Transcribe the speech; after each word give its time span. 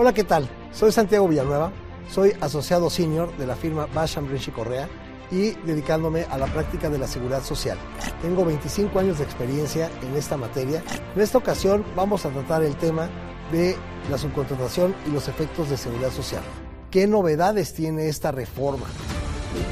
Hola, 0.00 0.12
¿qué 0.12 0.22
tal? 0.22 0.48
Soy 0.70 0.92
Santiago 0.92 1.26
Villanueva, 1.26 1.72
soy 2.08 2.32
asociado 2.40 2.88
senior 2.88 3.36
de 3.36 3.48
la 3.48 3.56
firma 3.56 3.88
Basham 3.92 4.28
Rich 4.28 4.52
Correa 4.52 4.88
y 5.32 5.50
dedicándome 5.66 6.22
a 6.30 6.38
la 6.38 6.46
práctica 6.46 6.88
de 6.88 6.98
la 6.98 7.08
seguridad 7.08 7.42
social. 7.42 7.76
Tengo 8.22 8.44
25 8.44 8.96
años 8.96 9.18
de 9.18 9.24
experiencia 9.24 9.90
en 10.02 10.14
esta 10.14 10.36
materia. 10.36 10.84
En 11.16 11.20
esta 11.20 11.38
ocasión 11.38 11.84
vamos 11.96 12.24
a 12.24 12.30
tratar 12.30 12.62
el 12.62 12.76
tema 12.76 13.10
de 13.50 13.76
la 14.08 14.18
subcontratación 14.18 14.94
y 15.04 15.10
los 15.10 15.26
efectos 15.26 15.68
de 15.68 15.76
seguridad 15.76 16.12
social. 16.12 16.44
¿Qué 16.92 17.08
novedades 17.08 17.74
tiene 17.74 18.06
esta 18.06 18.30
reforma? 18.30 18.86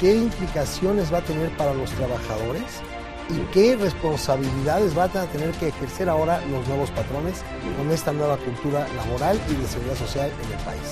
¿Qué 0.01 0.17
implicaciones 0.17 1.15
va 1.15 1.19
a 1.19 1.25
tener 1.25 1.57
para 1.57 1.73
los 1.73 1.93
trabajadores? 1.93 2.65
Y 3.29 3.39
qué 3.53 3.77
responsabilidades 3.77 4.95
van 4.95 5.17
a 5.17 5.27
tener 5.27 5.51
que 5.53 5.69
ejercer 5.69 6.09
ahora 6.09 6.41
los 6.47 6.67
nuevos 6.69 6.91
patrones 6.91 7.43
con 7.77 7.91
esta 7.91 8.13
nueva 8.13 8.39
cultura 8.39 8.87
laboral 8.95 9.41
y 9.51 9.55
de 9.55 9.67
seguridad 9.67 9.97
social 9.97 10.31
en 10.31 10.53
el 10.53 10.65
país. 10.65 10.83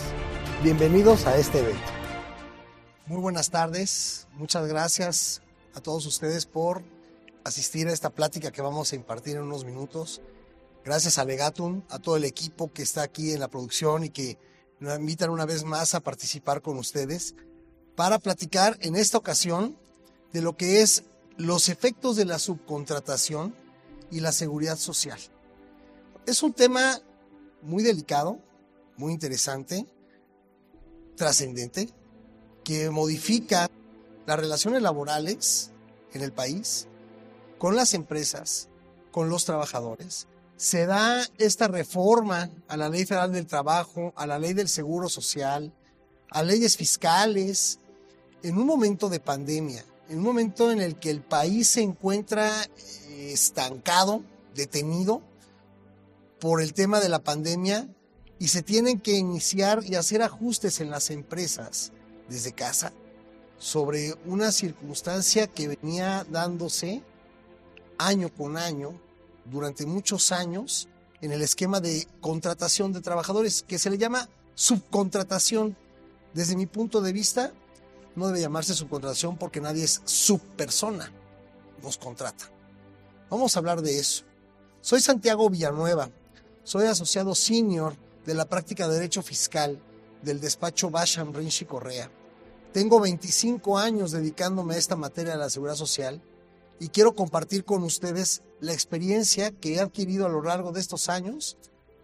Bienvenidos 0.63 1.27
a 1.27 1.37
este 1.37 1.61
evento. 1.61 1.93
Muy 3.07 3.21
buenas 3.21 3.51
tardes, 3.51 4.27
muchas 4.33 4.67
gracias 4.67 5.43
a 5.75 5.81
todos 5.81 6.07
ustedes 6.07 6.47
por 6.47 6.83
asistir 7.45 7.87
a 7.89 7.93
esta 7.93 8.11
plática 8.11 8.51
que 8.51 8.63
vamos 8.63 8.93
a 8.93 8.97
impartir 8.97 9.37
en 9.37 9.43
unos 9.43 9.65
minutos. 9.65 10.21
Gracias 10.85 11.19
a 11.19 11.25
Legatum, 11.25 11.83
a 11.89 11.99
todo 11.99 12.17
el 12.17 12.25
equipo 12.25 12.73
que 12.73 12.83
está 12.83 13.03
aquí 13.03 13.33
en 13.33 13.41
la 13.41 13.49
producción 13.49 14.05
y 14.05 14.11
que 14.11 14.39
nos 14.81 14.99
invitan 14.99 15.31
una 15.31 15.47
vez 15.47 15.65
más 15.65 15.95
a 15.95 16.01
participar 16.01 16.63
con 16.63 16.79
ustedes 16.79 17.35
para 17.95 18.19
platicar 18.19 18.77
en 18.81 18.97
esta 18.97 19.19
ocasión 19.19 19.79
de 20.33 20.43
lo 20.43 20.57
que 20.57 20.83
es 20.83 21.05
los 21.37 21.69
efectos 21.69 22.17
de 22.17 22.25
la 22.25 22.39
subcontratación 22.39 23.55
y 24.11 24.21
la 24.21 24.33
seguridad 24.33 24.77
social. 24.77 25.19
Es 26.27 26.43
un 26.43 26.53
tema 26.53 27.01
muy 27.63 27.83
delicado, 27.83 28.39
muy 28.97 29.13
interesante, 29.13 29.87
trascendente, 31.17 31.91
que 32.63 32.91
modifica 32.91 33.69
las 34.27 34.39
relaciones 34.39 34.83
laborales 34.83 35.71
en 36.13 36.23
el 36.23 36.33
país 36.33 36.87
con 37.59 37.77
las 37.77 37.95
empresas, 37.95 38.69
con 39.11 39.29
los 39.29 39.45
trabajadores. 39.45 40.27
Se 40.57 40.87
da 40.87 41.27
esta 41.39 41.69
reforma 41.69 42.51
a 42.69 42.77
la 42.77 42.89
Ley 42.89 43.05
Federal 43.05 43.33
del 43.33 43.47
Trabajo, 43.47 44.13
a 44.17 44.27
la 44.27 44.39
Ley 44.39 44.55
del 44.55 44.69
Seguro 44.69 45.09
Social, 45.09 45.73
a 46.31 46.43
leyes 46.43 46.77
fiscales, 46.77 47.79
en 48.43 48.59
un 48.59 48.67
momento 48.67 49.09
de 49.09 49.21
pandemia, 49.21 49.85
en 50.09 50.19
un 50.19 50.25
momento 50.25 50.71
en 50.71 50.81
el 50.81 50.97
que 50.97 51.11
el 51.11 51.23
país 51.23 51.69
se 51.69 51.83
encuentra 51.83 52.65
eh, 52.65 53.31
estancado, 53.33 54.23
detenido 54.55 55.23
por 56.41 56.61
el 56.61 56.75
tema 56.75 57.01
de 57.01 57.09
la 57.09 57.21
pandemia 57.21 57.89
y 58.39 58.49
se 58.49 58.63
tienen 58.63 59.01
que 59.01 59.13
iniciar 59.13 59.83
y 59.85 59.95
hacer 59.95 60.23
ajustes 60.23 60.81
en 60.81 60.91
las 60.91 61.11
empresas 61.11 61.93
desde 62.29 62.53
casa 62.53 62.93
sobre 63.59 64.15
una 64.27 64.53
circunstancia 64.53 65.47
que 65.47 65.69
venía 65.69 66.27
dándose 66.31 67.03
año 67.99 68.29
con 68.29 68.57
año 68.57 69.01
durante 69.47 69.87
muchos 69.87 70.33
años 70.33 70.89
en 71.21 71.33
el 71.33 71.41
esquema 71.43 71.81
de 71.81 72.07
contratación 72.21 72.93
de 72.93 73.01
trabajadores 73.01 73.63
que 73.63 73.79
se 73.79 73.91
le 73.91 73.99
llama 73.99 74.29
subcontratación. 74.55 75.77
Desde 76.35 76.57
mi 76.57 76.67
punto 76.67 77.01
de 77.01 77.13
vista, 77.13 77.53
no 78.17 78.27
debe 78.27 78.41
llamarse 78.41 78.75
subcontratación 78.75 79.37
porque 79.37 79.61
nadie 79.61 79.85
es 79.85 80.01
subpersona, 80.05 81.13
nos 81.83 81.99
contrata. 81.99 82.51
Vamos 83.31 83.57
a 83.57 83.59
hablar 83.59 83.83
de 83.83 83.99
eso. 83.99 84.25
Soy 84.81 85.01
Santiago 85.01 85.49
Villanueva, 85.51 86.11
soy 86.63 86.87
asociado 86.87 87.35
senior 87.35 87.97
de 88.27 88.35
la 88.35 88.45
práctica 88.45 88.89
de 88.89 88.95
Derecho 88.95 89.23
Fiscal 89.23 89.81
del 90.23 90.41
despacho 90.41 90.91
Basham 90.91 91.33
Rinchi 91.33 91.65
Correa. 91.65 92.11
Tengo 92.73 93.01
25 93.01 93.79
años 93.79 94.11
dedicándome 94.11 94.75
a 94.75 94.79
esta 94.79 94.97
materia 94.97 95.33
de 95.33 95.39
la 95.39 95.51
seguridad 95.51 95.77
social 95.77 96.21
y 96.81 96.89
quiero 96.89 97.15
compartir 97.15 97.65
con 97.65 97.83
ustedes 97.85 98.43
la 98.61 98.73
experiencia 98.73 99.53
que 99.53 99.75
he 99.75 99.81
adquirido 99.81 100.27
a 100.27 100.31
lo 100.31 100.43
largo 100.43 100.73
de 100.73 100.81
estos 100.81 101.09
años, 101.09 101.57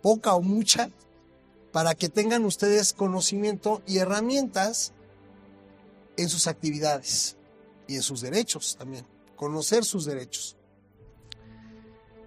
poca 0.03 0.34
o 0.34 0.43
mucha, 0.43 0.91
para 1.73 1.95
que 1.95 2.09
tengan 2.09 2.45
ustedes 2.45 2.93
conocimiento 2.93 3.83
y 3.87 3.99
herramientas 3.99 4.93
en 6.16 6.28
sus 6.28 6.47
actividades 6.47 7.37
y 7.87 7.97
en 7.97 8.03
sus 8.03 8.21
derechos 8.21 8.76
también, 8.78 9.06
conocer 9.37 9.84
sus 9.84 10.04
derechos. 10.04 10.56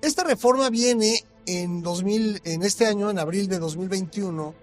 Esta 0.02 0.24
reforma 0.24 0.70
viene 0.70 1.24
en, 1.46 1.82
2000, 1.82 2.42
en 2.44 2.64
este 2.64 2.86
año, 2.86 3.10
en 3.10 3.20
abril 3.20 3.48
de 3.48 3.60
2021, 3.60 4.54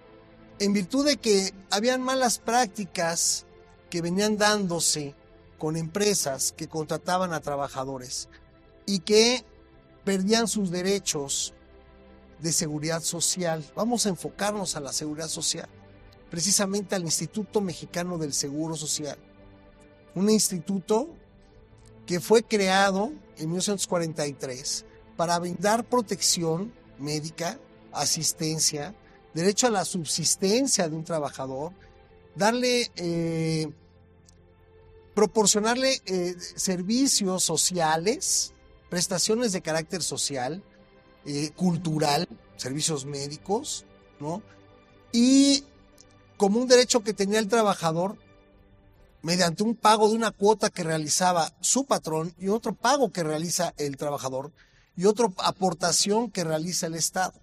en 0.58 0.72
virtud 0.72 1.06
de 1.06 1.16
que 1.16 1.54
habían 1.70 2.02
malas 2.02 2.38
prácticas 2.38 3.46
que 3.88 4.02
venían 4.02 4.36
dándose 4.36 5.14
con 5.58 5.76
empresas 5.76 6.52
que 6.52 6.68
contrataban 6.68 7.32
a 7.32 7.40
trabajadores 7.40 8.28
y 8.84 9.00
que 9.00 9.44
perdían 10.04 10.48
sus 10.48 10.70
derechos 10.70 11.54
de 12.40 12.52
seguridad 12.52 13.00
social. 13.00 13.64
Vamos 13.74 14.04
a 14.04 14.10
enfocarnos 14.10 14.76
a 14.76 14.80
la 14.80 14.92
seguridad 14.92 15.28
social 15.28 15.68
precisamente 16.30 16.94
al 16.94 17.02
Instituto 17.02 17.60
Mexicano 17.60 18.16
del 18.16 18.32
Seguro 18.32 18.76
Social. 18.76 19.18
Un 20.14 20.30
instituto 20.30 21.08
que 22.06 22.20
fue 22.20 22.42
creado 22.42 23.12
en 23.36 23.50
1943 23.50 24.84
para 25.16 25.38
brindar 25.38 25.84
protección 25.84 26.72
médica, 26.98 27.58
asistencia, 27.92 28.94
derecho 29.34 29.66
a 29.66 29.70
la 29.70 29.84
subsistencia 29.84 30.88
de 30.88 30.96
un 30.96 31.04
trabajador, 31.04 31.72
darle, 32.34 32.90
eh, 32.96 33.70
proporcionarle 35.14 36.00
eh, 36.06 36.34
servicios 36.56 37.44
sociales, 37.44 38.54
prestaciones 38.88 39.52
de 39.52 39.62
carácter 39.62 40.02
social, 40.02 40.62
eh, 41.26 41.50
cultural, 41.54 42.28
servicios 42.56 43.04
médicos, 43.04 43.84
¿no? 44.20 44.42
Y 45.12 45.64
como 46.40 46.58
un 46.58 46.68
derecho 46.68 47.04
que 47.04 47.12
tenía 47.12 47.38
el 47.38 47.48
trabajador 47.48 48.16
mediante 49.20 49.62
un 49.62 49.76
pago 49.76 50.08
de 50.08 50.14
una 50.14 50.30
cuota 50.30 50.70
que 50.70 50.82
realizaba 50.82 51.52
su 51.60 51.84
patrón 51.84 52.34
y 52.38 52.48
otro 52.48 52.74
pago 52.74 53.12
que 53.12 53.22
realiza 53.22 53.74
el 53.76 53.98
trabajador 53.98 54.50
y 54.96 55.04
otra 55.04 55.28
aportación 55.36 56.30
que 56.30 56.42
realiza 56.42 56.86
el 56.86 56.94
Estado. 56.94 57.34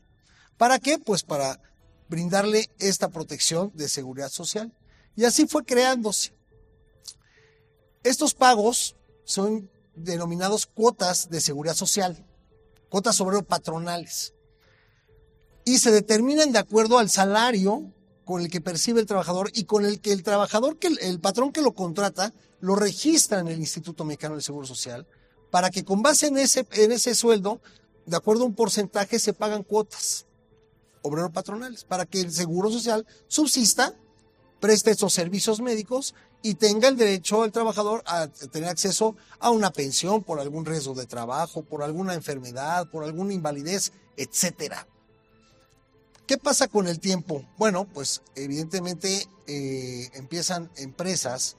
¿Para 0.58 0.80
qué? 0.80 0.98
Pues 0.98 1.22
para 1.22 1.62
brindarle 2.10 2.72
esta 2.80 3.10
protección 3.10 3.72
de 3.76 3.88
seguridad 3.88 4.30
social. 4.30 4.74
Y 5.16 5.26
así 5.26 5.46
fue 5.46 5.64
creándose. 5.64 6.34
Estos 8.04 8.34
pagos 8.34 8.96
son 9.26 9.70
denominados 9.96 10.66
cuotas 10.66 11.30
de 11.30 11.40
seguridad 11.40 11.76
social, 11.76 12.26
cuotas 12.90 13.22
obrero 13.22 13.44
patronales, 13.44 14.34
y 15.66 15.78
se 15.78 15.92
determinan 15.92 16.52
de 16.52 16.58
acuerdo 16.58 16.98
al 16.98 17.12
salario 17.12 17.94
con 18.28 18.42
el 18.42 18.52
que 18.52 18.60
percibe 18.60 19.00
el 19.00 19.06
trabajador 19.06 19.50
y 19.54 19.64
con 19.64 19.86
el 19.86 20.02
que 20.02 20.12
el 20.12 20.22
trabajador, 20.22 20.78
que 20.78 20.88
el, 20.88 21.20
patrón 21.22 21.54
que 21.54 21.62
lo 21.62 21.72
contrata, 21.72 22.34
lo 22.60 22.76
registra 22.76 23.40
en 23.40 23.48
el 23.48 23.58
Instituto 23.58 24.04
Mexicano 24.04 24.36
del 24.36 24.44
Seguro 24.44 24.68
Social, 24.68 25.08
para 25.50 25.70
que 25.70 25.86
con 25.86 26.02
base 26.02 26.28
en 26.28 26.38
ese, 26.38 26.68
en 26.74 26.92
ese 26.92 27.16
sueldo, 27.16 27.62
de 28.06 28.18
acuerdo 28.18 28.44
a 28.44 28.48
un 28.48 28.54
porcentaje, 28.54 29.18
se 29.18 29.32
pagan 29.32 29.64
cuotas 29.64 30.26
obrero 31.04 31.32
patronales, 31.32 31.86
para 31.86 32.06
que 32.06 32.20
el 32.20 32.34
Seguro 32.34 32.70
Social 32.70 33.08
subsista, 33.30 33.96
preste 34.60 34.92
esos 34.92 35.14
servicios 35.14 35.62
médicos 35.62 36.14
y 36.42 36.56
tenga 36.56 36.90
el 36.90 36.98
derecho 36.98 37.46
el 37.46 37.54
trabajador 37.54 38.04
a 38.06 38.28
tener 38.28 38.68
acceso 38.68 39.16
a 39.40 39.52
una 39.52 39.72
pensión 39.72 40.22
por 40.22 40.42
algún 40.42 40.66
riesgo 40.66 40.94
de 40.96 41.06
trabajo, 41.06 41.64
por 41.64 41.82
alguna 41.82 42.14
enfermedad, 42.14 42.90
por 42.90 43.06
alguna 43.06 43.34
invalidez, 43.34 43.94
etcétera. 44.18 44.86
¿Qué 46.28 46.38
pasa 46.38 46.68
con 46.68 46.88
el 46.88 47.00
tiempo? 47.00 47.46
Bueno, 47.58 47.88
pues 47.94 48.22
evidentemente 48.36 49.30
eh, 49.48 50.10
empiezan 50.14 50.70
empresas 50.76 51.56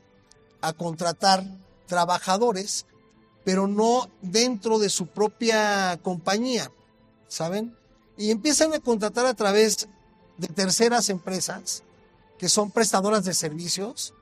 a 0.61 0.75
contratar 0.75 1.43
trabajadores, 1.87 2.85
pero 3.45 3.67
no 3.67 4.11
dentro 4.21 4.79
de 4.79 4.91
su 4.91 5.07
propia 5.07 5.99
compañía, 6.03 6.71
¿saben? 7.29 7.75
Y 8.19 8.31
empiezan 8.31 8.75
a 8.75 8.81
contratar 8.81 9.25
a 9.25 9.33
través 9.33 9.89
de 10.37 10.49
terceras 10.49 11.09
empresas 11.09 11.83
que 12.37 12.51
son 12.51 12.71
prestadoras 12.71 13.25
de 13.25 13.33
servicios, 13.33 14.13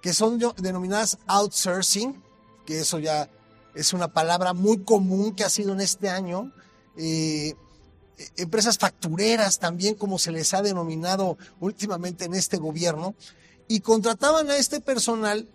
que 0.00 0.14
son 0.14 0.38
denominadas 0.56 1.18
outsourcing, 1.26 2.22
que 2.64 2.80
eso 2.80 2.98
ya 3.00 3.28
es 3.74 3.92
una 3.92 4.08
palabra 4.14 4.54
muy 4.54 4.82
común 4.82 5.34
que 5.34 5.44
ha 5.44 5.50
sido 5.50 5.74
en 5.74 5.82
este 5.82 6.08
año. 6.08 6.52
Eh, 6.96 7.54
empresas 8.36 8.78
factureras 8.78 9.58
también, 9.58 9.94
como 9.94 10.18
se 10.18 10.32
les 10.32 10.54
ha 10.54 10.62
denominado 10.62 11.36
últimamente 11.60 12.24
en 12.24 12.34
este 12.34 12.56
gobierno, 12.56 13.14
y 13.68 13.80
contrataban 13.80 14.50
a 14.50 14.56
este 14.56 14.80
personal 14.80 15.48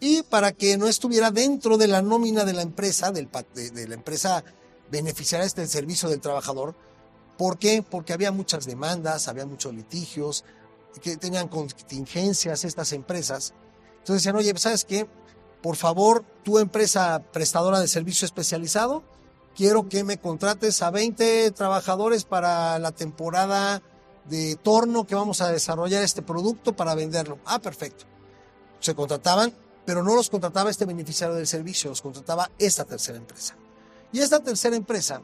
y 0.00 0.22
para 0.22 0.52
que 0.52 0.78
no 0.78 0.88
estuviera 0.88 1.30
dentro 1.30 1.76
de 1.76 1.88
la 1.88 2.00
nómina 2.00 2.44
de 2.44 2.54
la 2.54 2.62
empresa, 2.62 3.12
del, 3.12 3.28
de, 3.54 3.88
la 3.88 3.94
empresa 3.94 4.42
beneficiaria 4.90 5.46
del 5.48 5.68
servicio 5.68 6.08
del 6.08 6.20
trabajador, 6.20 6.74
¿Por 7.40 7.56
qué? 7.56 7.82
Porque 7.82 8.12
había 8.12 8.32
muchas 8.32 8.66
demandas, 8.66 9.26
había 9.26 9.46
muchos 9.46 9.72
litigios, 9.72 10.44
que 11.00 11.16
tenían 11.16 11.48
contingencias 11.48 12.64
estas 12.66 12.92
empresas. 12.92 13.54
Entonces 13.92 14.16
decían, 14.16 14.36
oye, 14.36 14.52
¿sabes 14.58 14.84
qué? 14.84 15.08
Por 15.62 15.76
favor, 15.76 16.22
tu 16.44 16.58
empresa 16.58 17.22
prestadora 17.32 17.80
de 17.80 17.88
servicio 17.88 18.26
especializado, 18.26 19.04
quiero 19.60 19.90
que 19.90 20.04
me 20.04 20.16
contrates 20.16 20.80
a 20.80 20.90
20 20.90 21.50
trabajadores 21.50 22.24
para 22.24 22.78
la 22.78 22.92
temporada 22.92 23.82
de 24.24 24.56
torno 24.56 25.06
que 25.06 25.14
vamos 25.14 25.42
a 25.42 25.52
desarrollar 25.52 26.02
este 26.02 26.22
producto 26.22 26.74
para 26.74 26.94
venderlo. 26.94 27.38
Ah, 27.44 27.58
perfecto. 27.58 28.06
Se 28.78 28.94
contrataban, 28.94 29.54
pero 29.84 30.02
no 30.02 30.14
los 30.14 30.30
contrataba 30.30 30.70
este 30.70 30.86
beneficiario 30.86 31.36
del 31.36 31.46
servicio, 31.46 31.90
los 31.90 32.00
contrataba 32.00 32.50
esta 32.58 32.86
tercera 32.86 33.18
empresa. 33.18 33.54
Y 34.12 34.20
esta 34.20 34.40
tercera 34.40 34.76
empresa 34.76 35.20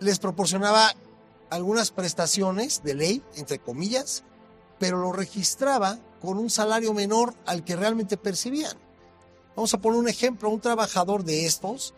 les 0.00 0.18
proporcionaba 0.18 0.94
algunas 1.50 1.90
prestaciones 1.90 2.82
de 2.84 2.94
ley, 2.94 3.22
entre 3.36 3.58
comillas, 3.58 4.24
pero 4.78 4.96
lo 4.96 5.12
registraba 5.12 5.98
con 6.22 6.38
un 6.38 6.48
salario 6.48 6.94
menor 6.94 7.34
al 7.44 7.64
que 7.64 7.76
realmente 7.76 8.16
percibían. 8.16 8.78
Vamos 9.56 9.74
a 9.74 9.78
poner 9.78 10.00
un 10.00 10.08
ejemplo, 10.08 10.48
un 10.48 10.62
trabajador 10.62 11.22
de 11.22 11.44
estos 11.44 11.92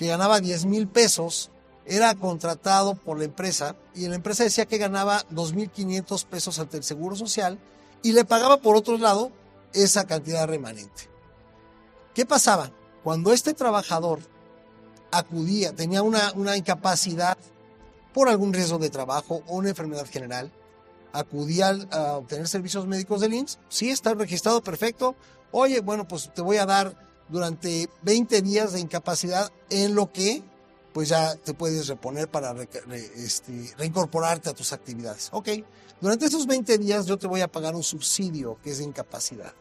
que 0.00 0.06
ganaba 0.06 0.40
10 0.40 0.64
mil 0.64 0.88
pesos 0.88 1.50
era 1.84 2.14
contratado 2.14 2.94
por 2.94 3.18
la 3.18 3.24
empresa 3.24 3.76
y 3.94 4.08
la 4.08 4.14
empresa 4.14 4.44
decía 4.44 4.64
que 4.64 4.78
ganaba 4.78 5.26
2.500 5.28 6.24
pesos 6.24 6.58
ante 6.58 6.78
el 6.78 6.84
Seguro 6.84 7.16
Social 7.16 7.58
y 8.02 8.12
le 8.12 8.24
pagaba 8.24 8.62
por 8.62 8.76
otro 8.76 8.96
lado 8.96 9.30
esa 9.74 10.06
cantidad 10.06 10.48
remanente. 10.48 11.10
¿Qué 12.14 12.24
pasaba? 12.24 12.70
Cuando 13.04 13.30
este 13.34 13.52
trabajador 13.52 14.20
acudía, 15.12 15.74
tenía 15.74 16.00
una, 16.00 16.32
una 16.32 16.56
incapacidad 16.56 17.36
por 18.14 18.30
algún 18.30 18.54
riesgo 18.54 18.78
de 18.78 18.88
trabajo 18.88 19.42
o 19.48 19.56
una 19.56 19.68
enfermedad 19.68 20.06
general, 20.10 20.50
acudía 21.12 21.76
a 21.90 22.16
obtener 22.16 22.48
servicios 22.48 22.86
médicos 22.86 23.20
del 23.20 23.34
IMSS, 23.34 23.58
sí 23.68 23.90
está 23.90 24.14
registrado 24.14 24.62
perfecto, 24.62 25.14
oye, 25.52 25.80
bueno, 25.80 26.08
pues 26.08 26.32
te 26.32 26.40
voy 26.40 26.56
a 26.56 26.64
dar 26.64 27.09
durante 27.30 27.88
20 28.02 28.42
días 28.42 28.72
de 28.72 28.80
incapacidad 28.80 29.50
en 29.70 29.94
lo 29.94 30.12
que 30.12 30.42
pues 30.92 31.08
ya 31.08 31.36
te 31.36 31.54
puedes 31.54 31.86
reponer 31.86 32.28
para 32.28 32.54
este, 33.16 33.72
reincorporarte 33.78 34.50
a 34.50 34.54
tus 34.54 34.72
actividades. 34.72 35.28
Ok, 35.32 35.48
durante 36.00 36.26
esos 36.26 36.46
20 36.46 36.78
días 36.78 37.06
yo 37.06 37.16
te 37.16 37.26
voy 37.26 37.42
a 37.42 37.48
pagar 37.48 37.74
un 37.74 37.82
subsidio 37.82 38.58
que 38.62 38.70
es 38.70 38.78
de 38.78 38.84
incapacidad. 38.84 39.54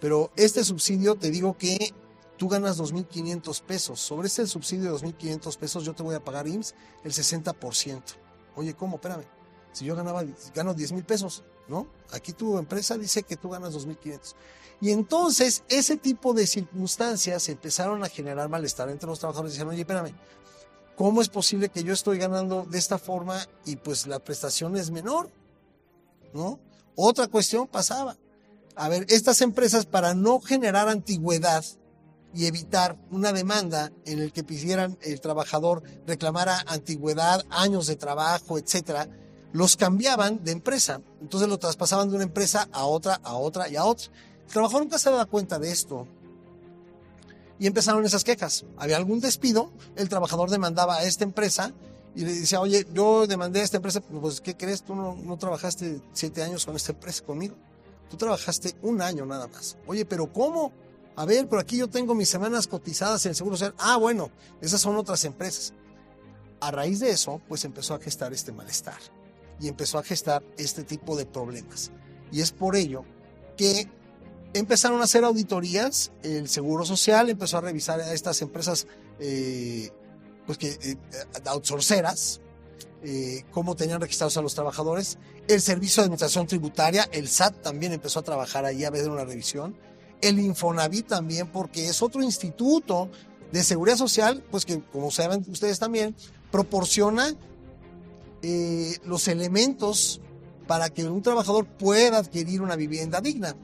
Pero 0.00 0.30
este 0.36 0.64
subsidio 0.64 1.16
te 1.16 1.30
digo 1.30 1.56
que 1.56 1.92
tú 2.36 2.48
ganas 2.48 2.78
2.500 2.78 3.62
pesos. 3.62 4.00
Sobre 4.00 4.28
ese 4.28 4.46
subsidio 4.46 4.92
de 4.92 4.98
2.500 4.98 5.56
pesos 5.58 5.84
yo 5.84 5.94
te 5.94 6.02
voy 6.02 6.14
a 6.14 6.24
pagar 6.24 6.46
IMSS 6.46 6.74
el 7.04 7.12
60%. 7.12 8.02
Oye, 8.56 8.74
¿cómo? 8.74 8.96
Espérame. 8.96 9.24
Si 9.72 9.84
yo 9.84 9.96
ganaba, 9.96 10.24
gano 10.54 10.72
10 10.72 10.92
mil 10.92 11.04
pesos, 11.04 11.42
¿no? 11.68 11.88
Aquí 12.12 12.32
tu 12.32 12.58
empresa 12.58 12.96
dice 12.96 13.24
que 13.24 13.36
tú 13.36 13.50
ganas 13.50 13.74
2.500. 13.74 14.34
Y 14.80 14.90
entonces 14.90 15.62
ese 15.68 15.96
tipo 15.96 16.34
de 16.34 16.46
circunstancias 16.46 17.48
empezaron 17.48 18.04
a 18.04 18.08
generar 18.08 18.48
malestar 18.48 18.90
entre 18.90 19.08
los 19.08 19.18
trabajadores. 19.18 19.54
Dicen, 19.54 19.68
oye, 19.68 19.80
espérame, 19.80 20.14
¿cómo 20.96 21.22
es 21.22 21.28
posible 21.28 21.68
que 21.68 21.82
yo 21.82 21.92
estoy 21.92 22.18
ganando 22.18 22.64
de 22.64 22.78
esta 22.78 22.98
forma 22.98 23.46
y 23.64 23.76
pues 23.76 24.06
la 24.06 24.18
prestación 24.18 24.76
es 24.76 24.90
menor? 24.90 25.30
¿No? 26.32 26.58
Otra 26.96 27.28
cuestión 27.28 27.66
pasaba. 27.66 28.16
A 28.76 28.88
ver, 28.88 29.06
estas 29.08 29.40
empresas 29.40 29.86
para 29.86 30.14
no 30.14 30.40
generar 30.40 30.88
antigüedad 30.88 31.64
y 32.34 32.46
evitar 32.46 32.98
una 33.10 33.32
demanda 33.32 33.92
en 34.04 34.18
el 34.18 34.32
que 34.32 34.42
pidieran 34.42 34.98
el 35.02 35.20
trabajador 35.20 35.82
reclamara 36.06 36.64
antigüedad, 36.66 37.44
años 37.50 37.86
de 37.86 37.94
trabajo, 37.94 38.58
etcétera, 38.58 39.08
los 39.52 39.76
cambiaban 39.76 40.42
de 40.42 40.50
empresa. 40.50 41.00
Entonces 41.20 41.48
lo 41.48 41.58
traspasaban 41.58 42.08
de 42.08 42.16
una 42.16 42.24
empresa 42.24 42.68
a 42.72 42.86
otra, 42.86 43.20
a 43.22 43.34
otra 43.34 43.68
y 43.68 43.76
a 43.76 43.84
otra. 43.84 44.10
El 44.46 44.52
trabajador 44.52 44.82
nunca 44.82 44.98
se 44.98 45.10
daba 45.10 45.26
cuenta 45.26 45.58
de 45.58 45.70
esto. 45.70 46.06
Y 47.58 47.66
empezaron 47.66 48.04
esas 48.04 48.24
quejas. 48.24 48.64
Había 48.76 48.96
algún 48.96 49.20
despido, 49.20 49.72
el 49.96 50.08
trabajador 50.08 50.50
demandaba 50.50 50.96
a 50.96 51.04
esta 51.04 51.24
empresa 51.24 51.72
y 52.14 52.24
le 52.24 52.34
decía, 52.34 52.60
oye, 52.60 52.86
yo 52.92 53.26
demandé 53.26 53.60
a 53.60 53.64
esta 53.64 53.76
empresa, 53.76 54.00
pues 54.00 54.40
¿qué 54.40 54.56
crees? 54.56 54.82
Tú 54.82 54.94
no, 54.94 55.16
no 55.16 55.36
trabajaste 55.36 56.00
siete 56.12 56.42
años 56.42 56.64
con 56.66 56.76
esta 56.76 56.92
empresa 56.92 57.24
conmigo. 57.24 57.56
Tú 58.10 58.16
trabajaste 58.16 58.74
un 58.82 59.02
año 59.02 59.26
nada 59.26 59.48
más. 59.48 59.76
Oye, 59.86 60.04
pero 60.04 60.32
¿cómo? 60.32 60.72
A 61.16 61.24
ver, 61.24 61.48
pero 61.48 61.60
aquí 61.60 61.76
yo 61.76 61.88
tengo 61.88 62.14
mis 62.14 62.28
semanas 62.28 62.66
cotizadas 62.66 63.24
en 63.26 63.30
el 63.30 63.36
Seguro 63.36 63.56
Social. 63.56 63.74
Ah, 63.78 63.96
bueno, 63.96 64.30
esas 64.60 64.80
son 64.80 64.96
otras 64.96 65.24
empresas. 65.24 65.72
A 66.60 66.70
raíz 66.70 67.00
de 67.00 67.10
eso, 67.10 67.40
pues 67.48 67.64
empezó 67.64 67.94
a 67.94 67.98
gestar 67.98 68.32
este 68.32 68.52
malestar 68.52 68.98
y 69.60 69.68
empezó 69.68 69.98
a 69.98 70.02
gestar 70.02 70.42
este 70.56 70.82
tipo 70.82 71.16
de 71.16 71.26
problemas. 71.26 71.90
Y 72.32 72.40
es 72.40 72.52
por 72.52 72.74
ello 72.74 73.04
que 73.56 73.88
empezaron 74.54 75.00
a 75.00 75.04
hacer 75.04 75.24
auditorías, 75.24 76.12
el 76.22 76.48
Seguro 76.48 76.84
Social 76.84 77.28
empezó 77.28 77.58
a 77.58 77.60
revisar 77.60 78.00
a 78.00 78.12
estas 78.12 78.40
empresas 78.40 78.86
eh, 79.18 79.90
pues 80.46 80.58
que, 80.58 80.68
eh, 80.70 80.96
outsourceras, 81.46 82.40
eh, 83.02 83.44
cómo 83.50 83.76
tenían 83.76 84.00
registrados 84.00 84.36
a 84.36 84.42
los 84.42 84.54
trabajadores. 84.54 85.18
El 85.48 85.60
Servicio 85.60 86.02
de 86.02 86.06
Administración 86.06 86.46
Tributaria, 86.46 87.08
el 87.12 87.28
SAT 87.28 87.62
también 87.62 87.92
empezó 87.92 88.20
a 88.20 88.22
trabajar 88.22 88.64
ahí 88.64 88.84
a 88.84 88.90
ver 88.90 89.08
una 89.10 89.24
revisión. 89.24 89.76
El 90.22 90.38
Infonavit 90.38 91.06
también, 91.06 91.52
porque 91.52 91.86
es 91.86 92.00
otro 92.00 92.22
instituto 92.22 93.10
de 93.52 93.62
seguridad 93.62 93.98
social, 93.98 94.42
pues 94.50 94.64
que 94.64 94.80
como 94.80 95.10
saben 95.10 95.44
ustedes 95.48 95.78
también, 95.78 96.16
proporciona 96.50 97.34
eh, 98.42 98.96
los 99.04 99.28
elementos 99.28 100.20
para 100.66 100.88
que 100.88 101.04
un 101.04 101.22
trabajador 101.22 101.66
pueda 101.66 102.18
adquirir 102.18 102.62
una 102.62 102.76
vivienda 102.76 103.20
digna 103.20 103.54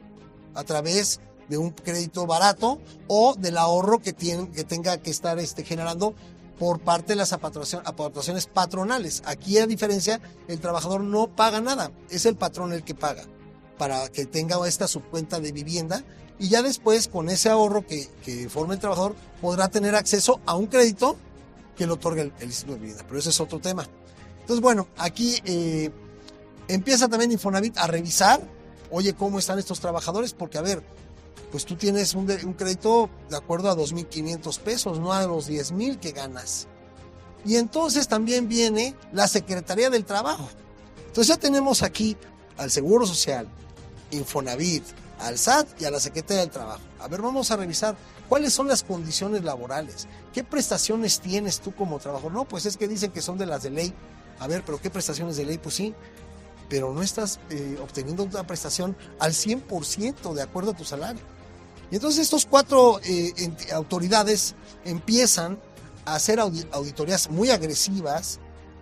a 0.54 0.64
través 0.64 1.20
de 1.48 1.58
un 1.58 1.70
crédito 1.70 2.26
barato 2.26 2.80
o 3.08 3.34
del 3.34 3.58
ahorro 3.58 4.00
que, 4.00 4.12
tiene, 4.12 4.50
que 4.50 4.64
tenga 4.64 4.98
que 4.98 5.10
estar 5.10 5.38
este, 5.38 5.64
generando 5.64 6.14
por 6.58 6.80
parte 6.80 7.14
de 7.14 7.16
las 7.16 7.32
aportaciones 7.32 8.46
patronales. 8.46 9.22
Aquí, 9.24 9.58
a 9.58 9.66
diferencia, 9.66 10.20
el 10.46 10.60
trabajador 10.60 11.00
no 11.00 11.28
paga 11.28 11.60
nada, 11.60 11.90
es 12.10 12.26
el 12.26 12.36
patrón 12.36 12.72
el 12.72 12.84
que 12.84 12.94
paga 12.94 13.24
para 13.78 14.08
que 14.10 14.26
tenga 14.26 14.66
esta 14.68 14.86
subcuenta 14.86 15.40
de 15.40 15.52
vivienda 15.52 16.04
y 16.38 16.48
ya 16.48 16.62
después, 16.62 17.08
con 17.08 17.28
ese 17.28 17.50
ahorro 17.50 17.86
que, 17.86 18.08
que 18.24 18.48
forma 18.48 18.72
el 18.72 18.80
trabajador, 18.80 19.14
podrá 19.42 19.68
tener 19.68 19.94
acceso 19.94 20.40
a 20.46 20.54
un 20.54 20.66
crédito 20.66 21.16
que 21.76 21.86
le 21.86 21.92
otorga 21.92 22.22
el, 22.22 22.32
el 22.40 22.46
Instituto 22.46 22.74
de 22.74 22.80
Vivienda. 22.80 23.04
Pero 23.06 23.18
ese 23.18 23.28
es 23.28 23.40
otro 23.40 23.58
tema. 23.58 23.86
Entonces, 24.40 24.62
bueno, 24.62 24.88
aquí 24.96 25.36
eh, 25.44 25.90
empieza 26.66 27.08
también 27.08 27.30
Infonavit 27.30 27.76
a 27.76 27.86
revisar, 27.86 28.40
oye, 28.90 29.14
¿cómo 29.14 29.38
están 29.38 29.58
estos 29.58 29.80
trabajadores? 29.80 30.32
Porque, 30.32 30.58
a 30.58 30.62
ver, 30.62 30.82
pues 31.50 31.64
tú 31.64 31.76
tienes 31.76 32.14
un, 32.14 32.26
crédito 32.26 33.10
de 33.28 33.36
acuerdo 33.36 33.70
a 33.70 33.76
2.500 33.76 34.58
pesos, 34.60 34.98
no 34.98 35.12
a 35.12 35.26
los 35.26 35.48
10.000 35.48 35.98
que 35.98 36.12
ganas. 36.12 36.66
Y 37.44 37.56
entonces 37.56 38.08
también 38.08 38.48
viene 38.48 38.94
la 39.12 39.26
Secretaría 39.26 39.90
del 39.90 40.04
Trabajo. 40.04 40.48
Entonces 41.06 41.28
ya 41.28 41.36
tenemos 41.36 41.82
aquí 41.82 42.16
al 42.58 42.70
Seguro 42.70 43.06
Social, 43.06 43.48
Infonavit, 44.10 44.84
al 45.20 45.38
SAT 45.38 45.80
y 45.80 45.84
a 45.86 45.90
la 45.90 46.00
Secretaría 46.00 46.42
del 46.42 46.50
Trabajo. 46.50 46.82
A 47.00 47.08
ver, 47.08 47.22
vamos 47.22 47.50
a 47.50 47.56
revisar 47.56 47.96
cuáles 48.28 48.52
son 48.52 48.68
las 48.68 48.82
condiciones 48.82 49.42
laborales, 49.42 50.06
qué 50.32 50.44
prestaciones 50.44 51.20
tienes 51.20 51.60
tú 51.60 51.74
como 51.74 51.98
trabajador. 51.98 52.32
No, 52.32 52.44
pues 52.44 52.66
es 52.66 52.76
que 52.76 52.86
dicen 52.86 53.10
que 53.10 53.22
son 53.22 53.38
de 53.38 53.46
las 53.46 53.62
de 53.62 53.70
ley 53.70 53.94
a 54.40 54.46
ver, 54.46 54.62
pero 54.64 54.80
¿qué 54.80 54.90
prestaciones 54.90 55.36
de 55.36 55.44
ley? 55.44 55.58
Pues 55.58 55.74
sí, 55.74 55.94
pero 56.70 56.94
no 56.94 57.02
estás 57.02 57.40
eh, 57.50 57.76
obteniendo 57.82 58.22
una 58.22 58.46
prestación 58.46 58.96
al 59.18 59.32
100% 59.32 60.32
de 60.32 60.40
acuerdo 60.40 60.70
a 60.70 60.76
tu 60.76 60.84
salario. 60.84 61.20
Y 61.90 61.96
entonces 61.96 62.22
estos 62.22 62.46
cuatro 62.46 63.00
eh, 63.02 63.32
autoridades 63.74 64.54
empiezan 64.84 65.58
a 66.04 66.14
hacer 66.14 66.38
auditorías 66.38 67.28
muy 67.28 67.50
agresivas, 67.50 68.38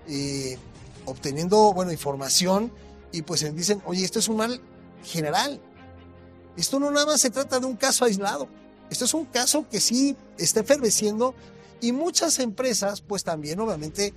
eh, 0.06 0.58
obteniendo, 1.06 1.72
bueno, 1.72 1.90
información 1.90 2.70
y 3.10 3.22
pues 3.22 3.42
dicen, 3.56 3.82
oye, 3.86 4.04
esto 4.04 4.18
es 4.18 4.28
un 4.28 4.36
mal 4.36 4.60
general. 5.02 5.58
Esto 6.58 6.78
no 6.78 6.90
nada 6.90 7.06
más 7.06 7.22
se 7.22 7.30
trata 7.30 7.58
de 7.58 7.64
un 7.64 7.76
caso 7.76 8.04
aislado. 8.04 8.48
Esto 8.90 9.06
es 9.06 9.14
un 9.14 9.24
caso 9.24 9.66
que 9.70 9.80
sí 9.80 10.14
está 10.36 10.60
eferveciendo 10.60 11.34
y 11.80 11.92
muchas 11.92 12.38
empresas 12.38 13.00
pues 13.00 13.24
también 13.24 13.58
obviamente 13.60 14.12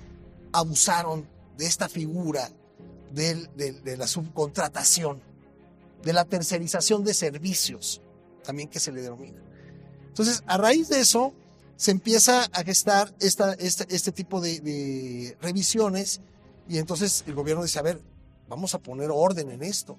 abusaron 0.52 1.26
de 1.58 1.66
esta 1.68 1.88
figura 1.88 2.52
de, 3.14 3.96
la 3.98 4.08
subcontratación, 4.08 5.22
de 6.04 6.14
la 6.14 6.26
tercerización 6.26 7.04
de 7.04 7.14
servicios, 7.14 8.02
también 8.44 8.70
que 8.70 8.80
se 8.80 8.92
le 8.92 9.02
denomina. 9.02 9.42
Entonces, 10.08 10.44
a 10.48 10.58
raíz 10.58 10.90
de 10.90 11.00
eso, 11.00 11.34
se 11.76 11.92
empieza 11.92 12.44
a 12.44 12.64
gestar 12.64 13.16
esta, 13.20 13.54
este 13.54 14.12
tipo 14.12 14.42
de, 14.42 15.38
revisiones 15.42 16.22
y 16.68 16.78
entonces 16.78 17.24
el 17.28 17.34
gobierno 17.34 17.64
dice, 17.64 17.80
a 17.80 17.84
ver, 17.84 18.02
vamos 18.48 18.74
a 18.76 18.80
poner 18.80 19.10
orden 19.12 19.52
en 19.52 19.64
esto. 19.64 19.98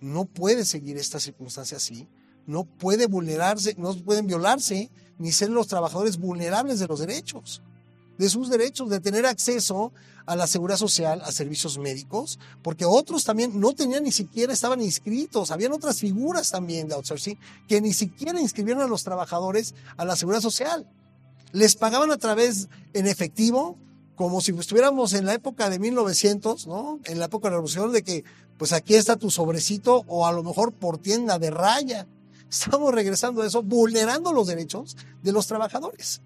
No 0.00 0.24
puede 0.24 0.64
seguir 0.64 0.96
esta 0.98 1.18
circunstancia 1.18 1.78
así, 1.78 2.08
no 2.46 2.64
puede 2.64 3.06
vulnerarse, 3.06 3.74
no 3.78 3.94
pueden 3.94 4.26
violarse 4.26 4.90
ni 5.18 5.32
ser 5.32 5.50
los 5.50 5.66
trabajadores 5.66 6.18
vulnerables 6.18 6.78
de 6.78 6.86
los 6.86 7.00
derechos. 7.00 7.62
De 8.18 8.28
sus 8.28 8.48
derechos, 8.48 8.88
de 8.88 9.00
tener 9.00 9.26
acceso 9.26 9.92
a 10.26 10.36
la 10.36 10.46
seguridad 10.46 10.78
social, 10.78 11.20
a 11.22 11.32
servicios 11.32 11.78
médicos, 11.78 12.38
porque 12.62 12.84
otros 12.84 13.24
también 13.24 13.60
no 13.60 13.74
tenían 13.74 14.04
ni 14.04 14.12
siquiera, 14.12 14.52
estaban 14.52 14.80
inscritos, 14.80 15.50
habían 15.50 15.72
otras 15.72 15.98
figuras 15.98 16.50
también 16.50 16.88
de 16.88 16.94
outsourcing 16.94 17.38
que 17.68 17.80
ni 17.80 17.92
siquiera 17.92 18.40
inscribieron 18.40 18.82
a 18.82 18.86
los 18.86 19.04
trabajadores 19.04 19.74
a 19.96 20.04
la 20.04 20.16
seguridad 20.16 20.40
social. 20.40 20.88
Les 21.52 21.76
pagaban 21.76 22.10
a 22.10 22.16
través 22.16 22.68
en 22.94 23.06
efectivo, 23.06 23.78
como 24.16 24.40
si 24.40 24.52
estuviéramos 24.52 25.12
en 25.12 25.26
la 25.26 25.34
época 25.34 25.70
de 25.70 25.78
1900, 25.78 26.66
¿no? 26.66 27.00
En 27.04 27.18
la 27.18 27.26
época 27.26 27.48
de 27.48 27.52
la 27.52 27.56
revolución, 27.56 27.92
de 27.92 28.02
que, 28.02 28.24
pues 28.58 28.72
aquí 28.72 28.94
está 28.94 29.16
tu 29.16 29.30
sobrecito, 29.30 30.04
o 30.06 30.26
a 30.26 30.32
lo 30.32 30.42
mejor 30.42 30.72
por 30.72 30.98
tienda 30.98 31.38
de 31.38 31.50
raya. 31.50 32.06
Estamos 32.48 32.94
regresando 32.94 33.42
a 33.42 33.46
eso, 33.46 33.62
vulnerando 33.62 34.32
los 34.32 34.46
derechos 34.46 34.96
de 35.22 35.32
los 35.32 35.46
trabajadores. 35.46 36.22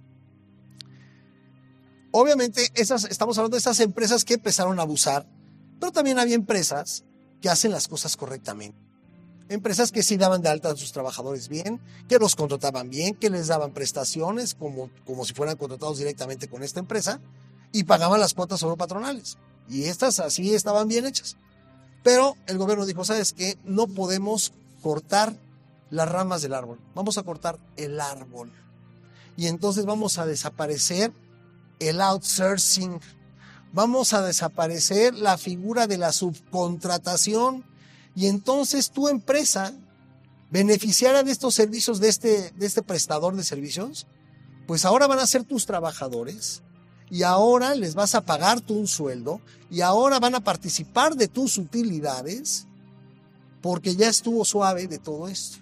Obviamente, 2.11 2.71
esas, 2.75 3.05
estamos 3.05 3.37
hablando 3.38 3.57
de 3.57 3.61
esas 3.61 3.81
empresas 3.81 4.25
que 4.25 4.35
empezaron 4.35 4.79
a 4.79 4.83
abusar, 4.83 5.27
pero 5.79 5.93
también 5.93 6.19
había 6.19 6.35
empresas 6.35 7.05
que 7.41 7.49
hacen 7.49 7.71
las 7.71 7.88
cosas 7.88 8.17
correctamente. 8.17 8.79
Empresas 9.49 9.93
que 9.93 10.03
sí 10.03 10.17
daban 10.17 10.43
de 10.43 10.49
alta 10.49 10.71
a 10.71 10.77
sus 10.77 10.93
trabajadores 10.93 11.49
bien, 11.49 11.81
que 12.09 12.19
los 12.19 12.37
contrataban 12.37 12.91
bien, 12.91 13.15
que 13.15 13.31
les 13.31 13.47
daban 13.47 13.73
prestaciones 13.73 14.55
como, 14.55 14.91
como 15.07 15.25
si 15.25 15.33
fueran 15.33 15.57
contratados 15.57 15.99
directamente 15.99 16.49
con 16.49 16.62
esta 16.62 16.81
empresa 16.81 17.21
y 17.73 17.85
pagaban 17.85 18.21
las 18.21 18.35
cuotas 18.35 18.61
sobre 18.61 18.77
patronales. 18.77 19.38
Y 19.69 19.85
estas 19.85 20.21
así 20.21 20.55
estaban 20.55 20.88
bien 20.88 21.07
hechas. 21.07 21.37
Pero 22.03 22.37
el 22.47 22.59
gobierno 22.59 22.87
dijo, 22.87 23.05
¿sabes 23.05 23.33
qué? 23.33 23.59
No 23.65 23.87
podemos 23.87 24.53
cortar 24.83 25.35
las 25.91 26.09
ramas 26.11 26.43
del 26.43 26.55
árbol, 26.55 26.79
vamos 26.95 27.17
a 27.19 27.23
cortar 27.23 27.59
el 27.77 28.00
árbol. 28.00 28.53
Y 29.37 29.47
entonces 29.47 29.87
vamos 29.87 30.19
a 30.19 30.27
desaparecer 30.27 31.12
el 31.79 32.01
outsourcing. 32.01 33.01
Vamos 33.73 34.13
a 34.13 34.23
desaparecer 34.23 35.15
la 35.15 35.39
figura 35.39 35.87
de 35.87 35.99
la 35.99 36.13
subcontratación 36.13 37.65
y 38.15 38.27
entonces 38.27 38.91
tu 38.91 39.09
empresa 39.09 39.73
beneficiará 40.51 41.23
de 41.23 41.33
estos 41.33 41.55
servicios 41.55 42.01
de 42.01 42.09
este, 42.09 42.51
de 42.53 42.67
este 42.67 42.83
prestador 42.83 43.37
de 43.37 43.45
servicios, 43.45 44.07
pues 44.67 44.85
ahora 44.85 45.07
van 45.07 45.19
a 45.19 45.27
ser 45.27 45.45
tus 45.45 45.67
trabajadores 45.67 46.63
y 47.11 47.23
ahora 47.23 47.75
les 47.75 47.95
vas 47.95 48.15
a 48.15 48.23
pagar 48.23 48.61
tú 48.61 48.75
un 48.75 48.87
sueldo 48.87 49.41
y 49.71 49.81
ahora 49.81 50.19
van 50.21 50.35
a 50.35 50.45
participar 50.45 51.17
de 51.17 51.29
tus 51.29 51.59
utilidades 51.59 52.67
porque 53.61 53.95
ya 53.95 54.09
estuvo 54.09 54.45
suave 54.45 54.87
de 54.87 54.99
todo 54.99 55.29
esto. 55.29 55.59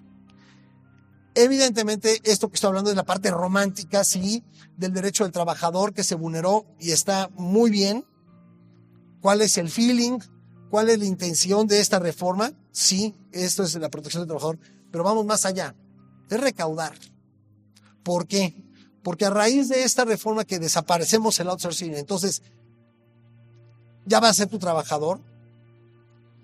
Evidentemente, 1.39 2.23
esto 2.25 2.49
que 2.49 2.55
estoy 2.55 2.69
hablando 2.69 2.89
es 2.89 2.97
la 2.97 3.05
parte 3.05 3.31
romántica, 3.31 4.05
sí, 4.05 4.43
del 4.79 4.95
derecho 4.95 5.25
del 5.25 5.35
trabajador 5.35 5.93
que 5.93 6.03
se 6.03 6.15
vulneró 6.15 6.65
y 6.81 6.93
está 6.93 7.29
muy 7.35 7.71
bien. 7.71 8.07
¿Cuál 9.21 9.43
es 9.43 9.59
el 9.59 9.69
feeling? 9.69 10.19
¿Cuál 10.71 10.89
es 10.89 10.99
la 10.99 11.05
intención 11.05 11.67
de 11.67 11.81
esta 11.81 11.99
reforma? 11.99 12.55
Sí, 12.73 13.15
esto 13.33 13.65
es 13.65 13.75
la 13.75 13.91
protección 13.91 14.23
del 14.23 14.29
trabajador, 14.29 14.59
pero 14.91 15.05
vamos 15.05 15.27
más 15.27 15.45
allá. 15.45 15.75
Es 16.31 16.41
recaudar. 16.41 16.95
¿Por 18.03 18.27
qué? 18.27 18.65
Porque 19.03 19.27
a 19.27 19.31
raíz 19.31 19.69
de 19.69 19.83
esta 19.83 20.07
reforma 20.07 20.47
que 20.47 20.59
desaparecemos 20.59 21.39
el 21.39 21.51
outsourcing, 21.51 21.97
entonces 21.97 22.41
ya 24.07 24.21
va 24.21 24.31
a 24.31 24.35
ser 24.35 24.49
tu 24.49 24.59
trabajador. 24.59 25.21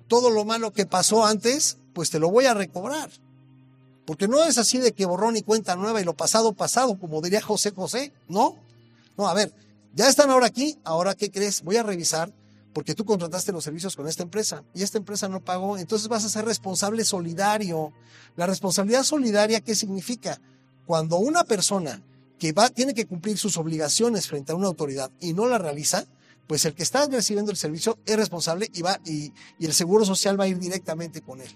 Todo 0.06 0.28
lo 0.28 0.44
malo 0.44 0.70
que 0.70 0.84
pasó 0.84 1.24
antes, 1.24 1.78
pues 1.94 2.10
te 2.10 2.18
lo 2.18 2.30
voy 2.30 2.44
a 2.44 2.52
recobrar. 2.52 3.08
Porque 4.04 4.28
no 4.28 4.42
es 4.44 4.58
así 4.58 4.78
de 4.78 4.92
que 4.92 5.06
borrón 5.06 5.36
y 5.36 5.42
cuenta 5.42 5.76
nueva 5.76 6.00
y 6.00 6.04
lo 6.04 6.14
pasado 6.14 6.52
pasado, 6.52 6.98
como 6.98 7.20
diría 7.20 7.40
José 7.40 7.70
José, 7.70 8.12
¿no? 8.28 8.56
No, 9.16 9.28
a 9.28 9.34
ver, 9.34 9.52
ya 9.94 10.08
están 10.08 10.30
ahora 10.30 10.46
aquí, 10.46 10.78
ahora 10.84 11.14
¿qué 11.14 11.30
crees? 11.30 11.62
Voy 11.62 11.76
a 11.76 11.82
revisar 11.82 12.32
porque 12.72 12.94
tú 12.94 13.04
contrataste 13.04 13.52
los 13.52 13.64
servicios 13.64 13.94
con 13.94 14.08
esta 14.08 14.22
empresa 14.22 14.64
y 14.74 14.82
esta 14.82 14.98
empresa 14.98 15.28
no 15.28 15.40
pagó, 15.40 15.76
entonces 15.78 16.08
vas 16.08 16.24
a 16.24 16.28
ser 16.28 16.44
responsable 16.44 17.04
solidario. 17.04 17.92
La 18.36 18.46
responsabilidad 18.46 19.02
solidaria, 19.02 19.60
¿qué 19.60 19.74
significa? 19.74 20.40
Cuando 20.86 21.18
una 21.18 21.44
persona 21.44 22.02
que 22.38 22.52
va, 22.52 22.70
tiene 22.70 22.94
que 22.94 23.06
cumplir 23.06 23.38
sus 23.38 23.56
obligaciones 23.56 24.26
frente 24.26 24.52
a 24.52 24.56
una 24.56 24.66
autoridad 24.66 25.10
y 25.20 25.32
no 25.32 25.46
la 25.46 25.58
realiza, 25.58 26.06
pues 26.46 26.64
el 26.64 26.74
que 26.74 26.82
está 26.82 27.06
recibiendo 27.06 27.50
el 27.50 27.56
servicio 27.56 27.98
es 28.04 28.16
responsable 28.16 28.68
y 28.72 28.82
va, 28.82 28.98
y, 29.04 29.32
y 29.58 29.66
el 29.66 29.74
seguro 29.74 30.04
social 30.04 30.40
va 30.40 30.44
a 30.44 30.48
ir 30.48 30.58
directamente 30.58 31.20
con 31.20 31.40
él. 31.40 31.50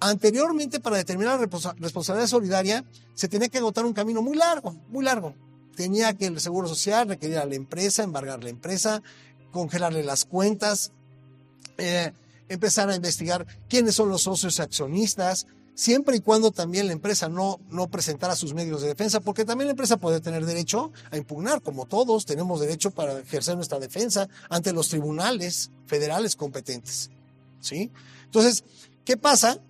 Anteriormente, 0.00 0.80
para 0.80 0.96
determinar 0.96 1.38
la 1.38 1.46
responsabilidad 1.78 2.26
solidaria, 2.26 2.84
se 3.14 3.28
tenía 3.28 3.48
que 3.48 3.58
agotar 3.58 3.84
un 3.84 3.92
camino 3.92 4.22
muy 4.22 4.36
largo, 4.36 4.74
muy 4.88 5.04
largo. 5.04 5.34
Tenía 5.76 6.14
que 6.14 6.26
el 6.26 6.40
Seguro 6.40 6.68
Social 6.68 7.08
requerir 7.08 7.36
a 7.36 7.44
la 7.44 7.54
empresa, 7.54 8.02
embargar 8.02 8.42
la 8.42 8.48
empresa, 8.48 9.02
congelarle 9.52 10.02
las 10.02 10.24
cuentas, 10.24 10.92
eh, 11.76 12.12
empezar 12.48 12.88
a 12.88 12.96
investigar 12.96 13.46
quiénes 13.68 13.94
son 13.94 14.08
los 14.08 14.22
socios 14.22 14.58
accionistas, 14.58 15.46
siempre 15.74 16.16
y 16.16 16.20
cuando 16.20 16.50
también 16.50 16.86
la 16.86 16.92
empresa 16.92 17.28
no, 17.28 17.60
no 17.70 17.88
presentara 17.88 18.36
sus 18.36 18.54
medios 18.54 18.82
de 18.82 18.88
defensa, 18.88 19.20
porque 19.20 19.44
también 19.44 19.68
la 19.68 19.72
empresa 19.72 19.98
puede 19.98 20.20
tener 20.20 20.44
derecho 20.44 20.92
a 21.10 21.16
impugnar, 21.16 21.62
como 21.62 21.86
todos 21.86 22.26
tenemos 22.26 22.60
derecho 22.60 22.90
para 22.90 23.18
ejercer 23.18 23.56
nuestra 23.56 23.78
defensa 23.78 24.28
ante 24.48 24.72
los 24.72 24.88
tribunales 24.88 25.70
federales 25.86 26.36
competentes. 26.36 27.10
¿Sí? 27.60 27.90
Entonces, 28.24 28.64
¿qué 29.04 29.16
pasa? 29.16 29.60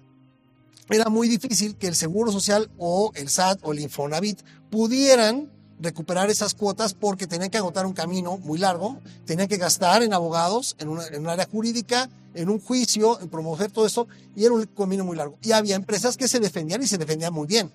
Era 0.90 1.08
muy 1.08 1.28
difícil 1.28 1.76
que 1.76 1.86
el 1.86 1.94
Seguro 1.94 2.32
Social 2.32 2.70
o 2.78 3.12
el 3.14 3.28
SAT 3.28 3.60
o 3.62 3.72
el 3.72 3.80
Infonavit 3.80 4.40
pudieran 4.70 5.50
recuperar 5.80 6.30
esas 6.30 6.54
cuotas 6.54 6.94
porque 6.94 7.26
tenían 7.26 7.50
que 7.50 7.58
agotar 7.58 7.86
un 7.86 7.92
camino 7.92 8.36
muy 8.38 8.58
largo, 8.58 8.98
tenían 9.24 9.48
que 9.48 9.56
gastar 9.56 10.02
en 10.02 10.12
abogados, 10.12 10.76
en, 10.78 10.88
una, 10.88 11.06
en 11.06 11.22
un 11.22 11.28
área 11.28 11.48
jurídica, 11.50 12.10
en 12.34 12.50
un 12.50 12.60
juicio, 12.60 13.18
en 13.20 13.28
promover 13.28 13.70
todo 13.70 13.86
eso, 13.86 14.06
y 14.36 14.44
era 14.44 14.52
un 14.52 14.66
camino 14.66 15.04
muy 15.04 15.16
largo. 15.16 15.38
Y 15.42 15.52
había 15.52 15.76
empresas 15.76 16.16
que 16.16 16.28
se 16.28 16.38
defendían 16.38 16.82
y 16.82 16.86
se 16.86 16.98
defendían 16.98 17.32
muy 17.32 17.46
bien 17.46 17.72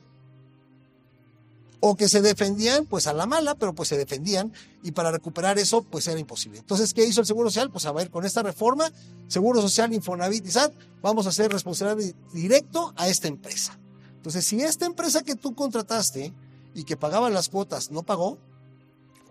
o 1.88 1.96
que 1.96 2.10
se 2.10 2.24
defendían 2.24 2.88
pues 2.88 3.06
a 3.06 3.14
la 3.14 3.28
mala, 3.28 3.54
pero 3.54 3.76
pues 3.76 3.90
se 3.90 3.96
defendían 3.96 4.52
y 4.82 4.94
para 4.94 5.12
recuperar 5.12 5.60
eso 5.60 5.84
pues 5.84 6.08
era 6.08 6.20
imposible. 6.20 6.58
Entonces, 6.58 6.96
¿qué 6.96 7.06
hizo 7.06 7.22
el 7.22 7.28
Seguro 7.28 7.52
Social? 7.52 7.70
Pues 7.70 7.86
a 7.86 7.92
ver, 7.92 8.10
con 8.10 8.26
esta 8.26 8.42
reforma, 8.42 8.92
Seguro 9.28 9.62
Social, 9.62 9.94
Infonavit 9.94 10.48
y 10.48 10.50
SAT, 10.50 10.74
vamos 11.04 11.28
a 11.28 11.30
hacer 11.30 11.52
responsable 11.52 12.16
directo 12.34 12.92
a 12.98 13.08
esta 13.08 13.28
empresa. 13.28 13.78
Entonces, 14.16 14.44
si 14.48 14.60
esta 14.62 14.88
empresa 14.88 15.22
que 15.22 15.36
tú 15.36 15.54
contrataste 15.54 16.34
y 16.74 16.86
que 16.86 16.98
pagaba 16.98 17.30
las 17.30 17.50
cuotas 17.50 17.92
no 17.92 18.02
pagó, 18.02 18.40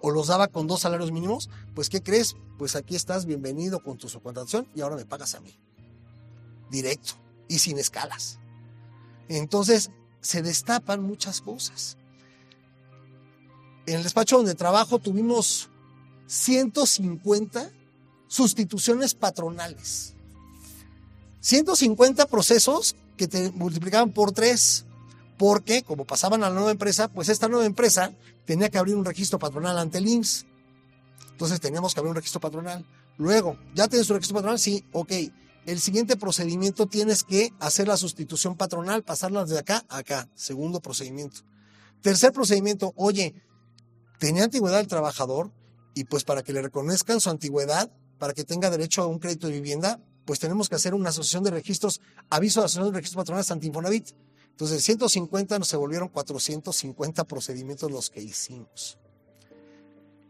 o 0.00 0.12
los 0.12 0.28
daba 0.28 0.46
con 0.46 0.68
dos 0.68 0.82
salarios 0.82 1.10
mínimos, 1.10 1.50
pues 1.74 1.88
¿qué 1.88 2.04
crees? 2.04 2.36
Pues 2.56 2.76
aquí 2.76 2.94
estás, 2.94 3.26
bienvenido 3.26 3.82
con 3.82 3.98
tu 3.98 4.08
subcontratación 4.08 4.68
y 4.76 4.82
ahora 4.82 4.94
me 4.94 5.06
pagas 5.06 5.34
a 5.34 5.40
mí. 5.40 5.58
Directo 6.70 7.14
y 7.48 7.58
sin 7.58 7.80
escalas. 7.80 8.38
Entonces, 9.28 9.90
se 10.20 10.40
destapan 10.40 11.02
muchas 11.02 11.40
cosas 11.40 11.96
en 13.86 13.96
el 13.96 14.02
despacho 14.02 14.36
donde 14.36 14.54
trabajo 14.54 14.98
tuvimos 14.98 15.68
150 16.26 17.70
sustituciones 18.28 19.14
patronales. 19.14 20.14
150 21.40 22.26
procesos 22.26 22.96
que 23.16 23.28
te 23.28 23.50
multiplicaban 23.52 24.12
por 24.12 24.32
tres, 24.32 24.86
porque 25.36 25.82
como 25.82 26.04
pasaban 26.04 26.42
a 26.42 26.48
la 26.48 26.54
nueva 26.54 26.70
empresa, 26.70 27.08
pues 27.08 27.28
esta 27.28 27.48
nueva 27.48 27.66
empresa 27.66 28.12
tenía 28.44 28.70
que 28.70 28.78
abrir 28.78 28.96
un 28.96 29.04
registro 29.04 29.38
patronal 29.38 29.78
ante 29.78 29.98
el 29.98 30.08
IMSS. 30.08 30.46
Entonces 31.32 31.60
teníamos 31.60 31.94
que 31.94 32.00
abrir 32.00 32.10
un 32.10 32.16
registro 32.16 32.40
patronal. 32.40 32.86
Luego, 33.18 33.58
¿ya 33.74 33.88
tienes 33.88 34.06
tu 34.06 34.14
registro 34.14 34.36
patronal? 34.36 34.58
Sí, 34.58 34.84
ok. 34.92 35.12
El 35.66 35.80
siguiente 35.80 36.16
procedimiento 36.16 36.86
tienes 36.86 37.24
que 37.24 37.52
hacer 37.58 37.88
la 37.88 37.96
sustitución 37.96 38.56
patronal, 38.56 39.02
pasarla 39.02 39.44
de 39.44 39.58
acá 39.58 39.84
a 39.88 39.98
acá. 39.98 40.28
Segundo 40.34 40.80
procedimiento. 40.80 41.40
Tercer 42.02 42.32
procedimiento, 42.32 42.92
oye, 42.96 43.34
tenía 44.24 44.44
antigüedad 44.44 44.80
el 44.80 44.86
trabajador 44.86 45.50
y 45.92 46.04
pues 46.04 46.24
para 46.24 46.42
que 46.42 46.54
le 46.54 46.62
reconozcan 46.62 47.20
su 47.20 47.28
antigüedad, 47.28 47.92
para 48.18 48.32
que 48.32 48.42
tenga 48.42 48.70
derecho 48.70 49.02
a 49.02 49.06
un 49.06 49.18
crédito 49.18 49.48
de 49.48 49.52
vivienda, 49.52 50.00
pues 50.24 50.38
tenemos 50.38 50.70
que 50.70 50.76
hacer 50.76 50.94
una 50.94 51.10
asociación 51.10 51.44
de 51.44 51.50
registros, 51.50 52.00
aviso 52.30 52.60
de 52.60 52.64
asociación 52.64 52.90
de 52.90 53.00
registros 53.00 53.20
patronales 53.20 53.50
ante 53.50 53.66
Infonavit. 53.66 54.12
Entonces, 54.48 54.82
150 54.82 55.58
nos 55.58 55.68
se 55.68 55.76
volvieron 55.76 56.08
450 56.08 57.24
procedimientos 57.24 57.90
los 57.90 58.08
que 58.08 58.22
hicimos. 58.22 58.96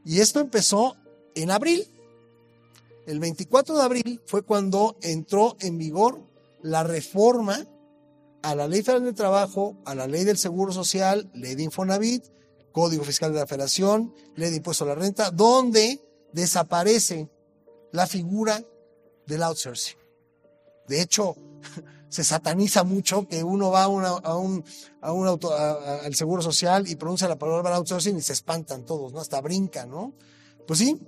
Y 0.04 0.18
esto 0.18 0.40
empezó 0.40 0.96
en 1.36 1.52
abril. 1.52 1.86
El 3.06 3.20
24 3.20 3.76
de 3.76 3.82
abril 3.84 4.20
fue 4.26 4.42
cuando 4.42 4.96
entró 5.02 5.56
en 5.60 5.78
vigor 5.78 6.20
la 6.62 6.82
reforma 6.82 7.64
a 8.42 8.56
la 8.56 8.66
Ley 8.66 8.82
Federal 8.82 9.04
del 9.04 9.14
Trabajo, 9.14 9.76
a 9.84 9.94
la 9.94 10.08
Ley 10.08 10.24
del 10.24 10.36
Seguro 10.36 10.72
Social, 10.72 11.30
Ley 11.32 11.54
de 11.54 11.62
Infonavit 11.62 12.34
Código 12.74 13.04
Fiscal 13.04 13.32
de 13.32 13.38
la 13.38 13.46
Federación, 13.46 14.12
Ley 14.34 14.50
de 14.50 14.56
Impuesto 14.56 14.84
a 14.84 14.88
la 14.88 14.94
Renta, 14.96 15.30
donde 15.30 16.02
desaparece 16.32 17.30
la 17.92 18.08
figura 18.08 18.60
del 19.26 19.44
outsourcing. 19.44 19.96
De 20.88 21.00
hecho, 21.00 21.36
se 22.08 22.24
sataniza 22.24 22.82
mucho 22.82 23.28
que 23.28 23.44
uno 23.44 23.70
va 23.70 23.84
a, 23.84 23.88
un 23.88 24.64
auto, 25.00 25.54
al 25.54 26.14
seguro 26.16 26.42
social 26.42 26.88
y 26.88 26.96
pronuncia 26.96 27.28
la 27.28 27.38
palabra 27.38 27.76
outsourcing 27.76 28.16
y 28.18 28.22
se 28.22 28.32
espantan 28.32 28.84
todos, 28.84 29.12
¿no? 29.12 29.20
Hasta 29.20 29.40
brincan, 29.40 29.88
¿no? 29.88 30.12
Pues 30.66 30.80
sí, 30.80 31.00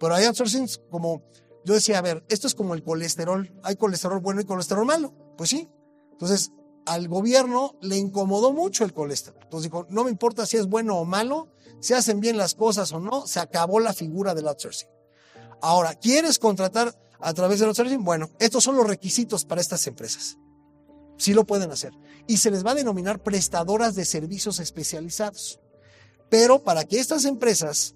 pero 0.00 0.14
hay 0.14 0.24
outsourcing 0.24 0.68
como, 0.90 1.22
yo 1.66 1.74
decía, 1.74 1.98
a 1.98 2.02
ver, 2.02 2.24
esto 2.30 2.46
es 2.46 2.54
como 2.54 2.72
el 2.72 2.82
colesterol, 2.82 3.52
hay 3.62 3.76
colesterol 3.76 4.20
bueno 4.20 4.40
y 4.40 4.44
colesterol 4.44 4.86
malo, 4.86 5.12
pues 5.36 5.50
sí. 5.50 5.68
Entonces, 6.12 6.50
al 6.88 7.06
gobierno 7.06 7.76
le 7.82 7.96
incomodó 7.96 8.52
mucho 8.52 8.84
el 8.84 8.92
colesterol. 8.92 9.40
Entonces 9.42 9.70
dijo, 9.70 9.86
no 9.90 10.04
me 10.04 10.10
importa 10.10 10.46
si 10.46 10.56
es 10.56 10.66
bueno 10.66 10.96
o 10.96 11.04
malo, 11.04 11.48
si 11.80 11.94
hacen 11.94 12.20
bien 12.20 12.36
las 12.36 12.54
cosas 12.54 12.92
o 12.92 13.00
no, 13.00 13.26
se 13.26 13.40
acabó 13.40 13.78
la 13.78 13.92
figura 13.92 14.34
del 14.34 14.48
outsourcing. 14.48 14.88
Ahora, 15.60 15.94
¿quieres 15.94 16.38
contratar 16.38 16.98
a 17.20 17.34
través 17.34 17.60
del 17.60 17.68
outsourcing? 17.68 18.02
Bueno, 18.02 18.30
estos 18.38 18.64
son 18.64 18.76
los 18.76 18.86
requisitos 18.86 19.44
para 19.44 19.60
estas 19.60 19.86
empresas. 19.86 20.38
Sí 21.18 21.34
lo 21.34 21.44
pueden 21.44 21.70
hacer. 21.70 21.92
Y 22.26 22.38
se 22.38 22.50
les 22.50 22.64
va 22.64 22.70
a 22.70 22.76
denominar 22.76 23.22
prestadoras 23.22 23.94
de 23.94 24.04
servicios 24.04 24.58
especializados. 24.58 25.60
Pero 26.30 26.62
para 26.62 26.84
que 26.84 27.00
estas 27.00 27.24
empresas 27.24 27.94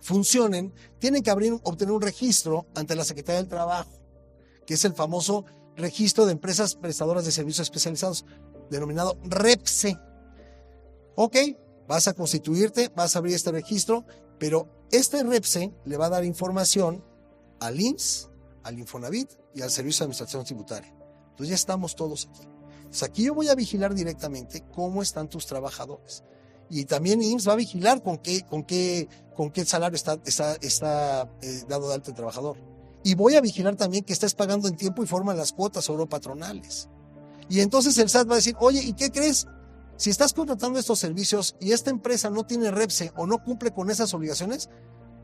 funcionen, 0.00 0.72
tienen 0.98 1.22
que 1.22 1.30
abrir, 1.30 1.58
obtener 1.62 1.92
un 1.92 2.02
registro 2.02 2.66
ante 2.74 2.96
la 2.96 3.04
Secretaría 3.04 3.40
del 3.40 3.48
Trabajo, 3.48 4.00
que 4.66 4.74
es 4.74 4.84
el 4.84 4.94
famoso 4.94 5.44
registro 5.76 6.26
de 6.26 6.32
empresas 6.32 6.74
prestadoras 6.74 7.24
de 7.24 7.32
servicios 7.32 7.66
especializados, 7.66 8.24
denominado 8.70 9.18
REPSE. 9.24 9.98
Ok, 11.14 11.36
vas 11.88 12.08
a 12.08 12.14
constituirte, 12.14 12.90
vas 12.94 13.14
a 13.14 13.18
abrir 13.18 13.34
este 13.34 13.52
registro, 13.52 14.04
pero 14.38 14.86
este 14.90 15.22
REPSE 15.22 15.72
le 15.84 15.96
va 15.96 16.06
a 16.06 16.10
dar 16.10 16.24
información 16.24 17.04
al 17.60 17.80
INS, 17.80 18.30
al 18.62 18.78
Infonavit 18.78 19.30
y 19.54 19.62
al 19.62 19.70
Servicio 19.70 20.00
de 20.00 20.04
Administración 20.04 20.44
Tributaria. 20.44 20.94
Entonces 21.30 21.48
ya 21.48 21.54
estamos 21.54 21.94
todos 21.94 22.28
aquí. 22.30 22.48
Entonces 22.76 23.02
aquí 23.02 23.24
yo 23.24 23.34
voy 23.34 23.48
a 23.48 23.54
vigilar 23.54 23.94
directamente 23.94 24.64
cómo 24.74 25.02
están 25.02 25.28
tus 25.28 25.46
trabajadores. 25.46 26.24
Y 26.68 26.86
también 26.86 27.22
IMSS 27.22 27.48
va 27.48 27.52
a 27.52 27.56
vigilar 27.56 28.02
con 28.02 28.18
qué, 28.18 28.42
con 28.42 28.64
qué, 28.64 29.08
con 29.34 29.50
qué 29.50 29.64
salario 29.64 29.96
está, 29.96 30.18
está, 30.24 30.54
está 30.56 31.30
eh, 31.42 31.62
dado 31.68 31.88
de 31.88 31.94
alta 31.94 32.10
el 32.10 32.16
trabajador. 32.16 32.56
Y 33.04 33.14
voy 33.14 33.36
a 33.36 33.40
vigilar 33.40 33.76
también 33.76 34.04
que 34.04 34.12
estés 34.12 34.34
pagando 34.34 34.68
en 34.68 34.76
tiempo 34.76 35.02
y 35.02 35.06
forma 35.06 35.34
las 35.34 35.52
cuotas 35.52 35.90
patronales. 36.08 36.88
Y 37.48 37.60
entonces 37.60 37.98
el 37.98 38.08
SAT 38.08 38.28
va 38.28 38.34
a 38.34 38.36
decir, 38.36 38.56
oye, 38.60 38.80
¿y 38.82 38.92
qué 38.92 39.10
crees? 39.10 39.46
Si 39.96 40.10
estás 40.10 40.32
contratando 40.32 40.78
estos 40.78 40.98
servicios 40.98 41.56
y 41.60 41.72
esta 41.72 41.90
empresa 41.90 42.30
no 42.30 42.44
tiene 42.44 42.70
REPSE 42.70 43.12
o 43.16 43.26
no 43.26 43.42
cumple 43.42 43.72
con 43.72 43.90
esas 43.90 44.14
obligaciones, 44.14 44.70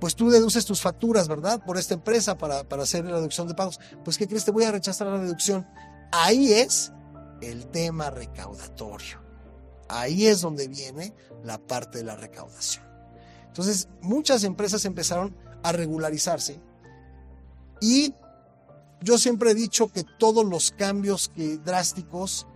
pues 0.00 0.14
tú 0.14 0.30
deduces 0.30 0.64
tus 0.64 0.80
facturas, 0.80 1.28
¿verdad? 1.28 1.64
Por 1.64 1.78
esta 1.78 1.94
empresa 1.94 2.38
para, 2.38 2.68
para 2.68 2.82
hacer 2.82 3.04
la 3.04 3.16
deducción 3.16 3.48
de 3.48 3.54
pagos. 3.54 3.80
Pues, 4.04 4.18
¿qué 4.18 4.28
crees? 4.28 4.44
Te 4.44 4.50
voy 4.50 4.64
a 4.64 4.72
rechazar 4.72 5.06
la 5.06 5.18
deducción. 5.18 5.66
Ahí 6.12 6.52
es 6.52 6.92
el 7.40 7.66
tema 7.66 8.10
recaudatorio. 8.10 9.20
Ahí 9.88 10.26
es 10.26 10.40
donde 10.40 10.68
viene 10.68 11.14
la 11.42 11.58
parte 11.58 11.98
de 11.98 12.04
la 12.04 12.16
recaudación. 12.16 12.84
Entonces, 13.46 13.88
muchas 14.02 14.44
empresas 14.44 14.84
empezaron 14.84 15.34
a 15.62 15.72
regularizarse 15.72 16.60
y 17.80 18.14
yo 19.02 19.18
siempre 19.18 19.52
he 19.52 19.54
dicho 19.54 19.88
que 19.88 20.04
todos 20.18 20.44
los 20.44 20.72
cambios 20.72 21.30
drásticos 21.64 22.46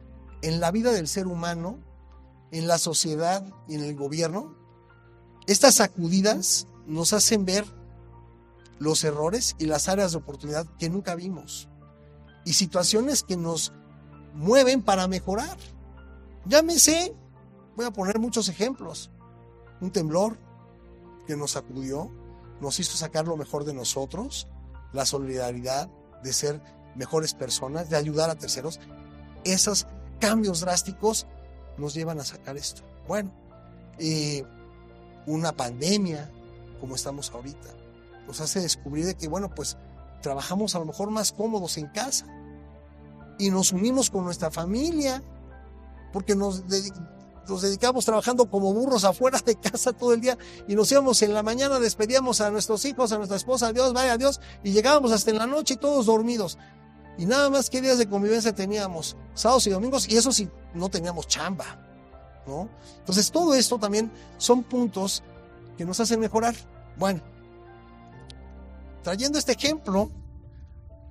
en 0.43 0.61
la 0.61 0.71
vida 0.71 0.93
del 0.93 1.07
ser 1.07 1.27
humano, 1.27 1.79
en 2.51 2.67
la 2.67 2.79
sociedad 2.79 3.45
y 3.69 3.77
en 3.77 3.85
el 3.85 3.95
gobierno, 3.95 4.57
estas 5.47 5.77
sacudidas 5.77 6.67
nos 6.87 7.13
hacen 7.13 7.45
ver 7.45 7.65
los 8.79 9.05
errores 9.05 9.55
y 9.59 9.67
las 9.67 9.89
áreas 9.89 10.13
de 10.13 10.19
oportunidad 10.19 10.67
que 10.79 10.91
nunca 10.91 11.15
vimos 11.15 11.69
y 12.45 12.55
situaciones 12.55 13.23
que 13.23 13.37
nos 13.37 13.73
mueven 14.35 14.83
para 14.83 15.07
mejorar. 15.07 15.57
Llámese, 16.45 17.15
voy 17.77 17.87
a 17.87 17.93
poner 17.93 18.19
muchos 18.19 18.49
ejemplos, 18.49 19.11
un 19.81 19.93
temblor 19.93 20.37
que 21.27 21.37
nos 21.37 21.53
sacudió, 21.53 22.11
nos 22.61 22.81
hizo 22.81 22.97
sacar 22.97 23.27
lo 23.27 23.37
mejor 23.37 23.65
de 23.65 23.75
nosotros, 23.75 24.49
la 24.93 25.07
solidaridad, 25.07 25.89
de 26.23 26.33
ser 26.33 26.61
mejores 26.95 27.35
personas, 27.35 27.91
de 27.91 27.97
ayudar 27.97 28.31
a 28.31 28.37
terceros. 28.37 28.81
Esos 29.45 29.87
cambios 30.21 30.61
drásticos 30.61 31.27
nos 31.79 31.95
llevan 31.95 32.21
a 32.21 32.25
sacar 32.25 32.57
esto. 32.57 32.83
Bueno, 33.09 33.33
eh, 33.99 34.45
una 35.27 35.53
pandemia 35.53 36.31
como 36.81 36.97
estamos 36.97 37.31
ahorita 37.31 37.83
nos 38.27 38.41
hace 38.41 38.61
descubrir 38.61 39.07
de 39.07 39.15
que, 39.15 39.29
bueno, 39.29 39.55
pues 39.55 39.77
trabajamos 40.21 40.75
a 40.75 40.79
lo 40.79 40.85
mejor 40.85 41.11
más 41.11 41.33
cómodos 41.33 41.77
en 41.79 41.87
casa 41.89 42.27
y 43.39 43.51
nos 43.51 43.73
unimos 43.73 44.11
con 44.11 44.25
nuestra 44.25 44.51
familia 44.51 45.23
porque 46.13 46.35
nos, 46.35 46.65
nos 47.49 47.63
dedicamos 47.63 48.05
trabajando 48.05 48.49
como 48.49 48.73
burros 48.73 49.05
afuera 49.05 49.39
de 49.45 49.57
casa 49.57 49.93
todo 49.93 50.13
el 50.13 50.21
día 50.21 50.39
y 50.69 50.75
nos 50.75 50.91
íbamos 50.93 51.21
en 51.23 51.35
la 51.35 51.43
mañana, 51.43 51.79
despedíamos 51.79 52.41
a 52.41 52.51
nuestros 52.51 52.85
hijos, 52.85 53.13
a 53.13 53.19
nuestra 53.19 53.37
esposa, 53.37 53.69
adiós, 53.69 53.93
vaya 53.93 54.13
adiós, 54.13 54.41
y 54.63 54.73
llegábamos 54.73 55.13
hasta 55.13 55.31
en 55.31 55.39
la 55.39 55.47
noche 55.47 55.77
todos 55.77 56.07
dormidos. 56.07 56.59
Y 57.19 57.27
nada 57.27 57.51
más 57.51 57.69
que 57.69 57.81
días 57.81 57.99
de 57.99 58.09
convivencia 58.09 58.55
teníamos, 58.55 59.17
sábados 59.35 59.67
y 59.67 59.71
domingos, 59.71 60.09
y 60.09 60.17
eso 60.17 60.33
sí, 60.33 60.49
no 60.75 60.89
teníamos 60.89 61.27
chamba, 61.27 61.79
¿no? 62.47 62.69
Entonces 62.99 63.31
todo 63.31 63.55
esto 63.55 63.79
también 63.79 64.11
son 64.39 64.63
puntos 64.63 65.23
que 65.77 65.85
nos 65.85 66.01
hacen 66.01 66.21
mejorar. 66.21 66.55
Bueno, 66.97 67.21
trayendo 69.03 69.39
este 69.39 69.53
ejemplo 69.53 70.11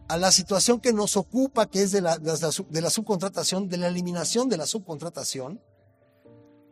a 0.08 0.17
la 0.17 0.32
situación 0.32 0.80
que 0.80 0.91
nos 0.91 1.15
ocupa, 1.15 1.67
que 1.67 1.84
es 1.84 1.91
de 1.91 2.02
la, 2.02 2.17
de 2.17 2.82
la 2.82 2.89
subcontratación, 2.89 3.70
de 3.70 3.78
la 3.78 3.88
eliminación 3.88 4.50
de 4.50 4.58
la 4.58 4.65
subcontratación, 4.65 5.62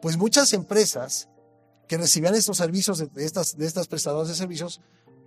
pues 0.01 0.17
muchas 0.17 0.53
empresas 0.53 1.29
que 1.87 1.97
recibían 1.97 2.35
estos 2.35 2.57
servicios 2.57 2.99
de 2.99 3.25
estas, 3.25 3.57
de 3.57 3.65
estas 3.65 3.87
prestadoras 3.87 4.27
de 4.27 4.35
servicios, 4.35 4.81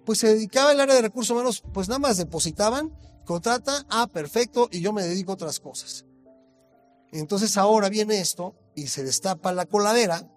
pues 0.05 0.19
se 0.19 0.29
dedicaba 0.29 0.73
el 0.73 0.81
área 0.81 0.95
de 0.95 1.03
recursos 1.03 1.31
humanos, 1.31 1.63
pues 1.73 1.89
nada 1.89 1.99
más 1.99 2.17
depositaban, 2.17 2.97
contrata, 3.25 3.85
ah, 3.89 4.07
perfecto, 4.07 4.69
y 4.71 4.81
yo 4.81 4.93
me 4.93 5.03
dedico 5.03 5.33
a 5.33 5.35
otras 5.35 5.61
cosas. 5.61 6.05
Entonces 7.11 7.57
ahora 7.57 7.89
viene 7.89 8.21
esto 8.21 8.55
y 8.75 8.87
se 8.87 9.05
destapa 9.05 9.53
la 9.53 9.67
coladera 9.67 10.29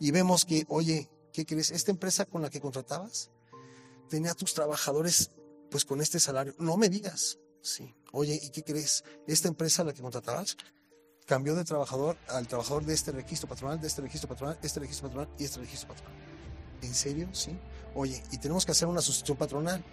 y 0.00 0.10
vemos 0.10 0.44
que, 0.44 0.64
oye, 0.68 1.10
¿qué 1.32 1.44
crees? 1.44 1.70
Esta 1.70 1.90
empresa 1.90 2.24
con 2.24 2.40
la 2.40 2.50
que 2.50 2.60
contratabas 2.60 3.30
tenía 4.08 4.32
a 4.32 4.34
tus 4.34 4.54
trabajadores 4.54 5.30
pues 5.70 5.84
con 5.84 6.00
este 6.00 6.18
salario. 6.18 6.54
No 6.58 6.76
me 6.76 6.88
digas. 6.88 7.38
Sí. 7.60 7.94
Oye, 8.12 8.40
¿y 8.42 8.50
qué 8.50 8.62
crees? 8.64 9.04
Esta 9.26 9.48
empresa 9.48 9.82
a 9.82 9.84
la 9.84 9.92
que 9.92 10.00
contratabas 10.00 10.56
cambió 11.28 11.54
de 11.54 11.62
trabajador 11.62 12.16
al 12.28 12.48
trabajador 12.48 12.86
de 12.86 12.94
este 12.94 13.12
registro 13.12 13.48
patronal, 13.48 13.78
de 13.78 13.86
este 13.86 14.00
registro 14.00 14.30
patronal, 14.30 14.58
este 14.62 14.80
registro 14.80 15.08
patronal 15.08 15.28
y 15.38 15.44
este 15.44 15.60
registro 15.60 15.88
patronal. 15.88 16.14
¿En 16.80 16.94
serio? 16.94 17.28
Sí. 17.32 17.56
Oye, 17.94 18.22
y 18.32 18.38
tenemos 18.38 18.64
que 18.64 18.72
hacer 18.72 18.88
una 18.88 19.00
asociación 19.00 19.36
patronal. 19.36 19.84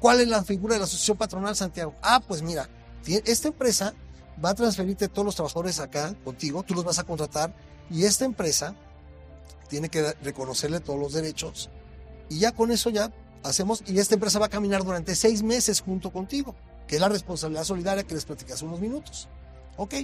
¿Cuál 0.00 0.20
es 0.20 0.28
la 0.28 0.42
figura 0.42 0.74
de 0.74 0.80
la 0.80 0.86
asociación 0.86 1.16
patronal, 1.16 1.54
Santiago? 1.54 1.94
Ah, 2.02 2.20
pues 2.26 2.42
mira, 2.42 2.68
esta 3.06 3.48
empresa 3.48 3.94
va 4.44 4.50
a 4.50 4.54
transferirte 4.54 5.06
todos 5.08 5.24
los 5.24 5.36
trabajadores 5.36 5.78
acá 5.78 6.12
contigo, 6.24 6.64
tú 6.64 6.74
los 6.74 6.84
vas 6.84 6.98
a 6.98 7.04
contratar 7.04 7.54
y 7.88 8.04
esta 8.04 8.24
empresa 8.24 8.74
tiene 9.68 9.88
que 9.88 10.12
reconocerle 10.24 10.80
todos 10.80 10.98
los 10.98 11.12
derechos 11.12 11.70
y 12.28 12.40
ya 12.40 12.52
con 12.52 12.72
eso 12.72 12.90
ya 12.90 13.12
hacemos 13.44 13.84
y 13.86 14.00
esta 14.00 14.14
empresa 14.14 14.40
va 14.40 14.46
a 14.46 14.50
caminar 14.50 14.82
durante 14.82 15.14
seis 15.14 15.44
meses 15.44 15.80
junto 15.80 16.10
contigo, 16.10 16.56
que 16.88 16.96
es 16.96 17.00
la 17.00 17.08
responsabilidad 17.08 17.62
solidaria 17.62 18.02
que 18.02 18.14
les 18.14 18.24
platicé 18.24 18.54
hace 18.54 18.64
unos 18.64 18.80
minutos. 18.80 19.28
Ok, 19.76 19.94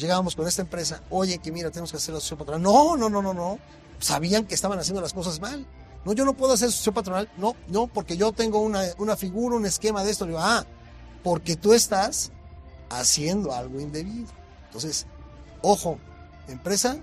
llegábamos 0.00 0.36
con 0.36 0.46
esta 0.46 0.62
empresa, 0.62 1.02
oye, 1.10 1.38
que 1.38 1.52
mira, 1.52 1.70
tenemos 1.70 1.90
que 1.90 1.96
hacer 1.96 2.12
la 2.12 2.18
asociación 2.18 2.38
patronal. 2.38 2.62
No, 2.62 2.96
no, 2.96 3.08
no, 3.08 3.22
no, 3.22 3.34
no. 3.34 3.58
Sabían 3.98 4.46
que 4.46 4.54
estaban 4.54 4.78
haciendo 4.78 5.00
las 5.00 5.12
cosas 5.12 5.40
mal. 5.40 5.66
No, 6.04 6.12
yo 6.12 6.24
no 6.24 6.34
puedo 6.34 6.52
hacer 6.52 6.68
asociación 6.68 6.94
patronal. 6.94 7.30
No, 7.36 7.54
no, 7.68 7.86
porque 7.86 8.16
yo 8.16 8.32
tengo 8.32 8.60
una, 8.60 8.82
una 8.98 9.16
figura, 9.16 9.56
un 9.56 9.66
esquema 9.66 10.04
de 10.04 10.10
esto. 10.10 10.26
digo, 10.26 10.38
ah, 10.40 10.64
porque 11.22 11.56
tú 11.56 11.72
estás 11.72 12.32
haciendo 12.90 13.52
algo 13.52 13.80
indebido. 13.80 14.28
Entonces, 14.66 15.06
ojo, 15.62 15.98
empresa, 16.48 16.98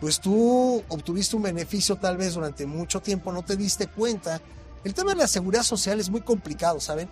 pues 0.00 0.20
tú 0.20 0.82
obtuviste 0.88 1.36
un 1.36 1.42
beneficio 1.42 1.96
tal 1.96 2.16
vez 2.16 2.34
durante 2.34 2.66
mucho 2.66 3.00
tiempo, 3.00 3.32
no 3.32 3.42
te 3.42 3.56
diste 3.56 3.86
cuenta. 3.86 4.40
El 4.84 4.94
tema 4.94 5.12
de 5.12 5.18
la 5.18 5.28
seguridad 5.28 5.62
social 5.62 5.98
es 6.00 6.10
muy 6.10 6.20
complicado, 6.20 6.80
¿saben? 6.80 7.08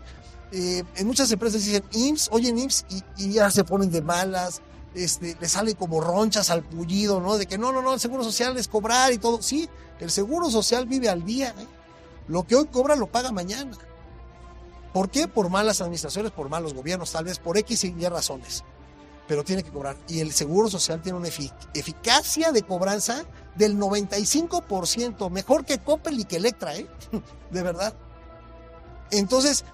Eh, 0.52 0.84
en 0.96 1.06
muchas 1.06 1.30
empresas 1.32 1.64
dicen 1.64 1.82
IMSS, 1.92 2.28
oye 2.30 2.50
IMSS, 2.50 2.86
y, 3.16 3.32
ya 3.32 3.50
se 3.50 3.64
ponen 3.64 3.90
de 3.90 4.02
malas, 4.02 4.60
este, 4.94 5.36
le 5.40 5.48
sale 5.48 5.74
como 5.74 6.00
ronchas 6.00 6.50
al 6.50 6.62
pullido, 6.62 7.20
¿no? 7.20 7.36
De 7.36 7.46
que 7.46 7.58
no, 7.58 7.72
no, 7.72 7.82
no, 7.82 7.94
el 7.94 8.00
seguro 8.00 8.24
social 8.24 8.56
es 8.56 8.68
cobrar 8.68 9.12
y 9.12 9.18
todo. 9.18 9.42
Sí, 9.42 9.68
el 10.00 10.10
seguro 10.10 10.50
social 10.50 10.86
vive 10.86 11.08
al 11.08 11.24
día. 11.24 11.54
¿eh? 11.58 11.66
Lo 12.28 12.46
que 12.46 12.56
hoy 12.56 12.66
cobra 12.66 12.96
lo 12.96 13.06
paga 13.06 13.32
mañana. 13.32 13.76
¿Por 14.92 15.10
qué? 15.10 15.26
Por 15.26 15.50
malas 15.50 15.80
administraciones, 15.80 16.30
por 16.30 16.48
malos 16.48 16.72
gobiernos, 16.74 17.10
tal 17.10 17.24
vez 17.24 17.38
por 17.38 17.58
X 17.58 17.84
y 17.84 17.94
Y 17.98 18.06
razones. 18.06 18.62
Pero 19.26 19.42
tiene 19.42 19.62
que 19.62 19.70
cobrar. 19.70 19.96
Y 20.06 20.20
el 20.20 20.32
seguro 20.32 20.70
social 20.70 21.02
tiene 21.02 21.18
una 21.18 21.28
eficacia 21.28 22.52
de 22.52 22.62
cobranza 22.62 23.24
del 23.56 23.76
95%, 23.76 25.30
mejor 25.30 25.64
que 25.64 25.78
Coppel 25.78 26.20
y 26.20 26.24
que 26.24 26.36
Electra, 26.36 26.76
¿eh? 26.76 26.86
De 27.50 27.62
verdad. 27.62 27.94
Entonces, 29.10 29.64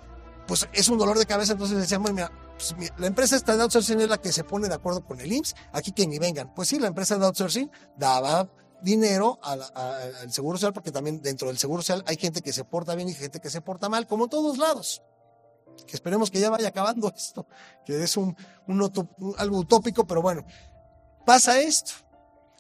pues 0.47 0.69
es 0.73 0.89
un 0.89 0.99
dolor 0.99 1.19
de 1.19 1.27
cabeza. 1.27 1.53
Entonces 1.53 1.79
decíamos, 1.79 2.13
mira, 2.13 2.31
pues, 2.61 2.93
la 2.99 3.07
empresa 3.07 3.39
de 3.39 3.63
outsourcing 3.63 4.01
es 4.01 4.09
la 4.09 4.19
que 4.19 4.33
se 4.33 4.45
pone 4.45 4.69
de 4.69 4.75
acuerdo 4.75 5.05
con 5.05 5.21
el 5.21 5.33
IMSS, 5.33 5.55
aquí 5.73 5.93
que 5.93 6.07
ni 6.07 6.19
vengan. 6.19 6.53
Pues 6.55 6.69
sí, 6.69 6.79
la 6.79 6.89
empresa 6.89 7.17
de 7.17 7.25
outsourcing 7.25 7.71
daba 7.97 8.51
dinero 8.83 9.39
al, 9.43 9.63
Seguro 10.31 10.59
Social, 10.59 10.73
porque 10.73 10.93
también 10.93 11.23
dentro 11.23 11.49
del 11.49 11.59
Seguro 11.59 11.83
Social 11.83 12.05
hay 12.07 12.17
gente 12.17 12.43
que 12.43 12.53
se 12.53 12.65
porta 12.65 12.95
bien 12.95 13.09
y 13.09 13.15
gente 13.15 13.41
que 13.41 13.51
se 13.51 13.61
porta 13.61 13.89
mal, 13.89 14.07
como 14.07 14.25
en 14.25 14.31
todos 14.31 14.59
lados. 14.59 15.03
Que 15.87 15.97
esperemos 15.97 16.31
que 16.31 16.41
ya 16.41 16.51
vaya 16.51 16.69
acabando 16.69 17.11
esto, 17.17 17.47
que 17.85 18.03
es 18.03 18.17
un, 18.17 18.37
algo 19.39 19.59
utópico, 19.59 20.07
pero 20.07 20.21
bueno, 20.21 20.45
pasa 21.25 21.61
esto. 21.61 21.93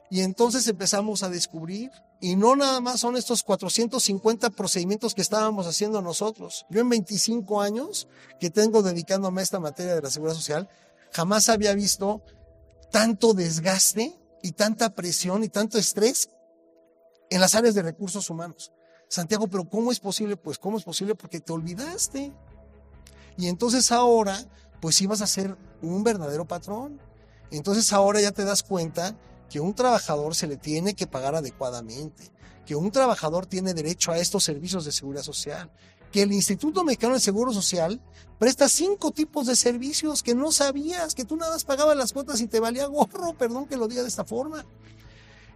Y 0.09 0.23
entonces 0.23 0.67
empezamos 0.67 1.23
a 1.23 1.29
descubrir, 1.29 1.91
y 2.20 2.37
no 2.37 2.54
nada 2.54 2.80
más 2.80 3.00
son 3.00 3.16
estos 3.16 3.42
450 3.42 4.50
procedimientos 4.50 5.14
que 5.14 5.22
estábamos 5.22 5.66
haciendo 5.66 6.02
nosotros. 6.02 6.66
Yo 6.68 6.83
en 6.83 6.90
25 6.90 7.62
años 7.62 8.09
que 8.38 8.50
tengo 8.50 8.83
dedicándome 8.83 9.40
a 9.40 9.44
esta 9.44 9.59
materia 9.59 9.94
de 9.94 10.02
la 10.02 10.11
seguridad 10.11 10.37
social, 10.37 10.68
jamás 11.12 11.48
había 11.48 11.74
visto 11.74 12.22
tanto 12.92 13.33
desgaste 13.33 14.18
y 14.42 14.52
tanta 14.52 14.94
presión 14.94 15.44
y 15.44 15.48
tanto 15.48 15.78
estrés 15.78 16.28
en 17.30 17.40
las 17.40 17.54
áreas 17.54 17.74
de 17.74 17.83
recursos 17.83 18.28
humanos. 18.28 18.72
Santiago, 19.09 19.48
pero 19.48 19.68
¿cómo 19.68 19.90
es 19.90 19.98
posible? 19.98 20.37
Pues 20.37 20.59
¿cómo 20.59 20.76
es 20.76 20.85
posible? 20.85 21.14
Porque 21.14 21.40
te 21.40 21.52
olvidaste. 21.52 22.33
Y 23.38 23.48
entonces 23.48 23.90
ahora, 23.92 24.38
pues 24.80 25.00
ibas 25.00 25.22
a 25.22 25.26
ser 25.26 25.56
un 25.80 26.04
verdadero 26.04 26.46
patrón. 26.46 27.00
Entonces 27.50 27.92
ahora 27.92 28.20
ya 28.20 28.30
te 28.33 28.44
das 28.44 28.62
cuenta 28.62 29.16
que 29.51 29.61
un 29.61 29.75
trabajador 29.75 30.35
se 30.35 30.47
le 30.47 30.57
tiene 30.57 30.95
que 30.95 31.07
pagar 31.07 31.35
adecuadamente, 31.35 32.31
que 32.65 32.77
un 32.77 32.91
trabajador 32.91 33.47
tiene 33.47 33.75
derecho 33.75 34.13
a 34.13 34.19
estos 34.19 34.45
servicios 34.45 34.85
de 34.85 34.93
seguridad 34.93 35.25
social, 35.25 35.71
que 36.13 36.23
el 36.23 36.33
Instituto 36.33 36.85
Mexicano 36.85 37.15
de 37.15 37.21
Seguro 37.21 37.53
Social 37.53 38.01
presta 38.39 38.69
cinco 38.69 39.11
tipos 39.11 39.47
de 39.47 39.57
servicios 39.57 40.23
que 40.23 40.35
no 40.35 40.53
sabías, 40.53 41.15
que 41.15 41.25
tú 41.25 41.37
nada 41.37 41.53
más 41.53 41.65
pagabas 41.65 41.97
las 41.97 42.13
cuotas 42.13 42.41
y 42.41 42.47
te 42.47 42.61
valía 42.61 42.87
gorro, 42.87 43.35
perdón 43.39 43.67
que 43.67 43.77
lo 43.77 43.89
diga 43.89 44.03
de 44.03 44.09
esta 44.09 44.25
forma. 44.25 44.65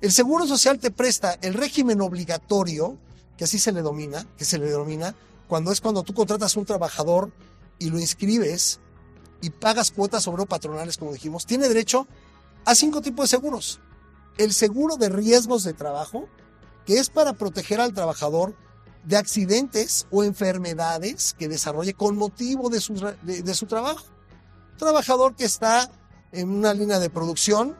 El 0.00 0.12
Seguro 0.12 0.46
Social 0.46 0.78
te 0.78 0.90
presta 0.90 1.38
el 1.40 1.54
régimen 1.54 2.00
obligatorio, 2.00 2.98
que 3.36 3.44
así 3.44 3.58
se 3.58 3.72
le 3.72 3.82
domina, 3.82 4.26
que 4.36 4.44
se 4.44 4.58
le 4.58 4.66
denomina, 4.66 5.14
cuando 5.48 5.72
es 5.72 5.80
cuando 5.80 6.02
tú 6.02 6.14
contratas 6.14 6.56
a 6.56 6.60
un 6.60 6.66
trabajador 6.66 7.32
y 7.78 7.90
lo 7.90 7.98
inscribes 7.98 8.80
y 9.40 9.50
pagas 9.50 9.90
cuotas 9.90 10.26
obrero 10.26 10.46
patronales, 10.46 10.96
como 10.96 11.12
dijimos, 11.12 11.46
tiene 11.46 11.68
derecho 11.68 12.06
a 12.64 12.74
cinco 12.74 13.00
tipos 13.00 13.24
de 13.24 13.36
seguros. 13.36 13.80
El 14.36 14.52
seguro 14.52 14.96
de 14.96 15.08
riesgos 15.08 15.64
de 15.64 15.74
trabajo, 15.74 16.28
que 16.84 16.98
es 16.98 17.08
para 17.08 17.34
proteger 17.34 17.80
al 17.80 17.94
trabajador 17.94 18.54
de 19.04 19.16
accidentes 19.16 20.06
o 20.10 20.24
enfermedades 20.24 21.34
que 21.34 21.48
desarrolle 21.48 21.94
con 21.94 22.16
motivo 22.16 22.70
de 22.70 22.80
su, 22.80 22.94
de, 23.22 23.54
su 23.54 23.66
trabajo. 23.66 24.04
trabajador 24.78 25.34
que 25.36 25.44
está 25.44 25.90
en 26.32 26.48
una 26.48 26.74
línea 26.74 26.98
de 26.98 27.10
producción 27.10 27.76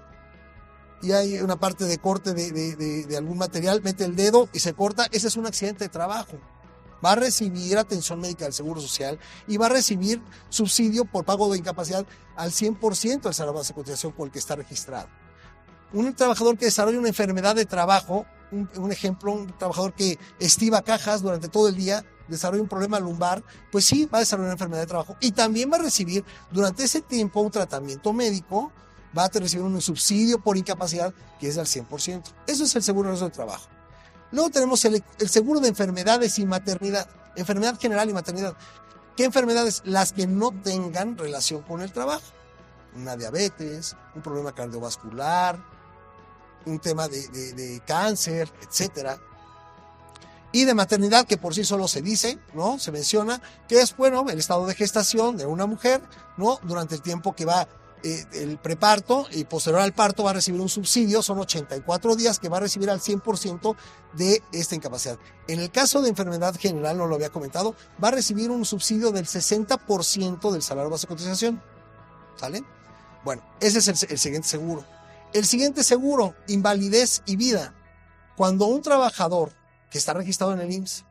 y 1.03 1.13
hay 1.13 1.39
una 1.41 1.57
parte 1.57 1.85
de 1.85 1.99
corte 1.99 2.33
de, 2.33 2.51
de, 2.77 3.17
algún 3.17 3.39
material, 3.39 3.83
mete 3.83 4.05
el 4.05 4.17
dedo 4.17 4.49
y 4.53 4.61
se 4.61 4.73
corta, 4.75 5.07
ese 5.13 5.29
es 5.29 5.37
un 5.37 5.47
accidente 5.47 5.85
de 5.85 5.89
trabajo. 5.89 6.39
Va 7.05 7.13
a 7.13 7.17
recibir 7.17 7.77
atención 7.77 8.21
médica 8.21 8.45
del 8.45 8.55
Seguro 8.55 8.81
Social 8.81 9.19
y 9.47 9.59
va 9.59 9.67
a 9.67 9.71
recibir 9.71 10.23
subsidio 10.49 11.05
por 11.05 11.25
pago 11.25 11.53
de 11.53 11.59
incapacidad 11.59 12.07
al 12.37 12.51
100% 12.51 13.23
del 13.23 13.35
salario 13.35 13.63
de 13.63 13.75
cotización 13.75 14.13
por 14.13 14.29
el 14.29 14.33
que 14.33 14.39
está 14.39 14.57
registrado. 14.57 15.09
Un 15.95 16.15
trabajador 16.15 16.59
que 16.59 16.67
desarrolla 16.67 16.99
una 16.99 17.09
enfermedad 17.09 17.55
de 17.55 17.65
trabajo 17.65 18.27
un, 18.55 18.93
ejemplo, 18.93 19.33
un 19.33 19.47
trabajador 19.59 19.95
que 19.95 20.19
estiva 20.39 20.83
cajas 20.83 21.23
durante 21.23 21.49
todo 21.49 21.69
el 21.69 21.77
día, 21.77 22.05
desarrolla 22.29 22.63
un 22.63 22.69
problema 22.69 23.01
lumbar, 23.01 23.43
pues 23.71 23.85
sí, 23.85 24.07
va 24.07 24.19
a 24.19 24.21
desarrollar 24.21 24.49
una 24.49 24.55
enfermedad 24.55 24.83
de 24.83 24.87
trabajo 24.87 25.17
y 25.21 25.33
también 25.33 25.71
va 25.71 25.77
a 25.77 25.83
recibir 25.83 26.25
durante 26.51 26.85
ese 26.85 27.01
tiempo 27.01 27.41
un 27.41 27.51
tratamiento 27.51 28.13
médico, 28.13 28.73
va 29.17 29.25
a 29.25 29.29
recibir 29.29 29.65
un 29.65 29.81
subsidio 29.81 30.41
por 30.41 30.57
incapacidad 30.57 31.13
que 31.39 31.49
es 31.49 31.57
del 31.57 31.67
100%. 31.67 32.23
Eso 32.47 32.65
es 32.65 32.77
el 32.77 32.83
seguro 32.83 33.17
de 33.17 33.31
trabajo. 33.31 33.69
Luego 34.31 34.51
tenemos 34.51 34.85
el, 34.85 35.03
el 35.19 35.29
seguro 35.29 35.61
de 35.61 35.69
enfermedades 35.69 36.39
y 36.39 36.47
maternidad, 36.47 37.09
enfermedad 37.37 37.79
general 37.79 38.09
y 38.09 38.13
maternidad. 38.13 38.57
¿Qué 39.17 39.25
enfermedades? 39.25 39.83
Las 39.85 40.13
que 40.13 40.27
no 40.27 40.51
tengan 40.51 41.17
relación 41.17 41.63
con 41.63 41.83
el 41.83 41.93
trabajo. 41.93 42.25
Una 42.97 43.17
diabetes, 43.17 43.97
un 44.15 44.23
problema 44.23 44.53
cardiovascular, 44.53 45.74
un 46.67 46.79
tema 46.79 47.09
de, 47.09 47.83
cáncer, 47.87 48.51
etcétera. 48.63 49.19
Y 50.53 50.65
de 50.65 50.75
maternidad, 50.75 51.27
que 51.27 51.37
por 51.37 51.55
sí 51.55 51.65
solo 51.65 51.89
se 51.89 52.01
dice, 52.01 52.39
¿no? 52.53 52.79
Se 52.79 52.93
menciona 52.93 53.43
que 53.69 53.81
es, 53.81 53.97
bueno, 53.97 54.27
el 54.29 54.39
estado 54.39 54.67
de 54.67 54.75
gestación 54.75 55.37
de 55.37 55.47
una 55.47 55.67
mujer, 55.67 56.01
¿no? 56.37 56.61
Durante 56.63 56.95
el 56.95 57.03
tiempo 57.03 57.35
que 57.35 57.45
va 57.45 57.67
eh, 58.05 58.25
el 58.35 58.59
preparto 58.59 59.27
y 59.33 59.45
posterior 59.45 59.81
al 59.81 59.95
parto 59.95 60.23
va 60.23 60.31
a 60.31 60.35
recibir 60.35 60.61
un 60.61 60.69
subsidio, 60.69 61.23
son 61.23 61.39
84 61.39 62.15
días 62.15 62.39
que 62.39 62.49
va 62.49 62.59
a 62.59 62.61
recibir 62.61 62.91
al 62.91 63.01
100% 63.01 63.75
de 64.13 64.43
esta 64.53 64.75
incapacidad. 64.75 65.19
En 65.49 65.59
el 65.59 65.71
caso 65.71 66.03
de 66.03 66.11
enfermedad 66.11 66.55
general, 66.57 66.99
no 66.99 67.07
lo 67.07 67.17
había 67.17 67.31
comentado, 67.31 67.75
va 68.03 68.09
a 68.09 68.13
recibir 68.13 68.51
un 68.51 68.65
subsidio 68.65 69.11
del 69.11 69.25
60% 69.27 70.53
del 70.53 70.63
salario 70.63 70.91
base 70.91 71.07
de 71.07 71.09
cotización. 71.09 71.63
¿Sale? 72.37 72.63
Bueno, 73.25 73.43
ese 73.59 73.79
es 73.79 73.89
el 73.89 74.19
siguiente 74.19 74.49
seguro. 74.49 74.85
El 75.35 75.47
siguiente 75.47 75.83
seguro, 75.83 76.37
invalidez 76.47 77.23
y 77.27 77.35
vida. 77.35 77.75
Cuando 78.37 78.67
un 78.67 78.83
trabajador 78.83 79.51
que 79.91 79.99
está 79.99 80.13
registrado 80.13 80.53
en 80.53 80.61
el 80.61 80.71
IMSS, 80.71 81.05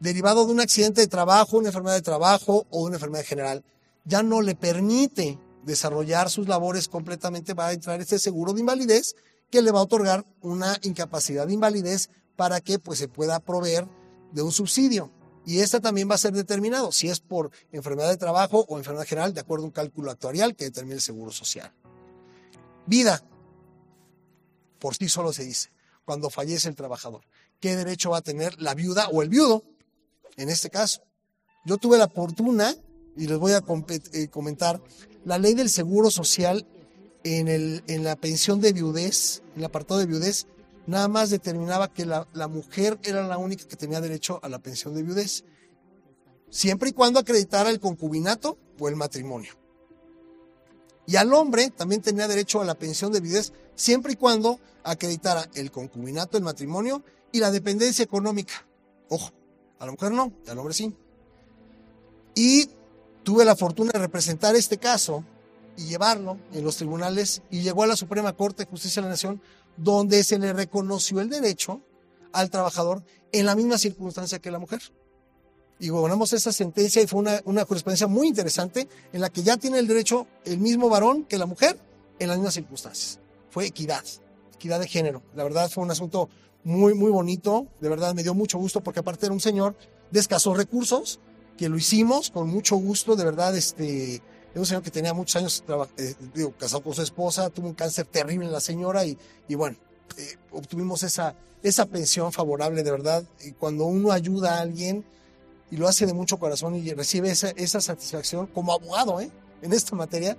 derivado 0.00 0.44
de 0.44 0.52
un 0.52 0.60
accidente 0.60 1.00
de 1.00 1.06
trabajo, 1.06 1.56
una 1.56 1.68
enfermedad 1.68 1.94
de 1.94 2.02
trabajo 2.02 2.66
o 2.68 2.82
una 2.82 2.96
enfermedad 2.96 3.24
general, 3.24 3.64
ya 4.04 4.22
no 4.22 4.42
le 4.42 4.54
permite 4.54 5.38
desarrollar 5.64 6.28
sus 6.28 6.46
labores 6.46 6.88
completamente, 6.88 7.54
va 7.54 7.68
a 7.68 7.72
entrar 7.72 7.98
este 8.02 8.18
seguro 8.18 8.52
de 8.52 8.60
invalidez 8.60 9.16
que 9.50 9.62
le 9.62 9.70
va 9.70 9.78
a 9.78 9.84
otorgar 9.84 10.26
una 10.42 10.76
incapacidad 10.82 11.46
de 11.46 11.54
invalidez 11.54 12.10
para 12.36 12.60
que 12.60 12.78
pues, 12.78 12.98
se 12.98 13.08
pueda 13.08 13.40
proveer 13.40 13.88
de 14.32 14.42
un 14.42 14.52
subsidio. 14.52 15.10
Y 15.46 15.60
este 15.60 15.80
también 15.80 16.10
va 16.10 16.16
a 16.16 16.18
ser 16.18 16.34
determinado 16.34 16.92
si 16.92 17.08
es 17.08 17.20
por 17.20 17.50
enfermedad 17.72 18.10
de 18.10 18.18
trabajo 18.18 18.66
o 18.68 18.76
enfermedad 18.76 19.06
general, 19.06 19.32
de 19.32 19.40
acuerdo 19.40 19.64
a 19.64 19.68
un 19.68 19.72
cálculo 19.72 20.10
actuarial 20.10 20.54
que 20.54 20.66
determina 20.66 20.96
el 20.96 21.00
seguro 21.00 21.32
social. 21.32 21.72
Vida, 22.86 23.22
por 24.78 24.94
sí 24.94 25.08
solo 25.08 25.32
se 25.32 25.44
dice, 25.44 25.70
cuando 26.04 26.30
fallece 26.30 26.68
el 26.68 26.76
trabajador. 26.76 27.22
¿Qué 27.60 27.74
derecho 27.74 28.10
va 28.10 28.18
a 28.18 28.22
tener 28.22 28.60
la 28.60 28.74
viuda 28.74 29.08
o 29.08 29.22
el 29.22 29.28
viudo? 29.28 29.64
En 30.36 30.48
este 30.48 30.70
caso, 30.70 31.02
yo 31.64 31.78
tuve 31.78 31.98
la 31.98 32.08
fortuna, 32.08 32.74
y 33.16 33.26
les 33.26 33.38
voy 33.38 33.52
a 33.52 33.64
eh, 34.12 34.28
comentar, 34.28 34.80
la 35.24 35.38
ley 35.38 35.54
del 35.54 35.70
seguro 35.70 36.10
social 36.10 36.66
en, 37.24 37.48
el, 37.48 37.82
en 37.88 38.04
la 38.04 38.14
pensión 38.14 38.60
de 38.60 38.72
viudez, 38.72 39.42
en 39.54 39.60
el 39.60 39.64
apartado 39.64 39.98
de 39.98 40.06
viudez, 40.06 40.46
nada 40.86 41.08
más 41.08 41.30
determinaba 41.30 41.92
que 41.92 42.06
la, 42.06 42.28
la 42.32 42.46
mujer 42.46 43.00
era 43.02 43.26
la 43.26 43.38
única 43.38 43.66
que 43.66 43.76
tenía 43.76 44.00
derecho 44.00 44.38
a 44.42 44.48
la 44.48 44.60
pensión 44.60 44.94
de 44.94 45.02
viudez, 45.02 45.44
siempre 46.50 46.90
y 46.90 46.92
cuando 46.92 47.18
acreditara 47.18 47.70
el 47.70 47.80
concubinato 47.80 48.58
o 48.78 48.88
el 48.88 48.94
matrimonio. 48.94 49.54
Y 51.06 51.16
al 51.16 51.32
hombre 51.32 51.70
también 51.70 52.02
tenía 52.02 52.26
derecho 52.26 52.60
a 52.60 52.64
la 52.64 52.74
pensión 52.74 53.12
de 53.12 53.20
viudez 53.20 53.52
siempre 53.74 54.12
y 54.12 54.16
cuando 54.16 54.58
acreditara 54.82 55.48
el 55.54 55.70
concubinato, 55.70 56.36
el 56.36 56.42
matrimonio 56.42 57.02
y 57.32 57.38
la 57.38 57.50
dependencia 57.50 58.02
económica. 58.02 58.66
Ojo, 59.08 59.30
a 59.78 59.86
la 59.86 59.92
mujer 59.92 60.12
no, 60.12 60.32
al 60.48 60.58
hombre 60.58 60.74
sí. 60.74 60.94
Y 62.34 62.68
tuve 63.22 63.44
la 63.44 63.56
fortuna 63.56 63.92
de 63.92 64.00
representar 64.00 64.56
este 64.56 64.78
caso 64.78 65.24
y 65.76 65.86
llevarlo 65.86 66.38
en 66.52 66.64
los 66.64 66.76
tribunales 66.76 67.42
y 67.50 67.62
llegó 67.62 67.82
a 67.82 67.86
la 67.86 67.96
Suprema 67.96 68.32
Corte 68.32 68.64
de 68.64 68.70
Justicia 68.70 69.02
de 69.02 69.06
la 69.06 69.12
Nación 69.12 69.40
donde 69.76 70.24
se 70.24 70.38
le 70.38 70.52
reconoció 70.52 71.20
el 71.20 71.28
derecho 71.28 71.80
al 72.32 72.50
trabajador 72.50 73.02
en 73.32 73.46
la 73.46 73.54
misma 73.54 73.78
circunstancia 73.78 74.38
que 74.38 74.50
la 74.50 74.58
mujer 74.58 74.80
y 75.78 75.88
gobernamos 75.88 76.32
esa 76.32 76.52
sentencia 76.52 77.02
y 77.02 77.06
fue 77.06 77.20
una, 77.20 77.40
una 77.44 77.64
jurisprudencia 77.64 78.06
muy 78.06 78.28
interesante 78.28 78.88
en 79.12 79.20
la 79.20 79.30
que 79.30 79.42
ya 79.42 79.56
tiene 79.56 79.78
el 79.78 79.86
derecho 79.86 80.26
el 80.44 80.58
mismo 80.58 80.88
varón 80.88 81.24
que 81.24 81.38
la 81.38 81.46
mujer 81.46 81.78
en 82.18 82.28
las 82.28 82.38
mismas 82.38 82.54
circunstancias. 82.54 83.20
Fue 83.50 83.66
equidad, 83.66 84.04
equidad 84.54 84.80
de 84.80 84.88
género. 84.88 85.22
La 85.34 85.44
verdad 85.44 85.70
fue 85.70 85.84
un 85.84 85.90
asunto 85.90 86.28
muy, 86.64 86.94
muy 86.94 87.10
bonito. 87.10 87.68
De 87.80 87.88
verdad 87.88 88.14
me 88.14 88.22
dio 88.22 88.34
mucho 88.34 88.58
gusto 88.58 88.80
porque 88.80 89.00
aparte 89.00 89.26
era 89.26 89.32
un 89.32 89.40
señor 89.40 89.76
de 90.10 90.20
escasos 90.20 90.56
recursos, 90.56 91.20
que 91.56 91.68
lo 91.68 91.76
hicimos 91.76 92.30
con 92.30 92.48
mucho 92.48 92.76
gusto. 92.76 93.16
De 93.16 93.24
verdad, 93.24 93.56
este, 93.56 94.16
era 94.16 94.60
un 94.60 94.66
señor 94.66 94.82
que 94.82 94.90
tenía 94.90 95.14
muchos 95.14 95.36
años 95.36 95.64
eh, 95.96 96.14
digo, 96.34 96.52
casado 96.58 96.82
con 96.82 96.94
su 96.94 97.02
esposa, 97.02 97.50
tuvo 97.50 97.68
un 97.68 97.74
cáncer 97.74 98.06
terrible 98.06 98.46
en 98.46 98.52
la 98.52 98.60
señora 98.60 99.04
y, 99.04 99.16
y 99.48 99.54
bueno, 99.54 99.76
eh, 100.16 100.36
obtuvimos 100.50 101.02
esa, 101.02 101.34
esa 101.62 101.86
pensión 101.86 102.32
favorable, 102.32 102.82
de 102.82 102.90
verdad. 102.90 103.24
Y 103.44 103.52
cuando 103.52 103.84
uno 103.84 104.12
ayuda 104.12 104.58
a 104.58 104.60
alguien, 104.60 105.04
y 105.70 105.76
lo 105.76 105.88
hace 105.88 106.06
de 106.06 106.14
mucho 106.14 106.38
corazón 106.38 106.74
y 106.76 106.92
recibe 106.92 107.30
esa, 107.30 107.50
esa 107.50 107.80
satisfacción 107.80 108.46
como 108.46 108.72
abogado 108.72 109.20
¿eh? 109.20 109.30
en 109.62 109.72
esta 109.72 109.96
materia, 109.96 110.36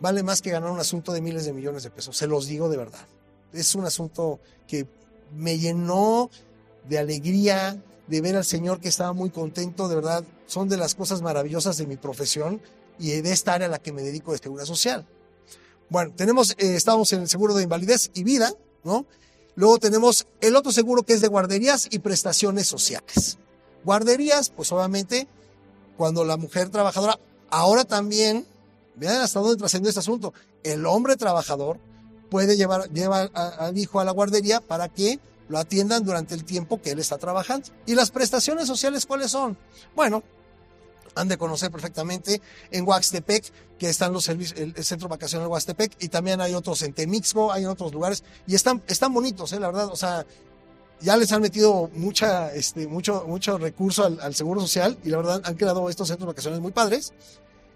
vale 0.00 0.22
más 0.22 0.42
que 0.42 0.50
ganar 0.50 0.70
un 0.70 0.80
asunto 0.80 1.12
de 1.12 1.20
miles 1.20 1.44
de 1.44 1.52
millones 1.52 1.82
de 1.82 1.90
pesos. 1.90 2.16
Se 2.16 2.26
los 2.26 2.46
digo 2.46 2.68
de 2.68 2.76
verdad. 2.76 3.06
Es 3.52 3.74
un 3.74 3.84
asunto 3.84 4.40
que 4.66 4.86
me 5.34 5.58
llenó 5.58 6.30
de 6.88 6.98
alegría, 6.98 7.82
de 8.06 8.20
ver 8.20 8.36
al 8.36 8.44
Señor 8.44 8.80
que 8.80 8.88
estaba 8.88 9.12
muy 9.12 9.30
contento, 9.30 9.88
de 9.88 9.94
verdad. 9.96 10.24
Son 10.46 10.68
de 10.68 10.76
las 10.76 10.94
cosas 10.94 11.22
maravillosas 11.22 11.76
de 11.76 11.86
mi 11.86 11.96
profesión, 11.96 12.60
y 12.98 13.20
de 13.20 13.32
esta 13.32 13.54
área 13.54 13.66
a 13.66 13.70
la 13.70 13.78
que 13.78 13.92
me 13.92 14.02
dedico 14.02 14.32
de 14.32 14.38
seguridad 14.38 14.66
social. 14.66 15.06
Bueno, 15.88 16.12
tenemos, 16.16 16.52
eh, 16.52 16.76
estamos 16.76 17.12
en 17.12 17.22
el 17.22 17.28
seguro 17.28 17.54
de 17.54 17.62
invalidez 17.62 18.10
y 18.14 18.24
vida, 18.24 18.52
¿no? 18.84 19.06
Luego 19.54 19.78
tenemos 19.78 20.26
el 20.40 20.56
otro 20.56 20.72
seguro 20.72 21.02
que 21.02 21.14
es 21.14 21.20
de 21.20 21.28
guarderías 21.28 21.88
y 21.90 22.00
prestaciones 22.00 22.66
sociales. 22.66 23.38
Guarderías, 23.86 24.50
pues 24.50 24.72
obviamente, 24.72 25.28
cuando 25.96 26.24
la 26.24 26.36
mujer 26.36 26.70
trabajadora, 26.70 27.20
ahora 27.50 27.84
también, 27.84 28.44
vean 28.96 29.22
hasta 29.22 29.38
dónde 29.38 29.56
trascendió 29.56 29.88
este 29.88 30.00
asunto, 30.00 30.34
el 30.64 30.84
hombre 30.86 31.14
trabajador 31.14 31.78
puede 32.28 32.56
llevar, 32.56 32.90
llevar 32.90 33.30
al 33.32 33.78
hijo 33.78 34.00
a 34.00 34.04
la 34.04 34.10
guardería 34.10 34.60
para 34.60 34.88
que 34.88 35.20
lo 35.48 35.58
atiendan 35.58 36.04
durante 36.04 36.34
el 36.34 36.44
tiempo 36.44 36.82
que 36.82 36.90
él 36.90 36.98
está 36.98 37.16
trabajando. 37.16 37.68
¿Y 37.86 37.94
las 37.94 38.10
prestaciones 38.10 38.66
sociales 38.66 39.06
cuáles 39.06 39.30
son? 39.30 39.56
Bueno, 39.94 40.24
han 41.14 41.28
de 41.28 41.38
conocer 41.38 41.70
perfectamente 41.70 42.42
en 42.72 42.88
Huaxtepec, 42.88 43.52
que 43.78 43.88
están 43.88 44.12
los 44.12 44.24
servicios, 44.24 44.58
el, 44.58 44.84
centro 44.84 45.08
vacacional 45.08 45.46
Huaxtepec, 45.46 45.96
y 46.00 46.08
también 46.08 46.40
hay 46.40 46.54
otros 46.54 46.82
en 46.82 46.92
Temixco, 46.92 47.52
hay 47.52 47.62
en 47.62 47.68
otros 47.68 47.92
lugares, 47.92 48.24
y 48.48 48.56
están, 48.56 48.82
están 48.88 49.14
bonitos, 49.14 49.52
¿eh? 49.52 49.60
la 49.60 49.68
verdad, 49.68 49.86
o 49.92 49.96
sea, 49.96 50.26
ya 51.00 51.16
les 51.16 51.30
han 51.32 51.42
metido 51.42 51.90
mucha, 51.94 52.54
este, 52.54 52.86
mucho, 52.86 53.24
mucho 53.26 53.58
recurso 53.58 54.04
al, 54.04 54.34
seguro 54.34 54.60
social, 54.60 54.98
y 55.04 55.10
la 55.10 55.18
verdad 55.18 55.42
han 55.44 55.54
creado 55.54 55.88
estos 55.90 56.08
centros 56.08 56.26
vacacionales 56.26 56.62
muy 56.62 56.72
padres. 56.72 57.12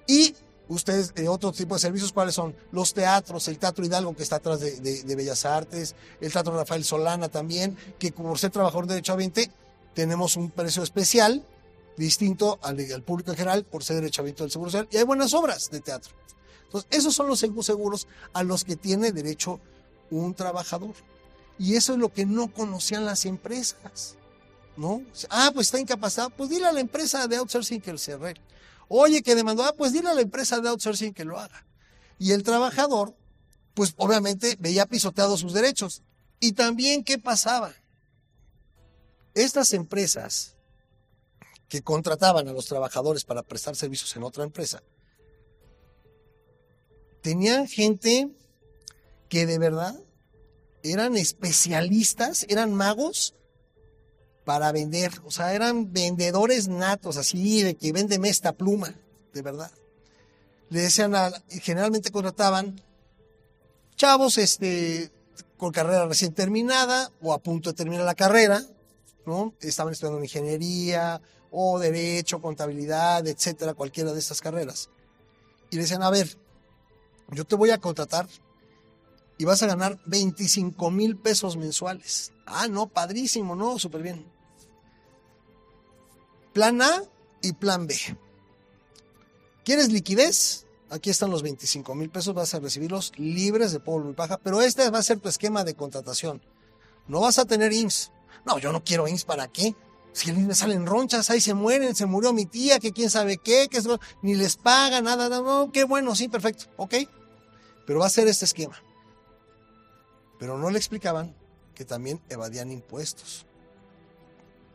Y 0.07 0.35
ustedes, 0.69 1.13
eh, 1.17 1.29
otro 1.29 1.53
tipo 1.53 1.75
de 1.75 1.81
servicios, 1.81 2.13
¿cuáles 2.13 2.35
son? 2.35 2.55
Los 2.73 2.95
teatros, 2.95 3.47
el 3.49 3.59
Teatro 3.59 3.85
Hidalgo 3.85 4.15
que 4.15 4.23
está 4.23 4.37
atrás 4.37 4.61
de, 4.61 5.15
Bellas 5.17 5.45
Artes, 5.45 5.95
el 6.21 6.33
Teatro 6.33 6.55
Rafael 6.55 6.85
Solana 6.85 7.29
también, 7.29 7.77
que 7.99 8.13
por 8.13 8.39
ser 8.39 8.51
trabajador 8.51 8.87
de 8.87 8.95
derecho 8.95 9.13
a 9.13 9.17
20, 9.17 9.51
tenemos 9.95 10.37
un 10.37 10.51
precio 10.51 10.83
especial 10.83 11.45
distinto 11.97 12.59
al, 12.63 12.77
público 13.03 13.33
en 13.33 13.37
general 13.37 13.65
por 13.65 13.85
ser 13.85 13.97
derechamiento 13.97 14.45
del 14.45 14.51
Seguro 14.51 14.71
Social. 14.71 14.89
Y 14.91 14.97
hay 14.97 15.05
buenas 15.05 15.35
obras 15.35 15.71
de 15.71 15.81
teatro. 15.81 16.13
Entonces, 16.65 16.89
esos 16.91 17.15
son 17.15 17.27
los 17.27 17.41
seguros 17.41 18.07
a 18.33 18.45
los 18.45 18.65
que 18.65 18.77
tiene 18.77 19.13
derecho 19.13 19.61
un 20.11 20.35
trabajador. 20.35 20.95
Y 21.61 21.77
eso 21.77 21.93
es 21.93 21.99
lo 21.99 22.11
que 22.11 22.25
no 22.25 22.51
conocían 22.51 23.05
las 23.05 23.27
empresas. 23.27 24.17
¿No? 24.79 25.03
Ah, 25.29 25.51
pues 25.53 25.67
está 25.67 25.79
incapacitado. 25.79 26.31
Pues 26.31 26.49
dile 26.49 26.65
a 26.65 26.73
la 26.73 26.81
empresa 26.81 27.29
de 27.29 27.37
outsourcing 27.37 27.83
que 27.83 27.99
se 27.99 28.15
arregle. 28.15 28.43
Oye, 28.89 29.23
que 29.23 29.35
demandó. 29.35 29.65
Ah, 29.65 29.75
pues 29.77 29.93
dile 29.93 30.09
a 30.09 30.15
la 30.15 30.23
empresa 30.23 30.59
de 30.59 30.71
outsourcing 30.71 31.13
que 31.13 31.27
lo 31.27 31.39
haga. 31.39 31.67
Y 32.19 32.33
el 32.33 32.45
trabajador, 32.45 33.15
pues 33.75 33.93
obviamente 33.99 34.57
veía 34.59 34.87
pisoteados 34.87 35.41
sus 35.41 35.53
derechos. 35.53 36.03
Y 36.41 36.53
también, 36.53 37.05
¿qué 37.05 37.19
pasaba? 37.19 37.75
Estas 39.35 39.75
empresas 39.75 40.57
que 41.69 41.83
contrataban 41.83 42.49
a 42.49 42.55
los 42.55 42.65
trabajadores 42.65 43.25
para 43.25 43.43
prestar 43.43 43.77
servicios 43.77 44.17
en 44.17 44.23
otra 44.23 44.45
empresa, 44.45 44.83
tenían 47.21 47.69
gente 47.69 48.31
que 49.29 49.45
de 49.45 49.59
verdad 49.59 50.03
eran 50.83 51.17
especialistas, 51.17 52.47
eran 52.49 52.75
magos 52.75 53.35
para 54.45 54.73
vender, 54.73 55.13
o 55.25 55.31
sea, 55.31 55.55
eran 55.55 55.93
vendedores 55.93 56.69
natos, 56.69 57.17
así 57.17 57.63
de 57.63 57.77
que 57.77 57.93
véndeme 57.93 58.29
esta 58.29 58.53
pluma, 58.53 58.95
de 59.33 59.43
verdad. 59.43 59.71
Le 60.71 60.81
decían, 60.81 61.15
a, 61.15 61.31
generalmente 61.49 62.11
contrataban 62.11 62.81
chavos 63.97 64.39
este, 64.39 65.11
con 65.57 65.73
carrera 65.73 66.07
recién 66.07 66.33
terminada 66.33 67.13
o 67.21 67.33
a 67.33 67.39
punto 67.39 67.71
de 67.71 67.77
terminar 67.77 68.05
la 68.05 68.15
carrera, 68.15 68.63
¿no? 69.27 69.55
Estaban 69.61 69.93
estudiando 69.93 70.23
ingeniería 70.23 71.21
o 71.51 71.79
derecho, 71.79 72.41
contabilidad, 72.41 73.27
etcétera, 73.27 73.75
cualquiera 73.75 74.13
de 74.13 74.19
estas 74.19 74.41
carreras. 74.41 74.89
Y 75.71 75.77
le 75.77 75.83
decían, 75.83 76.03
a 76.03 76.11
ver, 76.11 76.37
yo 77.33 77.45
te 77.45 77.57
voy 77.57 77.71
a 77.71 77.79
contratar 77.79 78.27
y 79.41 79.47
vas 79.47 79.63
a 79.63 79.67
ganar 79.67 79.99
25 80.05 80.91
mil 80.91 81.17
pesos 81.17 81.57
mensuales. 81.57 82.31
Ah, 82.45 82.69
no, 82.69 82.89
padrísimo, 82.89 83.57
no, 83.57 83.79
súper 83.79 84.03
bien. 84.03 84.27
Plan 86.53 86.83
A 86.83 87.03
y 87.41 87.55
plan 87.55 87.87
B. 87.87 87.97
¿Quieres 89.65 89.91
liquidez? 89.91 90.67
Aquí 90.91 91.09
están 91.09 91.31
los 91.31 91.43
25 91.43 91.95
mil 91.95 92.11
pesos, 92.11 92.35
vas 92.35 92.53
a 92.53 92.61
recibirlos 92.61 93.15
libres 93.17 93.73
de 93.73 93.81
polvo 93.81 94.11
y 94.11 94.13
paja, 94.13 94.37
pero 94.37 94.61
este 94.61 94.91
va 94.91 94.99
a 94.99 95.03
ser 95.03 95.21
tu 95.21 95.31
esquema 95.31 95.65
de 95.65 95.73
contratación. 95.73 96.43
No 97.09 97.21
vas 97.21 97.39
a 97.39 97.47
tener 97.47 97.73
IMSS. 97.73 98.13
No, 98.45 98.59
yo 98.59 98.73
no 98.73 98.85
quiero 98.85 99.09
IMSS, 99.09 99.25
¿para 99.25 99.49
qué? 99.49 99.75
Si 100.13 100.31
me 100.35 100.55
salen 100.55 100.85
ronchas, 100.85 101.31
ahí 101.31 101.41
se 101.41 101.55
mueren, 101.55 101.95
se 101.95 102.05
murió 102.05 102.35
mi 102.35 102.45
tía, 102.45 102.79
que 102.79 102.93
quién 102.93 103.09
sabe 103.09 103.39
qué, 103.39 103.69
que 103.71 103.81
ni 104.21 104.35
les 104.35 104.57
paga, 104.57 105.01
nada, 105.01 105.31
no, 105.31 105.73
qué 105.73 105.85
bueno, 105.85 106.15
sí, 106.15 106.29
perfecto, 106.29 106.67
ok. 106.77 106.95
Pero 107.87 108.01
va 108.01 108.07
a 108.07 108.11
ser 108.11 108.29
este 108.29 108.45
esquema. 108.45 108.77
Pero 110.41 110.59
no 110.59 110.71
le 110.71 110.79
explicaban 110.79 111.37
que 111.75 111.85
también 111.85 112.21
evadían 112.29 112.73
impuestos. 112.73 113.47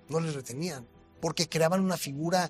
No 0.08 0.22
les 0.22 0.34
retenían, 0.34 0.88
porque 1.20 1.50
creaban 1.50 1.82
una 1.82 1.98
figura 1.98 2.50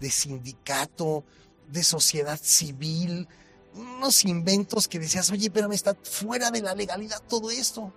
de 0.00 0.10
sindicato, 0.10 1.24
de 1.68 1.82
sociedad 1.82 2.38
civil, 2.42 3.26
unos 3.74 4.24
inventos 4.24 4.88
que 4.88 4.98
decías, 4.98 5.30
oye, 5.30 5.50
pero 5.50 5.68
me 5.68 5.74
está 5.74 5.96
fuera 6.02 6.50
de 6.50 6.60
la 6.60 6.74
legalidad 6.74 7.22
todo 7.26 7.50
esto. 7.50 7.92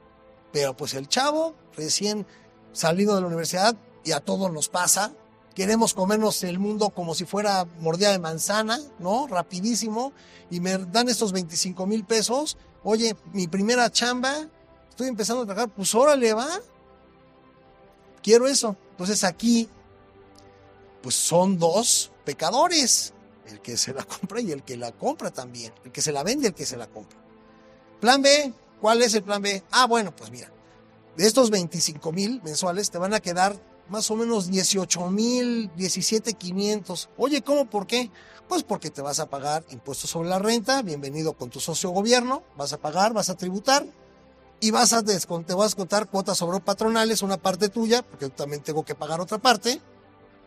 Pero 0.53 0.77
pues 0.77 0.93
el 0.93 1.07
chavo, 1.07 1.55
recién 1.75 2.25
salido 2.71 3.15
de 3.15 3.21
la 3.21 3.27
universidad, 3.27 3.75
y 4.03 4.11
a 4.11 4.19
todos 4.19 4.51
nos 4.51 4.69
pasa. 4.69 5.13
Queremos 5.55 5.93
comernos 5.93 6.43
el 6.43 6.59
mundo 6.59 6.89
como 6.89 7.15
si 7.15 7.25
fuera 7.25 7.65
mordida 7.79 8.11
de 8.11 8.19
manzana, 8.19 8.79
¿no? 8.99 9.27
Rapidísimo. 9.27 10.13
Y 10.49 10.59
me 10.61 10.77
dan 10.77 11.09
estos 11.09 11.31
25 11.31 11.85
mil 11.85 12.05
pesos. 12.05 12.57
Oye, 12.83 13.15
mi 13.33 13.47
primera 13.47 13.91
chamba, 13.91 14.47
estoy 14.99 15.07
empezando 15.07 15.43
a 15.43 15.45
trabajar, 15.45 15.69
pues 15.73 15.95
órale, 15.95 16.33
va. 16.33 16.59
Quiero 18.21 18.47
eso. 18.47 18.75
Entonces 18.91 19.23
aquí, 19.23 19.69
pues 21.01 21.15
son 21.15 21.57
dos 21.57 22.11
pecadores. 22.25 23.13
El 23.45 23.61
que 23.61 23.77
se 23.77 23.93
la 23.93 24.03
compra 24.19 24.41
y 24.41 24.51
el 24.51 24.61
que 24.63 24.75
la 24.75 24.91
compra 24.91 25.31
también. 25.31 25.73
El 25.85 25.93
que 25.93 26.01
se 26.01 26.11
la 26.11 26.21
vende 26.21 26.43
y 26.43 26.47
el 26.47 26.53
que 26.53 26.65
se 26.65 26.75
la 26.75 26.87
compra. 26.87 27.17
Plan 28.01 28.21
B, 28.21 28.51
¿cuál 28.81 29.01
es 29.01 29.13
el 29.13 29.23
plan 29.23 29.41
B? 29.41 29.63
Ah, 29.71 29.87
bueno, 29.87 30.13
pues 30.13 30.31
mira, 30.31 30.51
de 31.15 31.25
estos 31.25 31.49
25 31.49 32.11
mil 32.11 32.41
mensuales 32.43 32.91
te 32.91 32.97
van 32.97 33.13
a 33.13 33.21
quedar 33.21 33.55
más 33.87 34.11
o 34.11 34.17
menos 34.17 34.49
18 34.51 35.09
mil, 35.11 35.71
17 35.77 36.33
500. 36.33 37.09
Oye, 37.17 37.41
¿cómo? 37.41 37.69
¿Por 37.69 37.87
qué? 37.87 38.11
Pues 38.49 38.63
porque 38.63 38.89
te 38.89 39.01
vas 39.01 39.21
a 39.21 39.29
pagar 39.29 39.63
impuestos 39.69 40.09
sobre 40.09 40.27
la 40.27 40.39
renta, 40.39 40.81
bienvenido 40.81 41.37
con 41.37 41.49
tu 41.49 41.61
socio 41.61 41.91
gobierno, 41.91 42.43
vas 42.57 42.73
a 42.73 42.79
pagar, 42.79 43.13
vas 43.13 43.29
a 43.29 43.37
tributar 43.37 43.85
y 44.61 44.71
vas 44.71 44.93
a 44.93 45.03
te 45.03 45.53
vas 45.53 45.73
a 45.73 45.75
contar 45.75 46.07
cuotas 46.07 46.37
sobre 46.37 46.59
patronales, 46.59 47.21
una 47.21 47.37
parte 47.37 47.69
tuya, 47.69 48.01
porque 48.01 48.25
yo 48.25 48.31
también 48.31 48.61
tengo 48.61 48.83
que 48.83 48.95
pagar 48.95 49.21
otra 49.21 49.37
parte, 49.37 49.81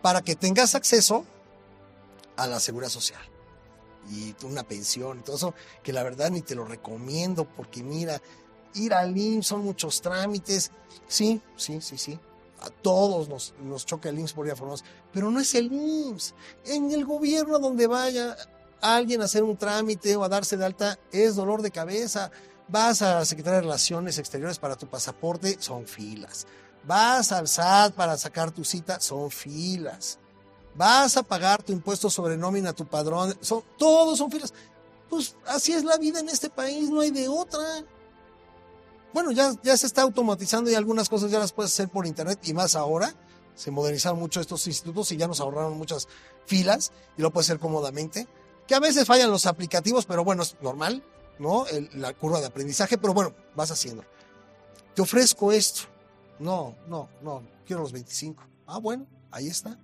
para 0.01 0.23
que 0.23 0.35
tengas 0.35 0.75
acceso 0.75 1.25
a 2.37 2.47
la 2.47 2.61
seguridad 2.61 2.91
social 2.91 3.23
y 4.11 4.35
una 4.45 4.65
pensión 4.65 5.21
y 5.21 5.23
todo 5.23 5.37
eso, 5.37 5.55
que 5.83 5.93
la 5.93 6.03
verdad 6.03 6.31
ni 6.31 6.43
te 6.43 6.55
lo 6.55 6.65
recomiendo, 6.65 7.45
porque 7.45 7.83
mira, 7.83 8.21
ir 8.75 8.95
al 8.95 9.17
IMSS 9.17 9.47
son 9.47 9.65
muchos 9.65 10.01
trámites. 10.01 10.73
Sí, 11.07 11.41
sí, 11.57 11.81
sí, 11.81 11.99
sí 11.99 12.19
a 12.63 12.71
todos 12.71 13.29
nos, 13.29 13.55
nos 13.63 13.85
choca 13.85 14.09
el 14.09 14.19
IMSS 14.19 14.33
por 14.33 14.45
día 14.45 14.57
formados, 14.57 14.85
pero 15.13 15.31
no 15.31 15.41
es 15.41 15.55
el 15.55 15.73
IMSS. 15.73 16.35
En 16.67 16.91
el 16.93 17.05
gobierno 17.05 17.59
donde 17.59 17.87
vaya 17.87 18.37
alguien 18.81 19.21
a 19.21 19.25
hacer 19.25 19.43
un 19.43 19.57
trámite 19.57 20.17
o 20.17 20.25
a 20.25 20.29
darse 20.29 20.57
de 20.57 20.65
alta 20.65 20.99
es 21.11 21.35
dolor 21.35 21.63
de 21.63 21.71
cabeza. 21.71 22.31
Vas 22.73 23.03
a 23.03 23.17
la 23.17 23.25
Secretaría 23.25 23.57
de 23.57 23.63
Relaciones 23.63 24.19
Exteriores 24.19 24.59
para 24.59 24.77
tu 24.77 24.89
pasaporte, 24.89 25.57
son 25.61 25.87
filas. 25.87 26.47
Vas 26.85 27.31
al 27.31 27.47
SAT 27.47 27.95
para 27.95 28.17
sacar 28.17 28.51
tu 28.51 28.65
cita, 28.65 28.99
son 28.99 29.31
filas. 29.31 30.19
Vas 30.75 31.17
a 31.17 31.23
pagar 31.23 31.63
tu 31.63 31.73
impuesto 31.73 32.11
sobre 32.11 32.37
nómina 32.37 32.71
a 32.71 32.73
tu 32.73 32.87
padrón, 32.87 33.37
son, 33.43 33.63
todos 33.79 34.19
son 34.19 34.31
filas. 34.31 34.53
Pues 35.09 35.37
así 35.47 35.73
es 35.73 35.85
la 35.85 35.99
vida 35.99 36.19
en 36.19 36.29
este 36.29 36.51
país, 36.51 36.89
no 36.91 37.03
hay 37.03 37.11
de 37.11 37.29
otra 37.29 37.85
bueno, 39.13 39.31
ya, 39.31 39.53
ya 39.63 39.77
se 39.77 39.87
está 39.87 40.03
automatizando 40.03 40.71
y 40.71 40.75
algunas 40.75 41.09
cosas 41.09 41.31
ya 41.31 41.39
las 41.39 41.53
puedes 41.53 41.73
hacer 41.73 41.89
por 41.89 42.07
internet 42.07 42.39
y 42.45 42.55
más 42.55 42.75
ahora. 42.75 43.15
Se 43.55 43.71
modernizaron 43.71 44.19
mucho 44.19 44.41
estos 44.41 44.67
institutos 44.67 45.13
y 45.13 45.19
ya 45.19 45.29
nos 45.29 45.41
ahorraron 45.41 45.77
muchas 45.77 46.09
filas 46.47 46.93
y 47.19 47.23
lo 47.23 47.31
puedes 47.31 47.49
hacer 47.49 47.61
cómodamente. 47.61 48.27
Que 48.67 48.75
a 48.75 48.81
veces 48.81 49.07
fallan 49.07 49.31
los 49.31 49.45
aplicativos, 49.45 50.07
pero 50.07 50.25
bueno, 50.25 50.43
es 50.43 50.57
normal, 50.63 51.05
¿no? 51.39 51.65
la 51.95 52.13
curva 52.15 52.41
de 52.41 52.47
aprendizaje, 52.47 52.99
pero 52.99 53.15
bueno, 53.15 53.35
vas 53.55 53.71
haciendo. 53.71 54.05
Te 54.95 55.03
ofrezco 55.03 55.53
esto. 55.53 55.83
No, 56.39 56.75
no, 56.89 57.09
no, 57.23 57.43
quiero 57.67 57.83
los 57.83 57.93
25. 57.93 58.43
Ah, 58.67 58.79
bueno, 58.79 59.07
ahí 59.31 59.49
está. 59.49 59.79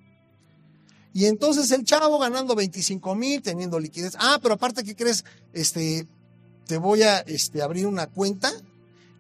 Y 1.13 1.27
entonces 1.27 1.71
el 1.71 1.85
chavo 1.85 2.19
ganando 2.19 2.55
25 2.55 3.15
mil, 3.15 3.43
teniendo 3.43 3.79
liquidez. 3.79 4.15
Ah, 4.19 4.39
pero 4.43 4.55
aparte, 4.55 4.85
¿qué 4.85 4.95
crees? 4.95 5.25
Este, 5.53 6.07
te 6.67 6.79
voy 6.79 7.03
a 7.03 7.21
este, 7.21 7.63
abrir 7.63 7.87
una 7.87 8.07
cuenta 8.07 8.53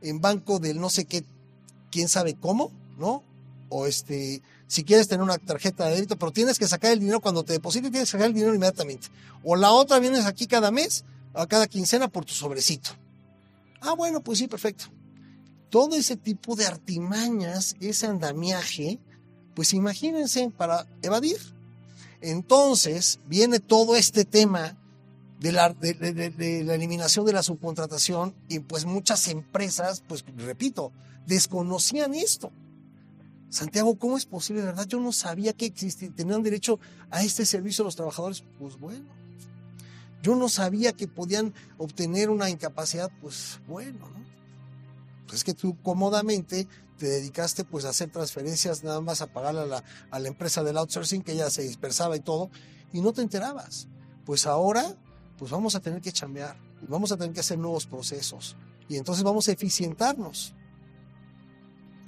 en 0.02 0.20
banco 0.20 0.58
del 0.58 0.80
no 0.80 0.90
sé 0.90 1.06
qué, 1.06 1.24
quién 1.90 2.08
sabe 2.08 2.34
cómo, 2.34 2.70
¿no? 2.98 3.24
o 3.68 3.86
este, 3.86 4.42
si 4.66 4.84
quieres 4.84 5.08
tener 5.08 5.22
una 5.22 5.38
tarjeta 5.38 5.86
de 5.86 5.94
débito, 5.96 6.16
pero 6.18 6.32
tienes 6.32 6.58
que 6.58 6.66
sacar 6.66 6.92
el 6.92 7.00
dinero 7.00 7.20
cuando 7.20 7.44
te 7.44 7.52
depositen, 7.54 7.90
tienes 7.90 8.08
que 8.08 8.12
sacar 8.12 8.28
el 8.28 8.34
dinero 8.34 8.54
inmediatamente. 8.54 9.08
O 9.44 9.56
la 9.56 9.70
otra, 9.72 9.98
vienes 9.98 10.26
aquí 10.26 10.46
cada 10.46 10.70
mes, 10.70 11.04
a 11.38 11.46
cada 11.46 11.68
quincena 11.68 12.08
por 12.08 12.24
tu 12.24 12.32
sobrecito. 12.32 12.90
Ah, 13.80 13.94
bueno, 13.94 14.20
pues 14.22 14.38
sí, 14.38 14.48
perfecto. 14.48 14.86
Todo 15.70 15.94
ese 15.94 16.16
tipo 16.16 16.56
de 16.56 16.66
artimañas, 16.66 17.76
ese 17.80 18.06
andamiaje, 18.06 18.98
pues 19.54 19.72
imagínense 19.72 20.50
para 20.50 20.86
evadir. 21.00 21.38
Entonces 22.20 23.20
viene 23.26 23.60
todo 23.60 23.94
este 23.94 24.24
tema 24.24 24.76
de 25.38 25.52
la, 25.52 25.72
de, 25.72 26.64
la, 26.64 26.74
eliminación 26.74 27.24
de 27.24 27.32
la 27.32 27.44
subcontratación 27.44 28.34
y 28.48 28.58
pues 28.58 28.84
muchas 28.84 29.28
empresas, 29.28 30.02
pues 30.08 30.24
repito, 30.36 30.90
desconocían 31.26 32.14
esto. 32.14 32.50
Santiago, 33.48 33.96
¿cómo 33.96 34.16
es 34.16 34.26
posible? 34.26 34.62
Verdad, 34.62 34.86
yo 34.88 34.98
no 34.98 35.12
sabía 35.12 35.52
que 35.52 35.66
existía, 35.66 36.10
tenían 36.10 36.42
derecho 36.42 36.80
a 37.10 37.22
este 37.22 37.46
servicio 37.46 37.84
los 37.84 37.94
trabajadores. 37.94 38.42
Pues 38.58 38.76
bueno, 38.76 39.06
yo 40.22 40.34
no 40.34 40.48
sabía 40.48 40.92
que 40.92 41.08
podían 41.08 41.54
obtener 41.76 42.30
una 42.30 42.50
incapacidad. 42.50 43.10
Pues 43.20 43.60
bueno, 43.66 44.08
¿no? 44.10 44.24
Pues 45.26 45.38
es 45.38 45.44
que 45.44 45.54
tú 45.54 45.76
cómodamente 45.82 46.66
te 46.96 47.06
dedicaste 47.06 47.64
pues 47.64 47.84
a 47.84 47.90
hacer 47.90 48.10
transferencias 48.10 48.82
nada 48.82 49.00
más 49.00 49.20
a 49.20 49.32
pagarle 49.32 49.60
a 49.60 49.66
la, 49.66 49.84
a 50.10 50.18
la 50.18 50.28
empresa 50.28 50.64
del 50.64 50.78
outsourcing 50.78 51.22
que 51.22 51.36
ya 51.36 51.48
se 51.50 51.62
dispersaba 51.62 52.16
y 52.16 52.20
todo 52.20 52.50
y 52.92 53.00
no 53.00 53.12
te 53.12 53.22
enterabas. 53.22 53.88
Pues 54.24 54.46
ahora 54.46 54.96
pues 55.36 55.50
vamos 55.50 55.74
a 55.74 55.80
tener 55.80 56.00
que 56.00 56.10
chambear 56.10 56.68
vamos 56.86 57.12
a 57.12 57.16
tener 57.16 57.32
que 57.32 57.40
hacer 57.40 57.58
nuevos 57.58 57.86
procesos 57.86 58.56
y 58.88 58.96
entonces 58.96 59.24
vamos 59.24 59.48
a 59.48 59.52
eficientarnos. 59.52 60.54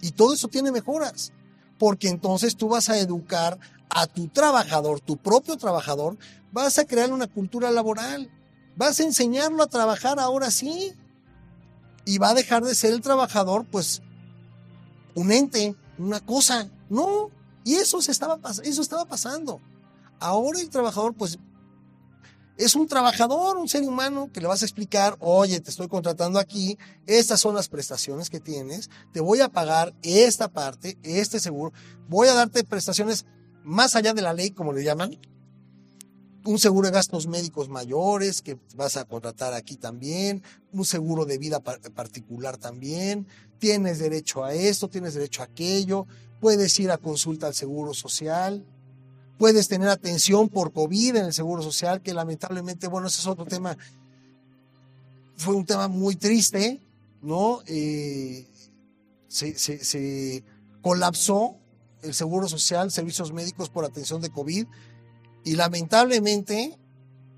Y 0.02 0.12
todo 0.12 0.32
eso 0.32 0.48
tiene 0.48 0.72
mejoras, 0.72 1.32
porque 1.78 2.08
entonces 2.08 2.56
tú 2.56 2.68
vas 2.68 2.88
a 2.88 2.98
educar 2.98 3.58
a 3.90 4.06
tu 4.06 4.28
trabajador, 4.28 5.00
tu 5.00 5.16
propio 5.16 5.56
trabajador, 5.56 6.16
vas 6.52 6.78
a 6.78 6.84
crear 6.84 7.12
una 7.12 7.26
cultura 7.26 7.70
laboral, 7.70 8.30
vas 8.76 9.00
a 9.00 9.02
enseñarlo 9.02 9.62
a 9.62 9.66
trabajar 9.66 10.18
ahora 10.18 10.50
sí, 10.50 10.94
y 12.04 12.18
va 12.18 12.30
a 12.30 12.34
dejar 12.34 12.64
de 12.64 12.74
ser 12.74 12.92
el 12.92 13.00
trabajador, 13.00 13.66
pues, 13.70 14.02
un 15.14 15.32
ente, 15.32 15.74
una 15.98 16.20
cosa, 16.20 16.68
no, 16.88 17.30
y 17.64 17.74
eso, 17.74 18.00
se 18.00 18.10
estaba, 18.10 18.38
eso 18.64 18.82
estaba 18.82 19.04
pasando. 19.04 19.60
Ahora 20.18 20.60
el 20.60 20.70
trabajador, 20.70 21.14
pues, 21.14 21.38
es 22.56 22.74
un 22.74 22.86
trabajador, 22.86 23.56
un 23.56 23.68
ser 23.68 23.82
humano 23.82 24.28
que 24.32 24.40
le 24.40 24.46
vas 24.46 24.62
a 24.62 24.66
explicar, 24.66 25.16
oye, 25.20 25.60
te 25.60 25.70
estoy 25.70 25.88
contratando 25.88 26.38
aquí, 26.38 26.78
estas 27.06 27.40
son 27.40 27.54
las 27.54 27.68
prestaciones 27.68 28.28
que 28.28 28.40
tienes, 28.40 28.90
te 29.12 29.20
voy 29.20 29.40
a 29.40 29.48
pagar 29.48 29.94
esta 30.02 30.48
parte, 30.48 30.98
este 31.02 31.40
seguro, 31.40 31.72
voy 32.08 32.28
a 32.28 32.34
darte 32.34 32.64
prestaciones 32.64 33.24
más 33.64 33.96
allá 33.96 34.14
de 34.14 34.22
la 34.22 34.32
ley, 34.32 34.50
como 34.50 34.72
le 34.72 34.84
llaman, 34.84 35.18
un 36.44 36.58
seguro 36.58 36.88
de 36.88 36.94
gastos 36.94 37.26
médicos 37.26 37.68
mayores 37.68 38.40
que 38.40 38.58
vas 38.74 38.96
a 38.96 39.04
contratar 39.04 39.52
aquí 39.52 39.76
también, 39.76 40.42
un 40.72 40.84
seguro 40.84 41.26
de 41.26 41.38
vida 41.38 41.60
particular 41.60 42.56
también, 42.56 43.26
tienes 43.58 43.98
derecho 43.98 44.44
a 44.44 44.54
esto, 44.54 44.88
tienes 44.88 45.14
derecho 45.14 45.42
a 45.42 45.46
aquello, 45.46 46.06
puedes 46.40 46.78
ir 46.80 46.90
a 46.90 46.98
consulta 46.98 47.46
al 47.46 47.54
seguro 47.54 47.92
social, 47.92 48.64
puedes 49.40 49.68
tener 49.68 49.88
atención 49.88 50.48
por 50.48 50.72
COVID 50.72 51.16
en 51.16 51.24
el 51.24 51.32
Seguro 51.32 51.62
Social, 51.62 52.02
que 52.02 52.12
lamentablemente, 52.12 52.88
bueno, 52.88 53.06
ese 53.06 53.20
es 53.20 53.26
otro 53.26 53.46
tema, 53.46 53.74
fue 55.36 55.54
un 55.54 55.64
tema 55.64 55.88
muy 55.88 56.14
triste, 56.16 56.78
¿no? 57.22 57.60
Eh, 57.66 58.46
se, 59.28 60.44
colapsó 60.82 61.56
el 62.02 62.14
Seguro 62.14 62.48
Social, 62.48 62.90
servicios 62.90 63.32
médicos 63.32 63.68
por 63.68 63.84
atención 63.84 64.20
de 64.20 64.30
COVID, 64.30 64.66
y 65.44 65.56
lamentablemente, 65.56 66.76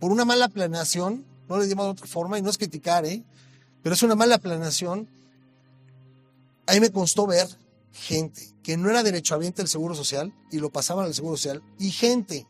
por 0.00 0.12
una 0.12 0.24
mala 0.24 0.48
planeación, 0.48 1.24
no 1.48 1.58
le 1.58 1.66
de 1.66 1.74
otra 1.74 2.06
forma, 2.06 2.38
y 2.38 2.42
no 2.42 2.50
es 2.50 2.58
criticar, 2.58 3.04
¿eh? 3.04 3.22
pero 3.82 3.94
es 3.94 4.02
una 4.02 4.14
mala 4.14 4.38
planeación, 4.38 5.08
ahí 6.66 6.80
me 6.80 6.90
constó 6.90 7.26
ver 7.26 7.48
gente 7.92 8.54
que 8.62 8.76
no 8.76 8.88
era 8.88 9.02
derechohabiente 9.02 9.62
del 9.62 9.68
Seguro 9.68 9.94
Social 9.94 10.32
y 10.50 10.58
lo 10.58 10.70
pasaban 10.70 11.04
al 11.04 11.14
Seguro 11.14 11.36
Social, 11.36 11.62
y 11.78 11.90
gente 11.90 12.46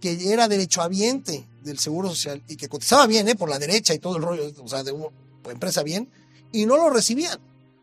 que 0.00 0.32
era 0.32 0.48
derechohabiente 0.48 1.48
del 1.64 1.78
Seguro 1.78 2.08
Social 2.08 2.42
y 2.48 2.56
que 2.56 2.68
cotizaba 2.68 3.06
bien, 3.06 3.28
¿eh? 3.28 3.34
por 3.34 3.48
la 3.48 3.58
derecha 3.58 3.94
y 3.94 3.98
todo 3.98 4.16
el 4.16 4.22
rollo, 4.22 4.52
o 4.62 4.68
sea, 4.68 4.84
de 4.84 4.92
una 4.92 5.10
empresa 5.48 5.82
bien, 5.82 6.08
y 6.52 6.66
no 6.66 6.76
lo 6.76 6.90
recibían. 6.90 7.38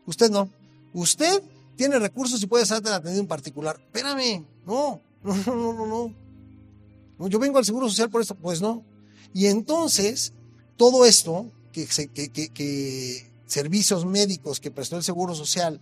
Usted 0.06 0.30
no. 0.30 0.48
Usted 0.92 1.42
tiene 1.76 1.98
recursos 1.98 2.42
y 2.42 2.46
puede 2.46 2.66
ser 2.66 2.78
atendido 2.88 3.20
en 3.20 3.28
particular. 3.28 3.78
Espérame, 3.78 4.44
no, 4.66 5.00
no, 5.22 5.34
no, 5.34 5.54
no, 5.54 5.86
no, 5.86 6.14
no. 7.18 7.28
Yo 7.28 7.38
vengo 7.38 7.58
al 7.58 7.64
Seguro 7.64 7.88
Social 7.88 8.10
por 8.10 8.20
esto, 8.20 8.34
pues 8.34 8.60
no. 8.60 8.84
Y 9.32 9.46
entonces, 9.46 10.32
todo 10.76 11.04
esto, 11.04 11.50
que, 11.72 11.86
que, 11.86 13.30
servicios 13.46 14.04
médicos 14.04 14.60
que 14.60 14.70
prestó 14.70 14.96
el 14.96 15.02
Seguro 15.02 15.34
Social 15.34 15.80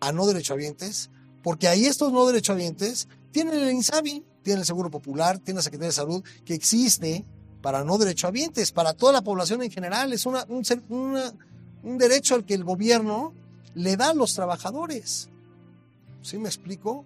a 0.00 0.12
no 0.12 0.26
derechohabientes, 0.26 1.10
porque 1.42 1.68
ahí 1.68 1.86
estos 1.86 2.12
no 2.12 2.26
derechohabientes 2.26 3.08
tienen 3.30 3.54
el 3.54 3.70
INSABI, 3.70 4.24
tienen 4.42 4.60
el 4.60 4.66
Seguro 4.66 4.90
Popular, 4.90 5.38
tienen 5.38 5.56
la 5.56 5.62
Secretaría 5.62 5.88
de 5.88 5.94
Salud, 5.94 6.24
que 6.44 6.54
existe 6.54 7.24
para 7.62 7.84
no 7.84 7.98
derechohabientes, 7.98 8.72
para 8.72 8.94
toda 8.94 9.12
la 9.12 9.22
población 9.22 9.62
en 9.62 9.70
general. 9.70 10.12
Es 10.12 10.24
una, 10.26 10.46
un, 10.48 10.64
un 11.82 11.98
derecho 11.98 12.34
al 12.34 12.44
que 12.44 12.54
el 12.54 12.64
gobierno 12.64 13.34
le 13.74 13.96
da 13.96 14.10
a 14.10 14.14
los 14.14 14.34
trabajadores. 14.34 15.28
¿Sí 16.22 16.38
me 16.38 16.48
explico? 16.48 17.04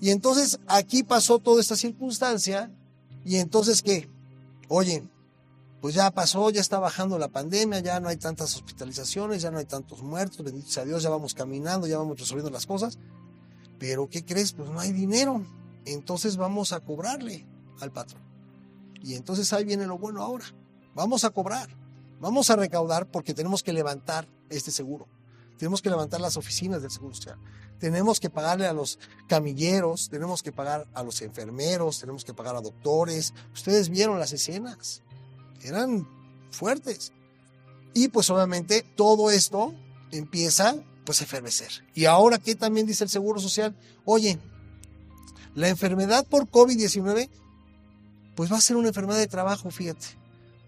Y 0.00 0.10
entonces 0.10 0.58
aquí 0.66 1.02
pasó 1.02 1.38
toda 1.38 1.60
esta 1.60 1.76
circunstancia 1.76 2.70
y 3.24 3.36
entonces 3.36 3.82
¿qué? 3.82 4.08
Oye, 4.68 5.08
pues 5.80 5.94
ya 5.94 6.10
pasó, 6.10 6.50
ya 6.50 6.60
está 6.60 6.78
bajando 6.78 7.18
la 7.18 7.28
pandemia, 7.28 7.80
ya 7.80 8.00
no 8.00 8.08
hay 8.08 8.16
tantas 8.16 8.54
hospitalizaciones, 8.56 9.42
ya 9.42 9.50
no 9.50 9.58
hay 9.58 9.66
tantos 9.66 10.02
muertos, 10.02 10.44
bendito 10.44 10.68
sea 10.68 10.84
Dios, 10.84 11.02
ya 11.02 11.10
vamos 11.10 11.34
caminando, 11.34 11.86
ya 11.86 11.98
vamos 11.98 12.18
resolviendo 12.18 12.50
las 12.50 12.66
cosas. 12.66 12.98
Pero 13.78 14.08
¿qué 14.08 14.24
crees? 14.24 14.52
Pues 14.52 14.70
no 14.70 14.80
hay 14.80 14.92
dinero. 14.92 15.44
Entonces 15.84 16.36
vamos 16.36 16.72
a 16.72 16.80
cobrarle 16.80 17.46
al 17.80 17.92
patrón. 17.92 18.22
Y 19.02 19.14
entonces 19.14 19.52
ahí 19.52 19.64
viene 19.64 19.86
lo 19.86 19.98
bueno 19.98 20.22
ahora. 20.22 20.46
Vamos 20.94 21.24
a 21.24 21.30
cobrar. 21.30 21.68
Vamos 22.20 22.50
a 22.50 22.56
recaudar 22.56 23.06
porque 23.10 23.34
tenemos 23.34 23.62
que 23.62 23.72
levantar 23.72 24.26
este 24.48 24.70
seguro. 24.70 25.06
Tenemos 25.58 25.82
que 25.82 25.90
levantar 25.90 26.20
las 26.20 26.36
oficinas 26.36 26.82
del 26.82 26.90
Seguro 26.90 27.14
Social. 27.14 27.38
Tenemos 27.78 28.20
que 28.20 28.30
pagarle 28.30 28.66
a 28.66 28.72
los 28.72 28.98
camilleros, 29.28 30.08
tenemos 30.08 30.42
que 30.42 30.52
pagar 30.52 30.86
a 30.94 31.02
los 31.02 31.20
enfermeros, 31.22 32.00
tenemos 32.00 32.24
que 32.24 32.34
pagar 32.34 32.56
a 32.56 32.60
doctores. 32.60 33.34
Ustedes 33.52 33.88
vieron 33.88 34.18
las 34.18 34.32
escenas 34.32 35.02
eran 35.62 36.06
fuertes. 36.50 37.12
Y 37.94 38.08
pues 38.08 38.28
obviamente 38.30 38.84
todo 38.94 39.30
esto 39.30 39.74
empieza 40.10 40.76
pues 41.04 41.20
a 41.20 41.24
efervecer. 41.24 41.70
Y 41.94 42.04
ahora 42.06 42.38
¿qué 42.38 42.54
también 42.54 42.86
dice 42.86 43.04
el 43.04 43.10
Seguro 43.10 43.40
Social, 43.40 43.76
oye, 44.04 44.38
la 45.54 45.68
enfermedad 45.68 46.26
por 46.26 46.48
COVID-19 46.50 47.28
pues 48.34 48.52
va 48.52 48.58
a 48.58 48.60
ser 48.60 48.76
una 48.76 48.88
enfermedad 48.88 49.18
de 49.18 49.28
trabajo, 49.28 49.70
fíjate. 49.70 50.06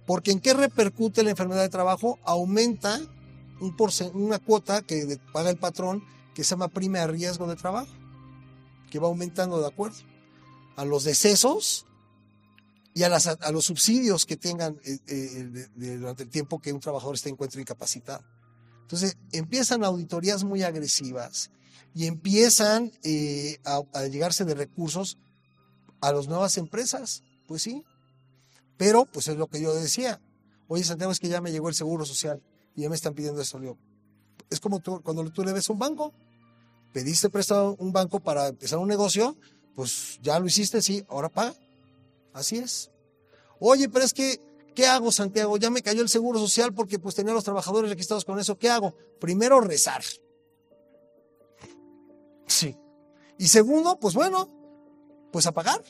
Porque 0.06 0.30
¿en 0.30 0.40
qué 0.40 0.54
repercute 0.54 1.22
la 1.22 1.30
enfermedad 1.30 1.62
de 1.62 1.68
trabajo? 1.68 2.18
Aumenta 2.24 2.98
un 3.60 3.76
una 4.14 4.38
cuota 4.38 4.82
que 4.82 5.18
paga 5.32 5.50
el 5.50 5.58
patrón 5.58 6.04
que 6.34 6.44
se 6.44 6.50
llama 6.50 6.68
prima 6.68 7.00
de 7.00 7.08
riesgo 7.08 7.46
de 7.46 7.56
trabajo, 7.56 7.92
que 8.90 8.98
va 8.98 9.08
aumentando 9.08 9.60
de 9.60 9.66
acuerdo 9.66 9.98
a 10.76 10.84
los 10.84 11.04
decesos 11.04 11.86
y 12.94 13.02
a, 13.02 13.08
los 13.08 13.64
subsidios 13.64 14.24
que 14.24 14.36
tengan 14.36 14.78
eh, 14.84 14.98
eh, 15.06 15.68
durante 15.76 16.24
el 16.24 16.30
tiempo 16.30 16.60
que 16.60 16.72
un 16.72 16.80
trabajador 16.80 17.14
esté 17.14 17.28
encuentre 17.28 17.60
incapacitado. 17.60 18.24
Entonces 18.82 19.16
empiezan 19.32 19.84
auditorías 19.84 20.44
muy 20.44 20.62
agresivas 20.62 21.50
y 21.94 22.06
empiezan 22.06 22.92
eh, 23.02 23.58
a, 23.64 24.04
llegarse 24.06 24.44
de 24.44 24.54
recursos 24.54 25.18
a 26.00 26.12
las 26.12 26.28
nuevas 26.28 26.56
empresas, 26.58 27.22
pues 27.46 27.62
sí. 27.62 27.84
Pero, 28.76 29.04
pues 29.06 29.28
es 29.28 29.36
lo 29.36 29.48
que 29.48 29.60
yo 29.60 29.74
decía. 29.74 30.20
Oye, 30.68 30.84
Santiago, 30.84 31.10
es 31.10 31.18
que 31.18 31.28
ya 31.28 31.40
me 31.40 31.50
llegó 31.50 31.68
el 31.68 31.74
seguro 31.74 32.04
social 32.04 32.40
y 32.78 32.82
ya 32.82 32.88
me 32.88 32.94
están 32.94 33.12
pidiendo 33.12 33.42
esto. 33.42 33.58
es 34.48 34.60
como 34.60 34.78
tú, 34.78 35.02
cuando 35.02 35.28
tú 35.30 35.42
le 35.42 35.52
ves 35.52 35.68
un 35.68 35.80
banco, 35.80 36.14
pediste 36.92 37.28
prestado 37.28 37.74
un 37.80 37.92
banco 37.92 38.20
para 38.20 38.46
empezar 38.46 38.78
un 38.78 38.86
negocio, 38.86 39.36
pues 39.74 40.20
ya 40.22 40.38
lo 40.38 40.46
hiciste, 40.46 40.80
sí, 40.80 41.04
ahora 41.08 41.28
paga. 41.28 41.56
Así 42.32 42.58
es. 42.58 42.92
Oye, 43.58 43.88
pero 43.88 44.04
es 44.04 44.14
que, 44.14 44.40
¿qué 44.76 44.86
hago, 44.86 45.10
Santiago? 45.10 45.56
Ya 45.56 45.70
me 45.70 45.82
cayó 45.82 46.02
el 46.02 46.08
seguro 46.08 46.38
social 46.38 46.72
porque 46.72 47.00
pues 47.00 47.16
tenía 47.16 47.32
a 47.32 47.34
los 47.34 47.42
trabajadores 47.42 47.90
registrados 47.90 48.24
con 48.24 48.38
eso. 48.38 48.56
¿Qué 48.56 48.70
hago? 48.70 48.94
Primero, 49.18 49.60
rezar. 49.60 50.04
Sí. 52.46 52.76
Y 53.38 53.48
segundo, 53.48 53.98
pues 53.98 54.14
bueno, 54.14 54.48
pues 55.32 55.48
a 55.48 55.52
pagar. 55.52 55.82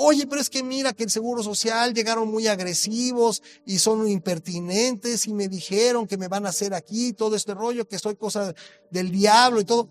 Oye, 0.00 0.28
pero 0.28 0.40
es 0.40 0.48
que 0.48 0.62
mira 0.62 0.92
que 0.92 1.02
el 1.02 1.10
Seguro 1.10 1.42
Social 1.42 1.92
llegaron 1.92 2.30
muy 2.30 2.46
agresivos 2.46 3.42
y 3.66 3.80
son 3.80 4.06
impertinentes 4.06 5.26
y 5.26 5.34
me 5.34 5.48
dijeron 5.48 6.06
que 6.06 6.16
me 6.16 6.28
van 6.28 6.46
a 6.46 6.50
hacer 6.50 6.72
aquí 6.72 7.12
todo 7.12 7.34
este 7.34 7.52
rollo, 7.52 7.88
que 7.88 7.98
soy 7.98 8.14
cosa 8.14 8.54
del 8.92 9.10
diablo 9.10 9.60
y 9.60 9.64
todo. 9.64 9.88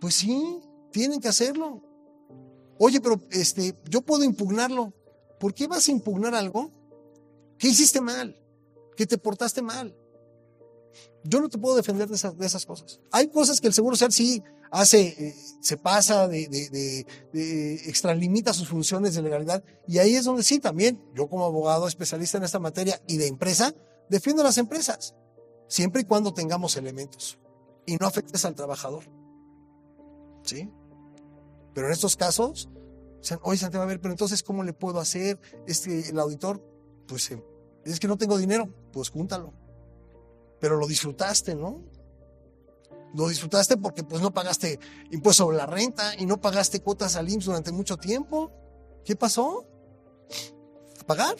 Pues 0.00 0.14
sí, 0.14 0.62
Tienen 0.92 1.20
que 1.20 1.28
hacerlo. 1.28 1.82
Oye, 2.78 3.00
pero 3.02 3.20
este, 3.30 3.76
yo 3.88 4.00
puedo 4.00 4.24
impugnarlo. 4.24 4.94
¿Por 5.38 5.52
qué 5.52 5.66
vas 5.66 5.86
a 5.88 5.92
impugnar 5.92 6.34
algo 6.34 6.72
que 7.58 7.68
hiciste 7.68 8.00
mal? 8.00 8.34
Que 8.96 9.06
te 9.06 9.18
portaste 9.18 9.60
mal. 9.60 9.94
Yo 11.22 11.40
no 11.40 11.50
te 11.50 11.58
puedo 11.58 11.76
defender 11.76 12.08
de 12.08 12.14
esas, 12.14 12.36
de 12.38 12.46
esas 12.46 12.64
cosas. 12.64 13.00
Hay 13.12 13.28
cosas 13.28 13.60
que 13.60 13.66
el 13.66 13.74
Seguro 13.74 13.96
Social 13.96 14.12
sí 14.12 14.42
hace, 14.70 15.00
eh, 15.08 15.34
se 15.60 15.76
pasa 15.76 16.28
de, 16.28 16.48
de, 16.48 16.68
de, 16.70 17.06
de, 17.32 17.74
extralimita 17.88 18.52
sus 18.52 18.68
funciones 18.68 19.14
de 19.14 19.22
legalidad. 19.22 19.62
Y 19.86 19.98
ahí 19.98 20.14
es 20.14 20.24
donde 20.24 20.42
sí, 20.42 20.58
también, 20.58 21.02
yo 21.14 21.28
como 21.28 21.44
abogado 21.44 21.86
especialista 21.88 22.38
en 22.38 22.44
esta 22.44 22.58
materia 22.58 23.00
y 23.06 23.16
de 23.16 23.26
empresa, 23.26 23.74
defiendo 24.08 24.42
a 24.42 24.46
las 24.46 24.58
empresas. 24.58 25.14
Siempre 25.68 26.02
y 26.02 26.04
cuando 26.04 26.32
tengamos 26.32 26.76
elementos. 26.76 27.38
Y 27.86 27.96
no 27.96 28.06
afectes 28.06 28.44
al 28.44 28.54
trabajador. 28.54 29.04
¿Sí? 30.44 30.70
Pero 31.74 31.86
en 31.86 31.92
estos 31.92 32.16
casos, 32.16 32.68
oye 33.42 33.58
Santiago, 33.58 33.84
a 33.84 33.86
ver, 33.86 34.00
pero 34.00 34.12
entonces, 34.12 34.42
¿cómo 34.42 34.64
le 34.64 34.72
puedo 34.72 34.98
hacer? 35.00 35.38
Este, 35.66 36.08
el 36.08 36.18
auditor, 36.18 36.62
pues, 37.06 37.30
eh, 37.30 37.42
es 37.84 38.00
que 38.00 38.08
no 38.08 38.16
tengo 38.16 38.38
dinero, 38.38 38.68
pues 38.92 39.10
júntalo. 39.10 39.52
Pero 40.60 40.76
lo 40.76 40.86
disfrutaste, 40.86 41.54
¿no? 41.54 41.84
Lo 43.14 43.28
disfrutaste 43.28 43.76
porque 43.76 44.04
pues 44.04 44.20
no 44.20 44.32
pagaste 44.32 44.78
impuesto 45.10 45.44
sobre 45.44 45.56
la 45.56 45.66
renta 45.66 46.14
y 46.18 46.26
no 46.26 46.40
pagaste 46.40 46.80
cuotas 46.80 47.16
al 47.16 47.28
IMSS 47.28 47.46
durante 47.46 47.72
mucho 47.72 47.96
tiempo. 47.96 48.52
¿Qué 49.04 49.16
pasó? 49.16 49.66
¿A 51.00 51.04
pagar? 51.04 51.36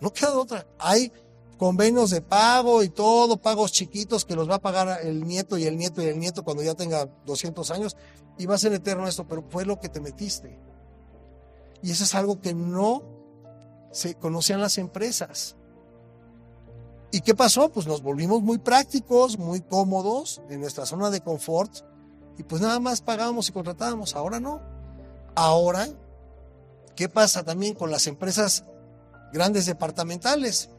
No 0.00 0.12
queda 0.12 0.36
otra. 0.36 0.66
Hay 0.78 1.12
convenios 1.56 2.10
de 2.10 2.22
pago 2.22 2.82
y 2.82 2.88
todo, 2.88 3.36
pagos 3.36 3.72
chiquitos 3.72 4.24
que 4.24 4.34
los 4.34 4.48
va 4.48 4.56
a 4.56 4.62
pagar 4.62 5.00
el 5.02 5.26
nieto 5.26 5.58
y 5.58 5.64
el 5.64 5.76
nieto 5.76 6.02
y 6.02 6.06
el 6.06 6.18
nieto 6.18 6.42
cuando 6.42 6.62
ya 6.62 6.74
tenga 6.74 7.06
200 7.26 7.70
años 7.70 7.96
y 8.38 8.46
va 8.46 8.54
a 8.54 8.58
ser 8.58 8.72
eterno 8.72 9.06
esto, 9.06 9.26
pero 9.28 9.44
fue 9.48 9.66
lo 9.66 9.78
que 9.78 9.90
te 9.90 10.00
metiste. 10.00 10.58
Y 11.82 11.90
eso 11.90 12.04
es 12.04 12.14
algo 12.14 12.40
que 12.40 12.54
no 12.54 13.02
se 13.92 14.14
conocían 14.14 14.60
las 14.60 14.78
empresas. 14.78 15.56
¿Y 17.12 17.22
qué 17.22 17.34
pasó? 17.34 17.70
Pues 17.70 17.86
nos 17.86 18.02
volvimos 18.02 18.42
muy 18.42 18.58
prácticos, 18.58 19.38
muy 19.38 19.60
cómodos 19.60 20.40
en 20.48 20.60
nuestra 20.60 20.86
zona 20.86 21.10
de 21.10 21.20
confort 21.20 21.72
y 22.38 22.42
pues 22.44 22.62
nada 22.62 22.78
más 22.78 23.00
pagábamos 23.00 23.48
y 23.48 23.52
contratábamos. 23.52 24.14
Ahora 24.14 24.38
no. 24.38 24.62
Ahora, 25.34 25.88
¿qué 26.94 27.08
pasa 27.08 27.42
también 27.42 27.74
con 27.74 27.90
las 27.90 28.06
empresas 28.06 28.64
grandes 29.32 29.66
departamentales? 29.66 30.70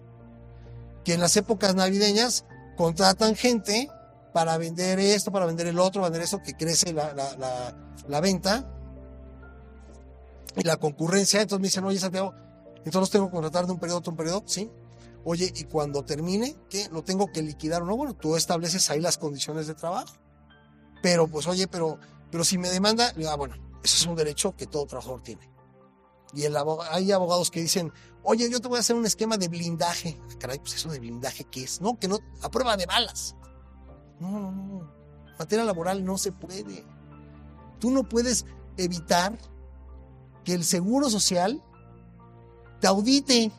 Que 1.04 1.14
en 1.14 1.20
las 1.20 1.36
épocas 1.36 1.76
navideñas 1.76 2.46
contratan 2.78 3.36
gente 3.36 3.90
para 4.34 4.58
vender 4.58 5.00
esto, 5.00 5.32
para 5.32 5.46
vender 5.46 5.68
el 5.68 5.80
otro, 5.80 6.02
vender 6.02 6.22
eso, 6.22 6.42
que 6.42 6.56
crece 6.56 6.94
la, 6.94 7.14
la, 8.08 8.22
venta 8.22 8.66
y 10.56 10.64
la 10.64 10.78
concurrencia. 10.78 11.42
Entonces 11.42 11.62
me 11.62 11.68
dicen, 11.68 11.84
oye 11.84 12.00
Santiago, 12.00 12.34
entonces 12.86 13.12
tengo 13.12 13.28
que 13.28 13.34
contratar 13.34 13.66
de 13.66 13.74
un 13.74 13.80
periodo 13.80 13.98
a 13.98 14.00
otro 14.00 14.16
periodo, 14.16 14.44
sí. 14.46 14.72
Oye, 15.24 15.52
y 15.56 15.66
cuando 15.66 16.04
termine, 16.04 16.56
¿qué? 16.70 16.90
¿Lo 16.92 17.04
tengo 17.04 17.32
que 17.32 17.42
liquidar 17.42 17.84
o 17.84 17.86
no? 17.86 17.96
Bueno, 17.96 18.16
tú 18.16 18.36
estableces 18.36 18.90
ahí 18.90 19.00
las 19.00 19.18
condiciones 19.18 19.68
de 19.68 19.76
trabajo. 19.76 20.16
Pero, 21.02 21.28
pues, 21.28 21.48
oye, 21.48 21.68
pero, 21.68 22.00
pero 22.32 22.44
si 22.44 22.58
me 22.58 22.70
demanda, 22.70 23.14
ah, 23.30 23.36
bueno, 23.36 23.56
eso 23.84 23.96
es 23.96 24.06
un 24.06 24.16
derecho 24.16 24.56
que 24.56 24.68
todo 24.68 24.86
trabajador 24.86 25.22
tiene. 25.22 25.52
Y 26.34 26.44
el 26.44 26.56
hay 26.90 27.12
abogados 27.12 27.52
que 27.52 27.62
dicen, 27.62 27.92
oye, 28.24 28.50
yo 28.50 28.60
te 28.62 28.68
voy 28.68 28.78
a 28.78 28.80
hacer 28.80 28.96
un 28.96 29.06
esquema 29.06 29.38
de 29.38 29.48
blindaje. 29.48 30.18
Ah, 30.22 30.36
caray, 30.40 30.60
pues 30.60 30.76
eso 30.76 30.90
de 30.90 31.00
blindaje, 31.00 31.44
¿qué 31.46 31.64
es? 31.64 31.82
No, 31.82 32.00
que 32.00 32.08
no, 32.08 32.20
a 32.42 32.50
prueba 32.50 32.78
de 32.78 32.86
balas. 32.86 33.36
No, 34.20 34.30
no, 34.30 34.52
no. 34.52 34.94
Materia 35.38 35.66
laboral 35.66 36.06
no 36.06 36.18
se 36.18 36.32
puede. 36.32 36.86
Tú 37.80 37.92
no 37.92 38.04
puedes 38.04 38.46
evitar 38.78 39.38
que 40.44 40.54
el 40.54 40.64
seguro 40.64 41.10
social 41.10 41.62
te 42.80 42.88
audite. 42.88 43.52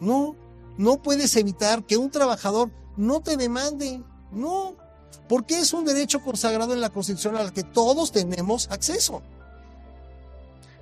No, 0.00 0.36
no 0.78 1.02
puedes 1.02 1.36
evitar 1.36 1.84
que 1.84 1.98
un 1.98 2.10
trabajador 2.10 2.70
no 2.96 3.20
te 3.20 3.36
demande. 3.36 4.02
No, 4.30 4.76
porque 5.28 5.58
es 5.58 5.72
un 5.72 5.84
derecho 5.84 6.22
consagrado 6.22 6.72
en 6.72 6.80
la 6.80 6.90
Constitución 6.90 7.36
al 7.36 7.52
que 7.52 7.64
todos 7.64 8.12
tenemos 8.12 8.68
acceso. 8.70 9.22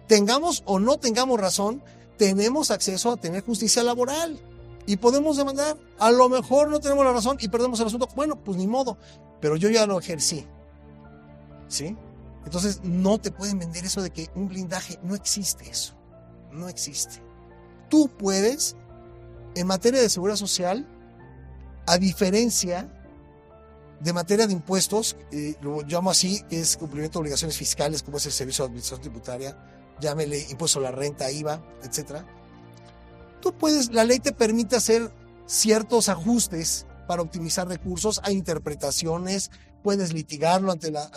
Tengamos 0.07 0.63
o 0.67 0.79
no 0.79 0.99
tengamos 0.99 1.41
razón, 1.41 1.83
tenemos 2.17 2.71
acceso 2.71 3.11
a 3.11 3.17
tener 3.17 3.45
justicia 3.45 3.83
laboral 3.83 4.39
y 4.87 4.99
podemos 4.99 5.39
demandar. 5.39 5.77
A 5.99 6.11
lo 6.11 6.29
mejor 6.29 6.69
no 6.69 6.79
tenemos 6.79 7.05
la 7.05 7.13
razón 7.13 7.39
y 7.41 7.49
perdemos 7.49 7.81
el 7.81 7.87
asunto. 7.87 8.09
Bueno, 8.15 8.37
pues 8.37 8.59
ni 8.59 8.67
modo, 8.67 8.99
pero 9.41 9.57
yo 9.57 9.71
ya 9.71 9.87
lo 9.87 9.99
ejercí. 9.99 10.47
¿Sí? 11.69 11.97
Entonces 12.45 12.81
no 12.85 13.19
te 13.19 13.33
pueden 13.33 13.59
vender 13.59 13.85
eso 13.85 14.03
de 14.03 14.11
que 14.11 14.29
un 14.35 14.49
blindaje, 14.49 15.01
no 15.03 15.15
existe 15.15 15.69
eso. 15.69 15.95
No 16.53 16.69
existe. 16.69 17.23
Tú 17.89 18.09
puedes 18.09 18.77
en 19.57 19.67
materia 19.67 20.01
de 20.01 20.09
seguridad 20.11 20.37
social, 20.37 20.87
a 21.87 21.97
diferencia 21.97 22.93
de 24.01 24.13
materia 24.13 24.47
de 24.47 24.53
impuestos, 24.53 25.17
eh, 25.33 25.55
lo 25.63 25.81
llamo 25.83 26.11
así, 26.11 26.43
que 26.51 26.61
es 26.61 26.77
cumplimiento 26.77 27.19
de 27.19 27.23
obligaciones 27.23 27.57
fiscales, 27.57 28.03
como 28.03 28.19
es 28.19 28.27
el 28.27 28.33
servicio 28.33 28.65
de 28.65 28.69
administración 28.69 29.01
tributaria, 29.01 29.57
llámele 29.99 30.47
impuesto 30.51 30.79
a 30.81 30.83
la 30.83 30.91
renta, 30.91 31.31
IVA, 31.31 31.65
etc. 31.83 32.23
Tú 33.41 33.57
puedes, 33.57 33.91
la 33.93 34.05
ley 34.05 34.19
te 34.19 34.33
permite 34.33 34.77
hacer 34.77 35.11
ciertos 35.47 36.11
ajustes 36.11 36.87
para 37.09 37.23
optimizar 37.23 37.67
recursos, 37.67 38.21
hay 38.25 38.35
interpretaciones, 38.35 39.51
puedes 39.83 40.13
litigarlo 40.13 40.71
ante, 40.71 40.91
la, 40.91 41.11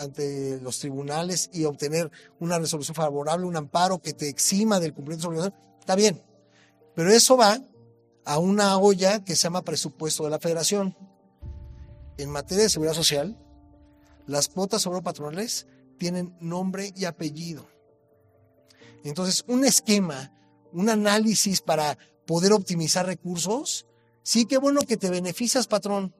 los 0.62 0.78
tribunales 0.78 1.50
y 1.52 1.64
obtener 1.64 2.10
una 2.38 2.58
resolución 2.58 2.94
favorable, 2.94 3.44
un 3.44 3.56
amparo 3.56 3.98
que 3.98 4.14
te 4.14 4.30
exima 4.30 4.80
del 4.80 4.94
cumplimiento 4.94 5.28
de 5.28 5.28
obligaciones. 5.28 5.60
Está 5.80 5.94
bien, 5.94 6.22
pero 6.94 7.10
eso 7.10 7.36
va 7.36 7.60
a 8.30 8.38
una 8.38 8.78
olla 8.78 9.24
que 9.24 9.34
se 9.34 9.42
llama 9.42 9.64
presupuesto 9.64 10.22
de 10.22 10.30
la 10.30 10.38
federación. 10.38 10.96
En 12.16 12.30
materia 12.30 12.62
de 12.62 12.70
seguridad 12.70 12.94
social, 12.94 13.36
las 14.28 14.46
cuotas 14.46 14.82
sobre 14.82 15.02
patronales 15.02 15.66
tienen 15.98 16.36
nombre 16.40 16.92
y 16.94 17.06
apellido. 17.06 17.66
Entonces, 19.02 19.42
un 19.48 19.64
esquema, 19.64 20.32
un 20.72 20.88
análisis 20.90 21.60
para 21.60 21.98
poder 22.24 22.52
optimizar 22.52 23.04
recursos, 23.04 23.86
sí 24.22 24.46
que 24.46 24.58
bueno 24.58 24.82
que 24.82 24.96
te 24.96 25.10
beneficias, 25.10 25.66
patrón, 25.66 26.14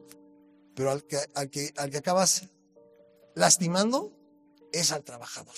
pero 0.74 0.90
al 0.90 1.04
que, 1.04 1.18
al 1.36 1.48
que, 1.48 1.72
al 1.76 1.90
que 1.92 1.98
acabas 1.98 2.48
lastimando 3.36 4.12
es 4.72 4.90
al 4.90 5.04
trabajador. 5.04 5.54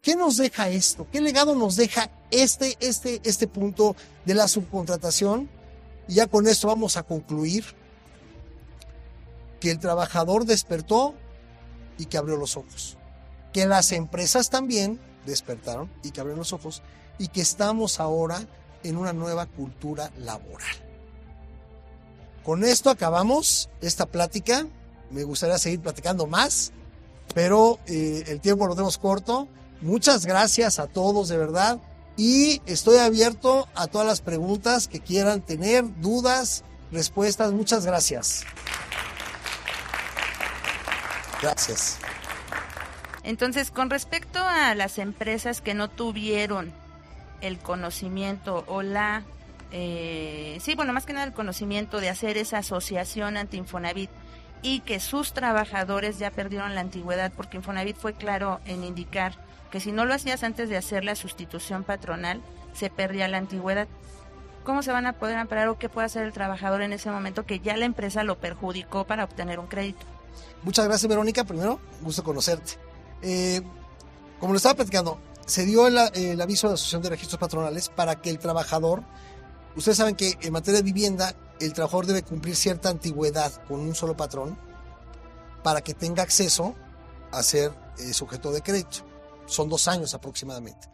¿Qué 0.00 0.16
nos 0.16 0.38
deja 0.38 0.70
esto? 0.70 1.06
¿Qué 1.12 1.20
legado 1.20 1.54
nos 1.54 1.76
deja 1.76 2.10
este, 2.30 2.78
este, 2.80 3.20
este 3.22 3.46
punto 3.48 3.96
de 4.24 4.32
la 4.32 4.48
subcontratación? 4.48 5.57
Y 6.08 6.14
ya 6.14 6.26
con 6.26 6.48
esto 6.48 6.66
vamos 6.66 6.96
a 6.96 7.02
concluir 7.02 7.64
que 9.60 9.70
el 9.70 9.78
trabajador 9.78 10.46
despertó 10.46 11.14
y 11.98 12.06
que 12.06 12.16
abrió 12.16 12.36
los 12.36 12.56
ojos. 12.56 12.96
Que 13.52 13.66
las 13.66 13.92
empresas 13.92 14.48
también 14.50 14.98
despertaron 15.26 15.90
y 16.02 16.10
que 16.10 16.20
abrieron 16.20 16.38
los 16.38 16.54
ojos 16.54 16.82
y 17.18 17.28
que 17.28 17.42
estamos 17.42 18.00
ahora 18.00 18.40
en 18.82 18.96
una 18.96 19.12
nueva 19.12 19.46
cultura 19.46 20.10
laboral. 20.16 20.76
Con 22.42 22.64
esto 22.64 22.88
acabamos 22.88 23.68
esta 23.82 24.06
plática. 24.06 24.66
Me 25.10 25.24
gustaría 25.24 25.58
seguir 25.58 25.80
platicando 25.80 26.26
más, 26.26 26.72
pero 27.34 27.78
eh, 27.86 28.24
el 28.28 28.40
tiempo 28.40 28.66
lo 28.66 28.74
tenemos 28.74 28.96
corto. 28.96 29.48
Muchas 29.82 30.24
gracias 30.24 30.78
a 30.78 30.86
todos, 30.86 31.28
de 31.28 31.36
verdad 31.36 31.80
y 32.18 32.60
estoy 32.66 32.98
abierto 32.98 33.68
a 33.76 33.86
todas 33.86 34.06
las 34.06 34.20
preguntas 34.20 34.88
que 34.88 34.98
quieran 34.98 35.40
tener, 35.40 35.84
dudas, 36.00 36.64
respuestas. 36.90 37.52
Muchas 37.52 37.86
gracias. 37.86 38.44
Gracias. 41.40 41.98
Entonces, 43.22 43.70
con 43.70 43.88
respecto 43.88 44.40
a 44.40 44.74
las 44.74 44.98
empresas 44.98 45.60
que 45.60 45.74
no 45.74 45.88
tuvieron 45.88 46.72
el 47.40 47.58
conocimiento 47.58 48.64
o 48.66 48.82
la, 48.82 49.22
eh, 49.70 50.58
sí, 50.60 50.74
bueno, 50.74 50.92
más 50.92 51.06
que 51.06 51.12
nada 51.12 51.24
el 51.24 51.32
conocimiento 51.32 52.00
de 52.00 52.08
hacer 52.08 52.36
esa 52.36 52.58
asociación 52.58 53.36
ante 53.36 53.56
Infonavit 53.56 54.10
y 54.60 54.80
que 54.80 54.98
sus 54.98 55.34
trabajadores 55.34 56.18
ya 56.18 56.32
perdieron 56.32 56.74
la 56.74 56.80
antigüedad, 56.80 57.30
porque 57.36 57.58
Infonavit 57.58 57.96
fue 57.96 58.14
claro 58.14 58.58
en 58.64 58.82
indicar 58.82 59.46
que 59.70 59.80
si 59.80 59.92
no 59.92 60.04
lo 60.04 60.14
hacías 60.14 60.42
antes 60.42 60.68
de 60.68 60.76
hacer 60.76 61.04
la 61.04 61.14
sustitución 61.14 61.84
patronal, 61.84 62.40
se 62.72 62.90
perdía 62.90 63.28
la 63.28 63.38
antigüedad. 63.38 63.88
¿Cómo 64.64 64.82
se 64.82 64.92
van 64.92 65.06
a 65.06 65.14
poder 65.14 65.38
amparar 65.38 65.68
o 65.68 65.78
qué 65.78 65.88
puede 65.88 66.06
hacer 66.06 66.24
el 66.24 66.32
trabajador 66.32 66.82
en 66.82 66.92
ese 66.92 67.10
momento 67.10 67.46
que 67.46 67.60
ya 67.60 67.76
la 67.76 67.86
empresa 67.86 68.22
lo 68.22 68.38
perjudicó 68.38 69.04
para 69.04 69.24
obtener 69.24 69.58
un 69.58 69.66
crédito? 69.66 70.04
Muchas 70.62 70.84
gracias, 70.86 71.08
Verónica. 71.08 71.44
Primero, 71.44 71.80
gusto 72.02 72.22
conocerte. 72.22 72.72
Eh, 73.22 73.62
como 74.38 74.52
lo 74.52 74.58
estaba 74.58 74.74
platicando, 74.74 75.18
se 75.46 75.64
dio 75.64 75.86
el, 75.86 75.96
aviso 75.96 76.66
de 76.66 76.72
la 76.72 76.74
Asociación 76.74 77.02
de 77.02 77.08
Registros 77.08 77.40
Patronales 77.40 77.88
para 77.88 78.16
que 78.20 78.30
el 78.30 78.38
trabajador, 78.38 79.02
ustedes 79.74 79.96
saben 79.96 80.14
que 80.14 80.36
en 80.42 80.52
materia 80.52 80.80
de 80.80 80.84
vivienda, 80.84 81.34
el 81.60 81.72
trabajador 81.72 82.06
debe 82.06 82.22
cumplir 82.22 82.54
cierta 82.54 82.90
antigüedad 82.90 83.52
con 83.66 83.80
un 83.80 83.94
solo 83.94 84.16
patrón 84.16 84.58
para 85.62 85.80
que 85.80 85.94
tenga 85.94 86.22
acceso 86.22 86.74
a 87.32 87.42
ser 87.42 87.72
eh, 87.98 88.12
sujeto 88.12 88.52
de 88.52 88.62
crédito. 88.62 89.07
Son 89.48 89.68
dos 89.68 89.88
años 89.88 90.14
aproximadamente. 90.14 90.88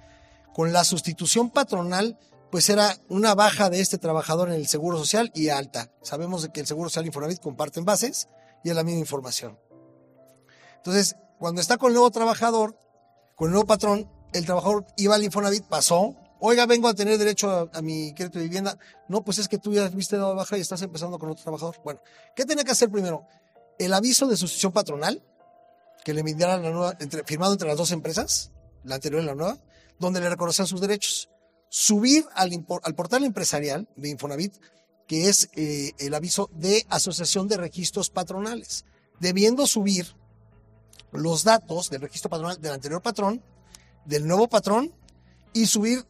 Con 0.54 0.72
la 0.72 0.84
sustitución 0.84 1.50
patronal, 1.50 2.18
pues 2.50 2.68
era 2.68 2.96
una 3.08 3.34
baja 3.34 3.68
de 3.68 3.80
este 3.80 3.98
trabajador 3.98 4.48
en 4.48 4.54
el 4.54 4.68
Seguro 4.68 4.96
Social 4.96 5.32
y 5.34 5.48
alta. 5.48 5.90
Sabemos 6.02 6.48
que 6.48 6.60
el 6.60 6.66
Seguro 6.66 6.88
Social 6.88 7.04
y 7.04 7.08
Infonavit 7.08 7.40
comparten 7.40 7.84
bases 7.84 8.28
y 8.62 8.70
es 8.70 8.76
la 8.76 8.84
misma 8.84 9.00
información. 9.00 9.58
Entonces, 10.76 11.16
cuando 11.38 11.60
está 11.60 11.76
con 11.78 11.88
el 11.88 11.94
nuevo 11.94 12.10
trabajador, 12.10 12.78
con 13.34 13.48
el 13.48 13.52
nuevo 13.52 13.66
patrón, 13.66 14.08
el 14.32 14.44
trabajador 14.44 14.86
iba 14.96 15.16
al 15.16 15.24
Infonavit, 15.24 15.64
pasó, 15.64 16.14
oiga, 16.38 16.66
vengo 16.66 16.88
a 16.88 16.94
tener 16.94 17.18
derecho 17.18 17.70
a, 17.72 17.82
mi 17.82 18.14
crédito 18.14 18.38
de 18.38 18.44
vivienda. 18.44 18.78
No, 19.08 19.24
pues 19.24 19.38
es 19.38 19.48
que 19.48 19.58
tú 19.58 19.72
ya 19.72 19.88
viste 19.88 20.16
dado 20.16 20.34
baja 20.34 20.56
y 20.56 20.60
estás 20.60 20.82
empezando 20.82 21.18
con 21.18 21.30
otro 21.30 21.42
trabajador. 21.42 21.76
Bueno, 21.82 22.00
¿qué 22.36 22.44
tenía 22.44 22.64
que 22.64 22.70
hacer 22.70 22.90
primero? 22.90 23.26
El 23.78 23.92
aviso 23.92 24.26
de 24.26 24.36
sustitución 24.36 24.72
patronal, 24.72 25.22
que 26.04 26.14
le 26.14 26.20
enviara 26.20 26.58
la 26.58 26.70
nueva, 26.70 26.96
firmado 27.26 27.52
entre 27.52 27.68
las 27.68 27.78
dos 27.78 27.90
empresas, 27.90 28.52
la 28.84 28.96
anterior 28.96 29.22
y 29.22 29.26
la 29.26 29.34
nueva, 29.34 29.58
donde 29.98 30.20
le 30.20 30.28
reconocían 30.28 30.66
sus 30.66 30.80
derechos. 30.80 31.30
Subir 31.68 32.26
al, 32.34 32.52
al 32.82 32.94
portal 32.94 33.24
empresarial 33.24 33.88
de 33.96 34.10
Infonavit, 34.10 34.54
que 35.08 35.28
es 35.28 35.48
eh, 35.54 35.92
el 35.98 36.14
aviso 36.14 36.50
de 36.52 36.86
asociación 36.88 37.48
de 37.48 37.56
registros 37.56 38.10
patronales, 38.10 38.84
debiendo 39.18 39.66
subir 39.66 40.14
los 41.12 41.44
datos 41.44 41.90
del 41.90 42.02
registro 42.02 42.30
patronal 42.30 42.60
del 42.60 42.72
anterior 42.72 43.02
patrón, 43.02 43.42
del 44.04 44.26
nuevo 44.26 44.48
patrón, 44.48 44.94
y 45.52 45.66
subir 45.66 46.04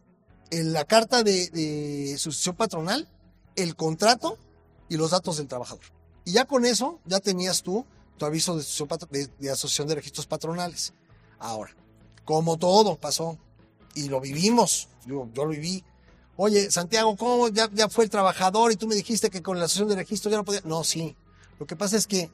en 0.51 0.73
la 0.73 0.85
carta 0.85 1.23
de, 1.23 1.51
de 1.51 2.17
sucesión 2.19 2.57
patronal, 2.57 3.09
el 3.57 3.77
contrato 3.77 4.39
y 4.89 4.97
los 4.97 5.13
datos 5.13 5.37
del 5.37 5.49
trabajador. 5.49 5.85
Y 6.25 6.33
ya 6.33 6.47
con 6.47 6.65
eso, 6.65 7.01
ya 7.05 7.21
tenías 7.21 7.63
tú 7.63 7.87
tu 8.17 8.27
aviso 8.27 8.57
de, 8.57 9.51
asociación 9.51 9.89
de 9.89 9.97
registros 9.97 10.27
patronales. 10.27 10.93
Ahora, 11.39 11.75
como 12.25 12.57
todo 12.57 12.97
pasó, 12.97 13.39
y 13.95 14.09
lo 14.09 14.21
vivimos, 14.21 14.89
yo, 15.07 15.29
lo 15.35 15.49
viví. 15.49 15.85
Oye, 16.37 16.71
Santiago, 16.71 17.17
¿cómo 17.17 17.49
ya, 17.49 17.69
fue 17.89 18.05
el 18.05 18.11
trabajador 18.11 18.73
y 18.73 18.77
tú 18.77 18.87
me 18.87 18.95
dijiste 18.95 19.31
que 19.31 19.43
con 19.43 19.59
la 19.59 19.67
asociación 19.67 19.89
de 19.89 19.97
registros 19.97 20.33
ya 20.33 20.39
no 20.39 20.45
podía? 20.45 20.63
No, 20.65 20.83
sí. 20.83 21.17
Lo 21.61 21.67
que 21.67 21.77
pasa 21.77 21.97
es 21.97 22.07
que 22.07 22.31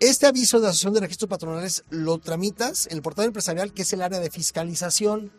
este 0.00 0.26
aviso 0.26 0.60
de 0.60 0.68
asociación 0.68 0.94
de 0.94 1.00
registros 1.00 1.30
patronales 1.30 1.84
lo 1.88 2.18
tramitas 2.18 2.86
en 2.86 2.96
el 2.96 3.02
portal 3.02 3.26
empresarial, 3.26 3.72
que 3.72 3.82
es 3.82 3.92
el 3.92 4.02
área 4.02 4.20
de 4.20 4.30
fiscalización. 4.30 5.32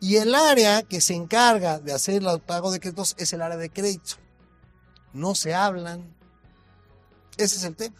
Y 0.00 0.16
el 0.16 0.34
área 0.34 0.82
que 0.82 1.02
se 1.02 1.14
encarga 1.14 1.78
de 1.78 1.92
hacer 1.92 2.22
el 2.22 2.40
pago 2.40 2.72
de 2.72 2.80
créditos 2.80 3.14
es 3.18 3.34
el 3.34 3.42
área 3.42 3.58
de 3.58 3.68
crédito. 3.68 4.16
No 5.12 5.34
se 5.34 5.54
hablan. 5.54 6.16
Ese 7.36 7.56
es 7.56 7.64
el 7.64 7.76
tema. 7.76 7.94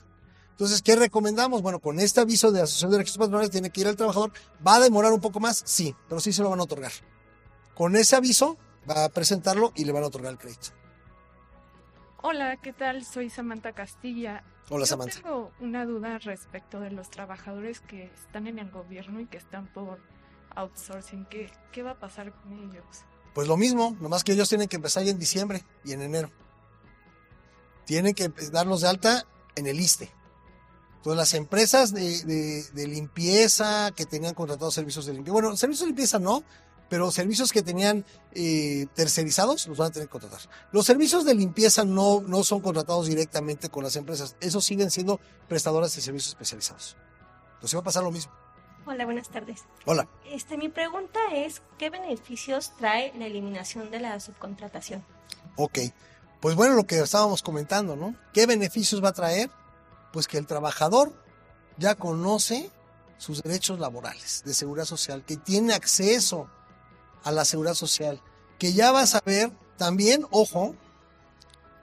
Entonces, 0.61 0.83
¿qué 0.83 0.95
recomendamos? 0.95 1.63
Bueno, 1.63 1.79
con 1.79 1.99
este 2.01 2.21
aviso 2.21 2.53
de 2.53 2.61
asociación 2.61 2.91
de 2.91 2.99
registros 2.99 3.27
patronales 3.27 3.51
tiene 3.51 3.71
que 3.71 3.81
ir 3.81 3.89
al 3.89 3.97
trabajador. 3.97 4.31
¿Va 4.65 4.75
a 4.75 4.81
demorar 4.81 5.11
un 5.11 5.21
poco 5.23 5.41
más? 5.41 5.63
Sí, 5.65 5.97
pero 6.07 6.21
sí 6.21 6.35
se 6.35 6.43
lo 6.43 6.51
van 6.51 6.61
a 6.61 6.65
otorgar. 6.65 6.93
Con 7.75 7.97
ese 7.97 8.15
aviso 8.15 8.59
va 8.87 9.07
a 9.07 9.09
presentarlo 9.09 9.73
y 9.75 9.87
le 9.87 9.93
van 9.93 10.03
a 10.03 10.09
otorgar 10.09 10.33
el 10.33 10.39
crédito. 10.39 10.69
Hola, 12.21 12.59
¿qué 12.59 12.75
tal? 12.75 13.07
Soy 13.07 13.31
Samantha 13.31 13.73
Castilla. 13.73 14.45
Hola, 14.69 14.85
Samantha. 14.85 15.23
Tengo 15.23 15.51
una 15.61 15.87
duda 15.87 16.19
respecto 16.19 16.79
de 16.79 16.91
los 16.91 17.09
trabajadores 17.09 17.81
que 17.81 18.13
están 18.13 18.47
en 18.47 18.59
el 18.59 18.71
gobierno 18.71 19.19
y 19.19 19.25
que 19.29 19.39
están 19.39 19.67
por 19.73 19.99
outsourcing. 20.57 21.25
¿Qué, 21.31 21.51
qué 21.73 21.83
va 21.83 21.93
a 21.93 21.99
pasar 21.99 22.35
con 22.35 22.53
ellos? 22.53 22.85
Pues 23.33 23.49
lo 23.49 23.57
mismo, 23.57 23.97
nomás 23.99 24.25
que 24.25 24.33
ellos 24.33 24.51
tienen 24.51 24.69
que 24.69 24.77
empezar 24.77 25.05
ya 25.05 25.11
en 25.11 25.19
diciembre 25.19 25.65
y 25.87 25.95
en 25.95 26.03
enero. 26.03 26.31
Tienen 27.87 28.13
que 28.13 28.29
darlos 28.53 28.83
de 28.83 28.89
alta 28.89 29.25
en 29.55 29.67
el 29.67 29.81
ISTE. 29.81 30.20
Entonces, 31.01 31.17
las 31.17 31.33
empresas 31.33 31.95
de, 31.95 32.63
de 32.75 32.87
limpieza 32.87 33.91
que 33.97 34.05
tenían 34.05 34.35
contratados 34.35 34.75
servicios 34.75 35.07
de 35.07 35.15
limpieza, 35.15 35.33
bueno, 35.33 35.57
servicios 35.57 35.81
de 35.81 35.87
limpieza 35.87 36.19
no, 36.19 36.45
pero 36.91 37.11
servicios 37.13 37.53
que 37.53 37.63
tenían 37.63 38.05
eh, 38.33 38.87
tercerizados 38.95 39.67
los 39.69 39.79
van 39.79 39.89
a 39.89 39.91
tener 39.93 40.09
que 40.09 40.13
contratar. 40.13 40.41
Los 40.73 40.85
servicios 40.85 41.25
de 41.25 41.35
limpieza 41.35 41.85
no, 41.85 42.21
no 42.21 42.43
son 42.43 42.61
contratados 42.61 43.07
directamente 43.07 43.71
con 43.71 43.85
las 43.85 43.97
empresas, 43.97 44.37
esos 44.41 44.65
siguen 44.65 44.91
siendo 44.91 45.21
prestadoras 45.49 45.95
de 45.95 46.03
servicios 46.03 46.31
especializados. 46.31 46.97
Entonces 47.55 47.77
va 47.77 47.81
a 47.81 47.85
pasar 47.85 48.03
lo 48.03 48.11
mismo. 48.11 48.33
Hola, 48.87 49.05
buenas 49.05 49.29
tardes. 49.29 49.63
Hola. 49.87 50.09
Este, 50.27 50.57
mi 50.57 50.69
pregunta 50.69 51.21
es, 51.33 51.63
¿qué 51.79 51.91
beneficios 51.91 52.77
trae 52.77 53.13
la 53.17 53.27
eliminación 53.27 53.91
de 53.91 54.01
la 54.01 54.19
subcontratación? 54.19 55.05
Ok, 55.57 55.79
pues 56.41 56.57
bueno, 56.57 56.75
lo 56.75 56.87
que 56.87 56.99
estábamos 56.99 57.43
comentando, 57.43 57.95
¿no? 57.95 58.17
¿Qué 58.33 58.47
beneficios 58.47 59.03
va 59.03 59.11
a 59.11 59.13
traer? 59.13 59.49
Pues 60.13 60.27
que 60.27 60.39
el 60.39 60.47
trabajador 60.47 61.13
ya 61.77 61.95
conoce 61.95 62.71
sus 63.19 63.43
derechos 63.43 63.79
laborales 63.79 64.43
de 64.45 64.55
seguridad 64.55 64.87
social, 64.87 65.25
que 65.25 65.37
tiene 65.37 65.75
acceso 65.75 66.49
a 67.23 67.33
la 67.33 67.45
seguridad 67.45 67.75
social, 67.75 68.23
que 68.59 68.73
ya 68.73 68.93
vas 68.93 69.15
a 69.15 69.23
ver 69.25 69.53
también, 69.77 70.27
ojo, 70.31 70.75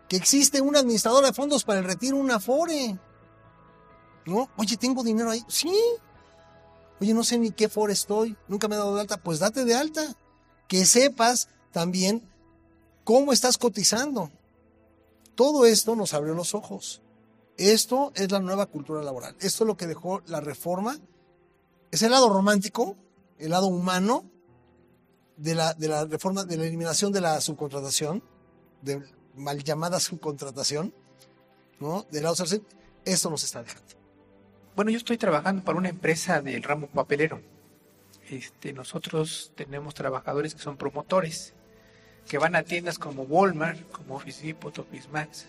que 0.07 0.15
existe 0.15 0.61
un 0.61 0.75
administrador 0.75 1.25
de 1.25 1.33
fondos 1.33 1.63
para 1.63 1.79
el 1.79 1.85
retiro, 1.85 2.17
un 2.17 2.31
Afore. 2.31 2.97
¿No? 4.25 4.49
Oye, 4.57 4.77
tengo 4.77 5.03
dinero 5.03 5.31
ahí. 5.31 5.43
Sí. 5.47 5.73
Oye, 6.99 7.13
no 7.13 7.23
sé 7.23 7.37
ni 7.37 7.51
qué 7.51 7.65
Afore 7.65 7.93
estoy, 7.93 8.35
nunca 8.47 8.67
me 8.67 8.75
he 8.75 8.77
dado 8.77 8.95
de 8.95 9.01
alta. 9.01 9.17
Pues 9.17 9.39
date 9.39 9.65
de 9.65 9.75
alta. 9.75 10.15
Que 10.67 10.85
sepas 10.85 11.49
también 11.71 12.29
cómo 13.03 13.31
estás 13.33 13.57
cotizando. 13.57 14.31
Todo 15.35 15.65
esto 15.65 15.95
nos 15.95 16.13
abrió 16.13 16.33
los 16.33 16.55
ojos. 16.55 17.01
Esto 17.57 18.11
es 18.15 18.31
la 18.31 18.39
nueva 18.39 18.67
cultura 18.67 19.01
laboral. 19.01 19.35
Esto 19.39 19.63
es 19.63 19.67
lo 19.67 19.77
que 19.77 19.87
dejó 19.87 20.21
la 20.27 20.39
reforma. 20.39 20.97
Es 21.91 22.03
el 22.03 22.11
lado 22.11 22.29
romántico, 22.29 22.95
el 23.39 23.49
lado 23.49 23.67
humano, 23.67 24.25
de 25.37 25.55
la, 25.55 25.73
de 25.73 25.87
la 25.87 26.05
reforma, 26.05 26.43
de 26.43 26.57
la 26.57 26.65
eliminación 26.65 27.11
de 27.11 27.21
la 27.21 27.39
subcontratación, 27.41 28.23
de 28.81 29.03
mal 29.35 29.63
llamada 29.63 29.99
subcontratación, 29.99 30.93
¿no? 31.79 32.05
Del 32.11 32.25
outsourcing, 32.25 32.65
eso 33.05 33.29
nos 33.29 33.43
está 33.43 33.63
dejando. 33.63 33.93
Bueno, 34.75 34.91
yo 34.91 34.97
estoy 34.97 35.17
trabajando 35.17 35.63
para 35.63 35.77
una 35.77 35.89
empresa 35.89 36.41
del 36.41 36.61
ramo 36.63 36.87
papelero. 36.87 37.41
Este, 38.29 38.73
nosotros 38.73 39.51
tenemos 39.55 39.93
trabajadores 39.93 40.53
que 40.53 40.61
son 40.61 40.75
promotores, 40.77 41.53
que 42.27 42.37
van 42.37 42.55
a 42.55 42.63
tiendas 42.63 42.99
como 42.99 43.23
Walmart, 43.23 43.89
como 43.91 44.15
Office 44.15 44.45
Depot, 44.45 44.77
Office 44.77 45.07
Max, 45.09 45.45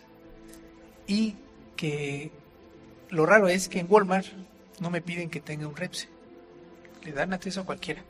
y 1.07 1.35
que 1.79 2.33
lo 3.09 3.25
raro 3.25 3.49
es 3.49 3.69
que 3.69 3.79
en 3.79 3.87
Walmart 3.89 4.27
no 4.81 4.91
me 4.91 5.01
piden 5.01 5.31
que 5.31 5.41
tenga 5.41 5.67
un 5.67 5.77
REPSE, 5.77 6.09
le 7.05 7.13
dan 7.13 7.33
acceso 7.33 7.61
a 7.63 7.65
cualquiera. 7.65 8.03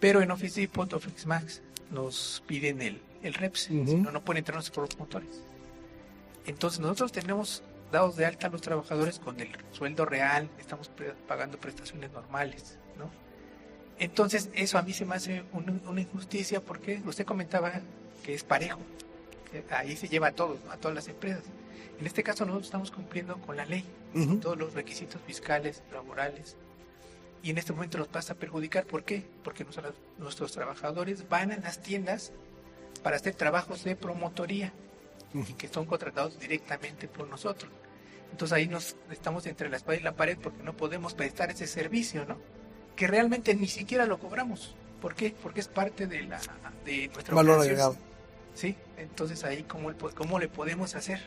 Pero 0.00 0.20
en 0.20 0.30
Office 0.30 0.60
Depot, 0.60 0.92
Office 0.92 1.26
Max, 1.26 1.62
nos 1.90 2.42
piden 2.46 2.82
el, 2.82 3.00
el 3.22 3.34
REPS, 3.34 3.70
no, 3.70 4.10
no 4.10 4.20
pueden 4.22 4.40
entrar 4.40 4.56
nuestros 4.56 4.98
motores. 4.98 5.42
Entonces 6.44 6.80
nosotros 6.80 7.12
tenemos 7.12 7.62
dados 7.92 8.16
de 8.16 8.26
alta 8.26 8.48
a 8.48 8.50
los 8.50 8.62
trabajadores 8.62 9.20
con 9.20 9.40
el 9.40 9.48
sueldo 9.70 10.04
real, 10.04 10.50
estamos 10.58 10.90
pagando 11.28 11.58
prestaciones 11.58 12.10
normales, 12.10 12.78
¿no? 12.98 13.10
Entonces 13.98 14.50
eso 14.54 14.76
a 14.76 14.82
mí 14.82 14.92
se 14.92 15.06
me 15.06 15.14
hace 15.14 15.44
una, 15.52 16.00
injusticia 16.00 16.60
porque 16.60 17.00
usted 17.06 17.24
comentaba 17.24 17.80
que 18.24 18.34
es 18.34 18.42
parejo, 18.42 18.80
que 19.52 19.64
ahí 19.72 19.96
se 19.96 20.08
lleva 20.08 20.28
a 20.28 20.32
todos, 20.32 20.58
a 20.68 20.76
todas 20.76 20.96
las 20.96 21.06
empresas. 21.06 21.44
En 21.98 22.06
este 22.06 22.22
caso 22.22 22.44
nosotros 22.44 22.66
estamos 22.66 22.90
cumpliendo 22.90 23.36
con 23.40 23.56
la 23.56 23.66
ley, 23.66 23.84
todos 24.40 24.56
los 24.56 24.74
requisitos 24.74 25.20
fiscales, 25.22 25.82
laborales, 25.92 26.56
y 27.42 27.50
en 27.50 27.58
este 27.58 27.72
momento 27.72 27.98
nos 27.98 28.08
pasa 28.08 28.32
a 28.32 28.36
perjudicar. 28.36 28.86
¿Por 28.86 29.04
qué? 29.04 29.24
Porque 29.44 29.64
nuestros 30.18 30.52
trabajadores 30.52 31.28
van 31.28 31.52
a 31.52 31.56
las 31.58 31.80
tiendas 31.80 32.32
para 33.02 33.16
hacer 33.16 33.34
trabajos 33.34 33.84
de 33.84 33.94
promotoría 33.94 34.72
y 35.32 35.52
que 35.52 35.68
son 35.68 35.86
contratados 35.86 36.40
directamente 36.40 37.08
por 37.08 37.28
nosotros. 37.28 37.70
Entonces 38.32 38.52
ahí 38.52 38.66
nos 38.66 38.96
estamos 39.10 39.46
entre 39.46 39.68
la 39.68 39.76
espada 39.76 39.96
y 39.96 40.02
la 40.02 40.16
pared 40.16 40.36
porque 40.42 40.62
no 40.62 40.76
podemos 40.76 41.14
prestar 41.14 41.50
ese 41.50 41.66
servicio, 41.66 42.24
¿no? 42.26 42.36
Que 42.96 43.06
realmente 43.06 43.54
ni 43.54 43.68
siquiera 43.68 44.06
lo 44.06 44.18
cobramos. 44.18 44.74
¿Por 45.00 45.14
qué? 45.14 45.34
Porque 45.42 45.60
es 45.60 45.68
parte 45.68 46.06
de 46.06 46.22
la 46.22 46.40
de 46.84 47.08
nuestro 47.08 47.36
valor 47.36 47.60
agregado. 47.60 47.96
Sí, 48.56 48.74
entonces 48.96 49.44
ahí 49.44 49.64
cómo, 49.64 49.92
cómo 50.14 50.38
le 50.38 50.48
podemos 50.48 50.94
hacer. 50.94 51.20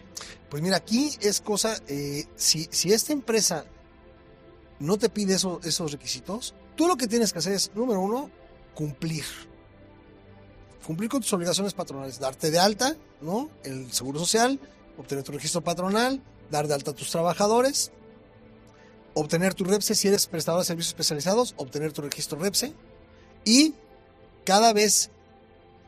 Pues 0.50 0.64
mira, 0.64 0.78
aquí 0.78 1.12
es 1.22 1.42
cosa, 1.42 1.78
eh, 1.88 2.26
si, 2.36 2.68
si 2.72 2.92
esta 2.92 3.14
empresa 3.14 3.66
no 4.80 4.98
te 4.98 5.10
pide 5.10 5.36
esos 5.36 5.92
requisitos, 5.92 6.56
tú 6.76 6.88
lo 6.88 6.98
que 6.98 7.08
tienes 7.08 7.32
que 7.32 7.40
hacer 7.40 7.54
es, 7.54 7.72
número 7.76 8.02
uno, 8.02 8.32
cumplir. 8.74 9.26
Cumplir 10.86 11.08
con 11.08 11.22
tus 11.22 11.32
obligaciones 11.34 11.76
patronales, 11.76 12.18
darte 12.20 12.50
de 12.50 12.58
alta, 12.58 12.96
¿no? 13.22 13.52
El 13.64 13.92
seguro 13.92 14.18
social, 14.18 14.60
obtener 14.98 15.24
tu 15.24 15.32
registro 15.32 15.62
patronal, 15.62 16.24
dar 16.50 16.68
de 16.68 16.74
alta 16.74 16.92
a 16.92 16.96
tus 16.96 17.12
trabajadores, 17.12 17.92
obtener 19.14 19.54
tu 19.54 19.66
REPSE 19.66 19.94
si 19.94 20.08
eres 20.08 20.26
prestador 20.26 20.62
de 20.62 20.66
servicios 20.66 20.90
especializados, 20.90 21.54
obtener 21.58 21.92
tu 21.92 22.02
registro 22.02 22.40
REPSE 22.40 22.74
y 23.46 23.76
cada 24.46 24.74
vez 24.74 25.12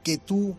que 0.03 0.17
tú 0.17 0.55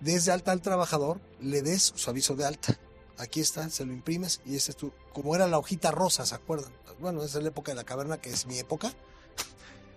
des 0.00 0.24
de 0.24 0.32
alta 0.32 0.52
al 0.52 0.62
trabajador, 0.62 1.20
le 1.40 1.62
des 1.62 1.92
su 1.94 2.10
aviso 2.10 2.34
de 2.34 2.44
alta 2.44 2.78
aquí 3.18 3.40
está, 3.40 3.68
se 3.70 3.84
lo 3.84 3.92
imprimes 3.92 4.40
y 4.44 4.56
ese 4.56 4.72
es 4.72 4.76
tu, 4.76 4.92
como 5.12 5.34
era 5.34 5.46
la 5.46 5.58
hojita 5.58 5.90
rosa, 5.90 6.26
¿se 6.26 6.34
acuerdan? 6.34 6.72
Bueno, 7.00 7.22
esa 7.22 7.38
es 7.38 7.44
la 7.44 7.50
época 7.50 7.72
de 7.72 7.76
la 7.76 7.84
caverna, 7.84 8.18
que 8.18 8.30
es 8.30 8.46
mi 8.46 8.58
época. 8.58 8.92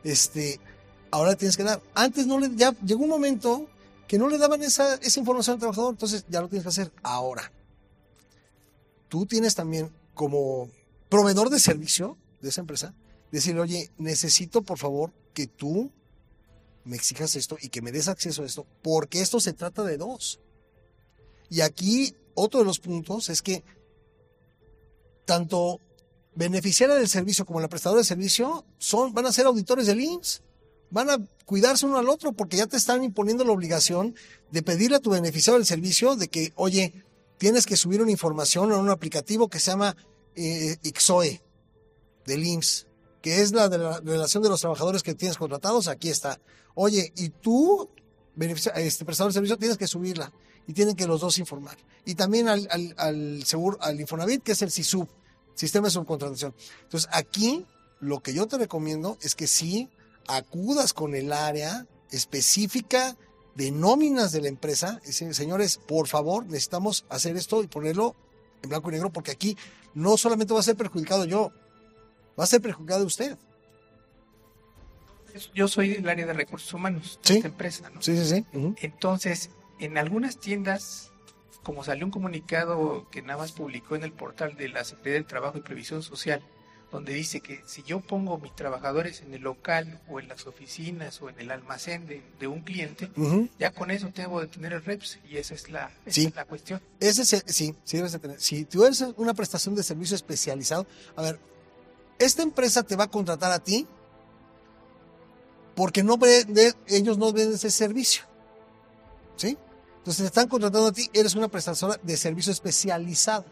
Este, 0.01 0.61
ahora 1.11 1.35
tienes 1.35 1.57
que 1.57 1.63
dar. 1.63 1.81
Antes 1.93 2.25
no 2.25 2.39
le, 2.39 2.55
ya 2.55 2.73
llegó 2.85 3.03
un 3.03 3.09
momento 3.09 3.67
que 4.07 4.17
no 4.17 4.29
le 4.29 4.37
daban 4.37 4.63
esa, 4.63 4.95
esa 4.95 5.19
información 5.19 5.55
al 5.55 5.59
trabajador, 5.59 5.91
entonces 5.91 6.23
ya 6.29 6.39
lo 6.39 6.47
tienes 6.47 6.63
que 6.63 6.69
hacer 6.69 6.91
ahora. 7.03 7.51
Tú 9.09 9.25
tienes 9.25 9.55
también 9.55 9.91
como 10.13 10.69
proveedor 11.09 11.49
de 11.49 11.59
servicio 11.59 12.17
de 12.39 12.47
esa 12.47 12.61
empresa, 12.61 12.93
decirle, 13.29 13.59
oye, 13.59 13.91
necesito 13.97 14.61
por 14.61 14.77
favor 14.77 15.11
que 15.33 15.47
tú 15.47 15.91
me 16.89 16.97
exijas 16.97 17.35
esto 17.35 17.57
y 17.61 17.69
que 17.69 17.81
me 17.81 17.91
des 17.91 18.07
acceso 18.07 18.41
a 18.43 18.45
esto, 18.45 18.65
porque 18.81 19.21
esto 19.21 19.39
se 19.39 19.53
trata 19.53 19.83
de 19.83 19.97
dos. 19.97 20.39
Y 21.49 21.61
aquí 21.61 22.15
otro 22.33 22.59
de 22.59 22.65
los 22.65 22.79
puntos 22.79 23.29
es 23.29 23.41
que 23.41 23.63
tanto 25.25 25.79
beneficiaria 26.33 26.95
del 26.95 27.07
servicio 27.07 27.45
como 27.45 27.59
la 27.59 27.67
prestadora 27.67 27.99
de 27.99 28.05
servicio 28.05 28.65
son, 28.79 29.13
van 29.13 29.27
a 29.27 29.31
ser 29.31 29.45
auditores 29.45 29.85
del 29.85 30.01
IMSS. 30.01 30.41
Van 30.91 31.09
a 31.11 31.17
cuidarse 31.45 31.85
uno 31.85 31.97
al 31.97 32.09
otro 32.09 32.31
porque 32.31 32.57
ya 32.57 32.65
te 32.65 32.77
están 32.77 33.03
imponiendo 33.03 33.43
la 33.43 33.51
obligación 33.51 34.15
de 34.51 34.63
pedirle 34.63 34.97
a 34.97 34.99
tu 34.99 35.11
beneficiario 35.11 35.59
del 35.59 35.67
servicio 35.67 36.15
de 36.15 36.27
que, 36.29 36.51
oye, 36.55 37.03
tienes 37.37 37.67
que 37.67 37.77
subir 37.77 38.01
una 38.01 38.11
información 38.11 38.71
en 38.71 38.79
un 38.79 38.89
aplicativo 38.89 39.49
que 39.49 39.59
se 39.59 39.69
llama 39.69 39.95
eh, 40.35 40.77
IXOE 40.81 41.41
del 42.25 42.43
IMSS, 42.43 42.87
que 43.21 43.41
es 43.41 43.51
la 43.51 43.69
de 43.69 43.77
la 43.77 43.99
relación 43.99 44.43
de 44.43 44.49
los 44.49 44.61
trabajadores 44.61 45.03
que 45.03 45.15
tienes 45.15 45.37
contratados. 45.37 45.87
Aquí 45.87 46.09
está. 46.09 46.39
Oye, 46.75 47.11
y 47.15 47.29
tú, 47.29 47.89
este 48.75 49.05
prestador 49.05 49.31
de 49.31 49.35
servicio, 49.35 49.57
tienes 49.57 49.77
que 49.77 49.87
subirla 49.87 50.31
y 50.67 50.73
tienen 50.73 50.95
que 50.95 51.07
los 51.07 51.21
dos 51.21 51.37
informar. 51.37 51.77
Y 52.05 52.15
también 52.15 52.47
al, 52.47 52.67
al, 52.71 52.95
al 52.97 53.43
seguro, 53.45 53.77
al 53.81 53.99
Infonavit, 53.99 54.43
que 54.43 54.53
es 54.53 54.61
el 54.61 54.71
SISUB, 54.71 55.07
Sistema 55.55 55.87
de 55.87 55.91
Subcontratación. 55.91 56.53
Entonces, 56.83 57.09
aquí 57.11 57.65
lo 57.99 58.21
que 58.21 58.33
yo 58.33 58.47
te 58.47 58.57
recomiendo 58.57 59.17
es 59.21 59.35
que 59.35 59.47
sí 59.47 59.89
acudas 60.27 60.93
con 60.93 61.15
el 61.15 61.33
área 61.33 61.87
específica 62.11 63.17
de 63.55 63.71
nóminas 63.71 64.31
de 64.31 64.41
la 64.41 64.47
empresa. 64.47 65.01
Y 65.05 65.11
señores, 65.11 65.77
por 65.77 66.07
favor, 66.07 66.45
necesitamos 66.45 67.05
hacer 67.09 67.35
esto 67.35 67.61
y 67.61 67.67
ponerlo 67.67 68.15
en 68.61 68.69
blanco 68.69 68.89
y 68.89 68.93
negro, 68.93 69.11
porque 69.11 69.31
aquí 69.31 69.57
no 69.93 70.17
solamente 70.17 70.53
va 70.53 70.59
a 70.61 70.63
ser 70.63 70.77
perjudicado 70.77 71.25
yo, 71.25 71.51
va 72.39 72.45
a 72.45 72.47
ser 72.47 72.61
perjudicado 72.61 73.05
usted. 73.05 73.37
Yo 75.53 75.67
soy 75.67 75.89
del 75.89 76.09
área 76.09 76.25
de 76.25 76.33
recursos 76.33 76.73
humanos 76.73 77.19
de 77.25 77.35
esta 77.35 77.47
empresa, 77.47 77.89
¿no? 77.89 78.01
Sí, 78.01 78.17
sí, 78.17 78.25
sí. 78.25 78.45
Entonces, 78.81 79.51
en 79.79 79.97
algunas 79.97 80.39
tiendas, 80.39 81.11
como 81.63 81.83
salió 81.83 82.05
un 82.05 82.11
comunicado 82.11 83.07
que 83.11 83.21
nada 83.21 83.37
más 83.37 83.51
publicó 83.51 83.95
en 83.95 84.03
el 84.03 84.11
portal 84.11 84.55
de 84.55 84.69
la 84.69 84.83
Secretaría 84.83 85.13
del 85.15 85.25
Trabajo 85.25 85.57
y 85.57 85.61
Previsión 85.61 86.01
Social, 86.01 86.41
donde 86.91 87.13
dice 87.13 87.41
que 87.41 87.61
si 87.67 87.83
yo 87.83 87.99
pongo 87.99 88.39
mis 88.39 88.55
trabajadores 88.55 89.21
en 89.21 89.31
el 89.33 89.41
local 89.41 90.01
o 90.09 90.19
en 90.19 90.27
las 90.27 90.47
oficinas 90.47 91.21
o 91.21 91.29
en 91.29 91.39
el 91.39 91.51
almacén 91.51 92.07
de, 92.07 92.47
un 92.47 92.61
cliente, 92.61 93.11
ya 93.59 93.71
con 93.71 93.91
eso 93.91 94.07
tengo 94.07 94.41
de 94.41 94.47
tener 94.47 94.73
el 94.73 94.83
REPS 94.83 95.19
y 95.29 95.37
esa 95.37 95.53
es 95.53 95.69
la, 95.69 95.91
la 96.33 96.45
cuestión. 96.45 96.81
Ese 96.99 97.25
sí, 97.25 97.75
sí 97.83 97.97
debes 97.97 98.13
de 98.13 98.19
tener. 98.19 98.41
Si 98.41 98.65
tú 98.65 98.83
eres 98.83 99.01
una 99.17 99.35
prestación 99.35 99.75
de 99.75 99.83
servicio 99.83 100.15
especializado, 100.15 100.87
a 101.15 101.21
ver, 101.21 101.39
esta 102.19 102.43
empresa 102.43 102.83
te 102.83 102.95
va 102.95 103.05
a 103.05 103.09
contratar 103.09 103.51
a 103.51 103.59
ti 103.59 103.87
porque 105.75 106.03
no 106.03 106.19
ellos 106.87 107.17
no 107.17 107.31
ven 107.31 107.53
ese 107.53 107.71
servicio. 107.71 108.23
¿Sí? 109.37 109.57
Entonces 109.99 110.23
te 110.23 110.27
están 110.27 110.49
contratando 110.49 110.87
a 110.87 110.91
ti, 110.91 111.09
eres 111.13 111.35
una 111.35 111.47
prestadora 111.47 111.99
de 112.03 112.17
servicio 112.17 112.51
especializado. 112.51 113.45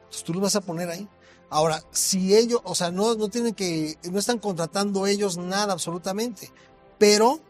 Entonces 0.00 0.24
tú 0.24 0.34
lo 0.34 0.40
vas 0.40 0.56
a 0.56 0.60
poner 0.60 0.90
ahí. 0.90 1.08
Ahora, 1.48 1.82
si 1.90 2.36
ellos, 2.36 2.60
o 2.64 2.74
sea, 2.74 2.90
no, 2.90 3.14
no 3.14 3.28
tienen 3.28 3.54
que, 3.54 3.96
no 4.10 4.18
están 4.18 4.38
contratando 4.38 5.06
ellos 5.06 5.36
nada 5.36 5.72
absolutamente, 5.72 6.52
pero 6.98 7.40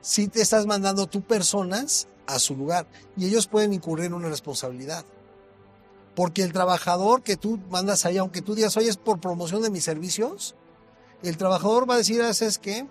sí 0.00 0.28
te 0.28 0.42
estás 0.42 0.66
mandando 0.66 1.06
tú 1.06 1.22
personas 1.22 2.08
a 2.26 2.38
su 2.38 2.56
lugar 2.56 2.86
y 3.16 3.26
ellos 3.26 3.46
pueden 3.46 3.72
incurrir 3.72 4.06
en 4.06 4.14
una 4.14 4.28
responsabilidad. 4.28 5.04
Porque 6.16 6.42
el 6.42 6.52
trabajador 6.52 7.22
que 7.22 7.36
tú 7.36 7.60
mandas 7.70 8.06
ahí, 8.06 8.16
aunque 8.16 8.40
tú 8.40 8.54
digas, 8.54 8.76
oye, 8.78 8.88
es 8.88 8.96
por 8.96 9.20
promoción 9.20 9.62
de 9.62 9.70
mis 9.70 9.84
servicios, 9.84 10.56
el 11.22 11.36
trabajador 11.36 11.88
va 11.88 11.94
a 11.94 11.98
decir, 11.98 12.22
¿sabes 12.34 12.58
qué? 12.58 12.86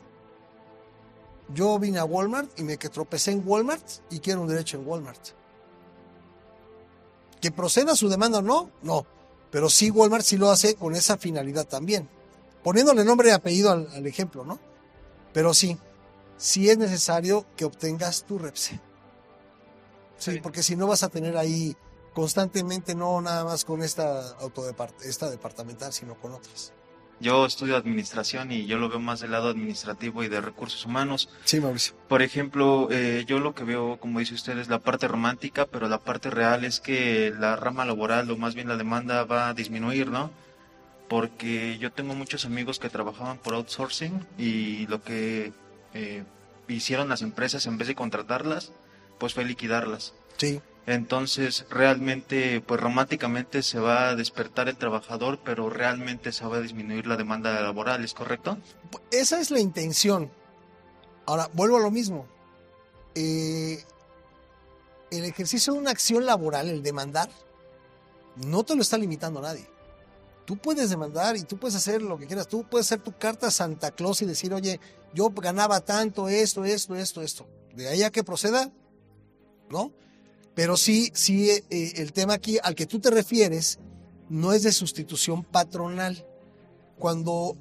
Yo 1.54 1.78
vine 1.80 1.98
a 1.98 2.06
Walmart 2.06 2.58
y 2.60 2.64
me 2.64 2.78
que 2.78 2.88
tropecé 2.90 3.32
en 3.32 3.44
Walmart 3.44 3.84
y 4.12 4.20
quiero 4.20 4.42
un 4.42 4.48
derecho 4.48 4.78
en 4.78 4.88
Walmart. 4.88 5.30
Que 7.42 7.52
proceda 7.52 7.96
su 7.96 8.10
demanda 8.10 8.40
o 8.40 8.42
no, 8.44 8.70
no. 8.84 9.06
Pero 9.50 9.70
sí 9.70 9.90
Walmart 9.90 10.24
sí 10.24 10.38
lo 10.38 10.52
hace 10.52 10.76
con 10.76 10.96
esa 10.96 11.18
finalidad 11.18 11.68
también. 11.68 12.08
Poniéndole 12.64 13.04
nombre 13.04 13.30
y 13.30 13.32
apellido 13.32 13.72
al, 13.72 14.06
ejemplo, 14.06 14.44
¿no? 14.44 14.60
Pero 15.34 15.54
sí, 15.54 15.78
sí 16.38 16.70
es 16.70 16.78
necesario 16.78 17.46
que 17.56 17.66
obtengas 17.66 18.24
tu 18.24 18.38
REPSE. 18.38 18.80
Sí, 20.18 20.40
porque 20.42 20.62
si 20.62 20.76
no 20.76 20.88
vas 20.88 21.04
a 21.04 21.10
tener 21.10 21.38
ahí 21.38 21.76
constantemente, 22.16 22.96
no 22.96 23.22
nada 23.22 23.44
más 23.44 23.66
con 23.66 23.84
esta, 23.84 24.36
esta 25.04 25.30
departamental, 25.30 25.94
sino 25.94 26.16
con 26.16 26.32
otras. 26.32 26.72
Yo 27.20 27.46
estudio 27.46 27.78
administración 27.78 28.52
y 28.52 28.66
yo 28.66 28.78
lo 28.78 28.90
veo 28.90 29.00
más 29.00 29.20
del 29.20 29.32
lado 29.32 29.50
administrativo 29.50 30.24
y 30.24 30.28
de 30.28 30.42
recursos 30.42 30.86
humanos. 30.86 31.30
Sí, 31.46 31.60
Mauricio. 31.60 31.96
Por 32.10 32.22
ejemplo, 32.22 32.90
eh, 32.92 33.24
yo 33.28 33.40
lo 33.40 33.54
que 33.54 33.64
veo, 33.64 33.98
como 34.00 34.20
dice 34.20 34.34
usted, 34.34 34.58
es 34.58 34.68
la 34.68 34.80
parte 34.80 35.08
romántica, 35.08 35.66
pero 35.66 35.88
la 35.88 36.00
parte 36.00 36.30
real 36.30 36.66
es 36.66 36.80
que 36.80 37.34
la 37.38 37.56
rama 37.56 37.86
laboral 37.86 38.30
o 38.32 38.38
más 38.38 38.56
bien 38.56 38.68
la 38.68 38.76
demanda 38.76 39.24
va 39.24 39.50
a 39.50 39.54
disminuir, 39.54 40.08
¿no? 40.08 40.32
Porque 41.08 41.78
yo 41.80 41.92
tengo 41.92 42.16
muchos 42.16 42.46
amigos 42.46 42.80
que 42.80 42.90
trabajaban 42.90 43.38
por 43.38 43.54
outsourcing 43.54 44.26
y 44.38 44.88
lo 44.88 45.02
que 45.02 45.54
eh, 45.94 46.24
hicieron 46.68 47.08
las 47.08 47.22
empresas 47.22 47.66
en 47.66 47.78
vez 47.78 47.88
de 47.88 47.96
contratarlas, 47.96 48.72
pues 49.20 49.34
fue 49.34 49.46
liquidarlas. 49.46 50.14
Sí. 50.38 50.62
Entonces, 50.88 51.66
realmente, 51.70 52.62
pues 52.62 52.80
románticamente 52.80 53.64
se 53.64 53.80
va 53.80 54.10
a 54.10 54.16
despertar 54.16 54.70
el 54.70 54.78
trabajador, 54.78 55.40
pero 55.44 55.70
realmente 55.70 56.32
se 56.32 56.46
va 56.46 56.58
a 56.58 56.62
disminuir 56.62 57.08
la 57.08 57.18
demanda 57.18 57.60
laboral, 57.60 58.04
¿es 58.04 58.14
correcto? 58.14 58.58
Esa 59.10 59.40
es 59.40 59.50
la 59.50 59.60
intención. 59.60 60.30
Ahora, 61.26 61.50
vuelvo 61.54 61.78
a 61.78 61.80
lo 61.80 61.90
mismo. 61.90 62.28
Eh, 63.16 63.84
el 65.10 65.26
ejercicio 65.26 65.74
de 65.74 65.80
una 65.80 65.92
acción 65.92 66.26
laboral, 66.26 66.70
el 66.70 66.84
demandar, 66.84 67.30
no 68.36 68.64
te 68.64 68.76
lo 68.76 68.82
está 68.84 68.98
limitando 68.98 69.42
nadie. 69.42 69.68
Tú 70.46 70.58
puedes 70.58 70.92
demandar 70.92 71.36
y 71.36 71.44
tú 71.44 71.58
puedes 71.58 71.76
hacer 71.76 72.04
lo 72.04 72.20
que 72.20 72.28
quieras. 72.28 72.48
Tú 72.48 72.64
puedes 72.64 72.86
hacer 72.86 73.00
tu 73.00 73.18
carta 73.18 73.48
a 73.48 73.52
Santa 73.52 73.90
Claus 73.90 74.22
y 74.22 74.26
decir, 74.26 74.54
oye, 74.54 74.80
yo 75.16 75.32
ganaba 75.32 75.80
tanto, 75.80 76.28
esto, 76.28 76.64
esto, 76.64 76.96
esto, 76.96 77.24
esto. 77.24 77.48
De 77.74 77.88
ahí 77.88 78.04
a 78.04 78.12
que 78.12 78.24
proceda, 78.24 78.72
¿no? 79.70 79.92
Pero 80.56 80.78
sí, 80.78 81.12
sí, 81.14 81.50
eh, 81.50 81.64
eh, 81.70 81.94
el 81.98 82.14
tema 82.14 82.34
aquí 82.34 82.58
al 82.64 82.76
que 82.76 82.86
tú 82.86 83.00
te 83.00 83.12
refieres 83.12 83.80
no 84.30 84.54
es 84.54 84.64
de 84.64 84.72
sustitución 84.72 85.44
patronal. 85.44 86.26
Cuando 86.98 87.58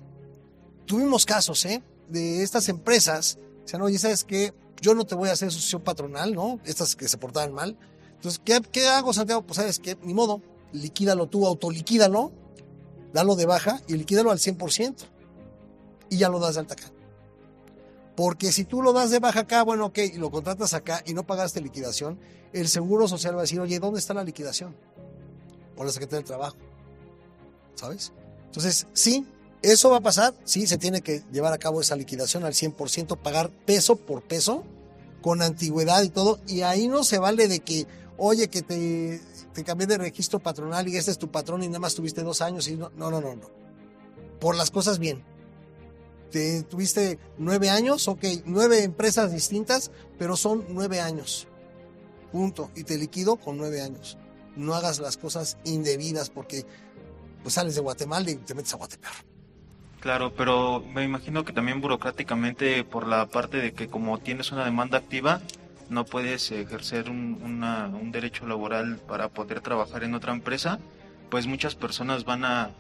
tuvimos 0.87 1.27
casos, 1.27 1.65
¿eh? 1.67 1.83
De 2.09 2.43
estas 2.43 2.69
empresas, 2.69 3.39
no, 3.77 3.87
oye, 3.87 3.99
¿sabes 3.99 4.25
qué? 4.25 4.55
Yo 4.81 4.95
no 4.95 5.05
te 5.05 5.15
voy 5.15 5.29
a 5.29 5.33
hacer 5.33 5.51
sustitución 5.51 5.83
patronal, 5.83 6.35
¿no? 6.35 6.61
Estas 6.65 6.95
que 6.95 7.09
se 7.09 7.19
portaban 7.19 7.53
mal. 7.53 7.77
Entonces, 8.15 8.41
¿qué, 8.71 8.87
hago, 8.87 9.13
Santiago? 9.13 9.43
Pues, 9.43 9.57
¿sabes 9.57 9.79
qué? 9.81 9.99
Ni 10.03 10.15
modo, 10.15 10.41
liquídalo 10.73 11.27
tú, 11.27 11.47
autoliquídalo, 11.47 12.33
dalo 13.13 13.35
de 13.35 13.47
baja 13.47 13.83
y 13.89 13.95
liquídalo 13.95 14.31
al 14.31 14.39
100%. 14.39 14.95
Y 16.11 16.19
ya 16.19 16.29
lo 16.29 16.39
das 16.39 16.55
de 16.55 16.61
alta 16.61 16.75
acá. 16.75 16.94
Porque 18.17 18.53
si 18.53 18.65
tú 18.65 18.81
lo 18.83 18.93
das 18.93 19.11
de 19.11 19.19
baja 19.19 19.41
acá, 19.41 19.63
bueno, 19.63 19.87
ok, 19.87 19.99
y 19.99 20.19
lo 20.19 20.31
contratas 20.31 20.73
acá 20.75 21.03
y 21.05 21.15
no 21.15 21.27
pagaste 21.27 21.61
liquidación, 21.61 22.19
el 22.53 22.69
Seguro 22.69 23.09
Social 23.09 23.35
va 23.35 23.41
a 23.41 23.43
decir, 23.43 23.59
oye, 23.59 23.81
¿dónde 23.81 23.99
está 23.99 24.15
la 24.15 24.23
liquidación? 24.23 24.77
Por 25.77 25.87
la 25.87 25.93
Secretaría 25.93 26.19
del 26.19 26.27
Trabajo. 26.27 26.57
¿Sabes? 27.75 28.13
Entonces, 28.47 28.87
sí, 28.93 29.27
eso 29.63 29.91
va 29.91 29.97
a 29.97 30.01
pasar, 30.01 30.33
sí, 30.45 30.69
se 30.69 30.79
tiene 30.79 31.01
que 31.01 31.25
llevar 31.33 31.53
a 31.53 31.59
cabo 31.59 31.81
esa 31.81 31.97
liquidación 31.97 32.45
al 32.45 32.53
100%, 32.53 33.19
pagar 33.19 33.51
peso 33.51 33.97
por 33.97 34.23
peso, 34.23 34.65
con 35.21 35.43
antigüedad 35.43 36.03
y 36.05 36.11
todo, 36.11 36.39
y 36.47 36.63
ahí 36.63 36.87
no 36.87 37.03
se 37.03 37.19
vale 37.19 37.49
de 37.49 37.61
que, 37.61 37.89
oye, 38.17 38.47
que 38.47 38.63
te, 38.63 39.21
te 39.53 39.65
cambié 39.65 39.89
de 39.89 39.99
registro 39.99 40.39
patronal 40.39 40.87
y 40.87 40.97
este 40.97 41.11
es 41.11 41.19
tu 41.19 41.33
patrón 41.33 41.65
y 41.65 41.67
nada 41.67 41.81
más 41.81 41.97
tuviste 41.97 42.23
dos 42.23 42.43
años 42.43 42.69
y 42.69 42.77
no, 42.77 42.91
no, 42.97 43.11
no, 43.11 43.21
no. 43.21 43.35
no. 43.35 43.51
Por 44.39 44.55
las 44.55 44.71
cosas 44.71 45.01
bien 45.01 45.25
tuviste 46.69 47.19
nueve 47.39 47.71
años, 47.71 48.09
ok, 48.09 48.25
nueve 48.45 48.83
empresas 48.83 49.33
distintas, 49.33 49.91
pero 50.19 50.37
son 50.37 50.65
nueve 50.69 51.01
años. 51.01 51.47
Punto. 52.33 52.71
Y 52.75 52.85
te 52.85 52.99
liquido 52.99 53.37
con 53.37 53.57
nueve 53.57 53.81
años. 53.81 54.19
No 54.57 54.75
hagas 54.75 54.99
las 54.99 55.17
cosas 55.17 55.59
indebidas 55.65 56.31
porque 56.31 56.65
pues 57.43 57.55
sales 57.55 57.75
de 57.75 57.81
Guatemala 57.81 58.31
y 58.31 58.37
te 58.37 58.55
metes 58.55 58.73
a 58.75 58.77
Guatemala. 58.77 59.17
Claro, 60.01 60.35
pero 60.35 60.81
me 60.93 61.05
imagino 61.05 61.45
que 61.45 61.53
también 61.53 61.81
burocráticamente 61.81 62.85
por 62.85 63.07
la 63.07 63.27
parte 63.27 63.59
de 63.59 63.73
que 63.73 63.89
como 63.89 64.19
tienes 64.19 64.53
una 64.53 64.65
demanda 64.65 64.99
activa, 64.99 65.41
no 65.89 66.05
puedes 66.05 66.51
ejercer 66.51 67.09
un, 67.11 67.41
una- 67.43 67.87
un 67.89 68.11
derecho 68.13 68.47
laboral 68.47 68.99
para 69.07 69.29
poder 69.29 69.61
trabajar 69.61 70.03
en 70.05 70.15
otra 70.15 70.33
empresa, 70.33 70.79
pues 71.31 71.47
muchas 71.47 71.75
personas 71.75 72.25
van 72.25 72.45
a 72.45 72.71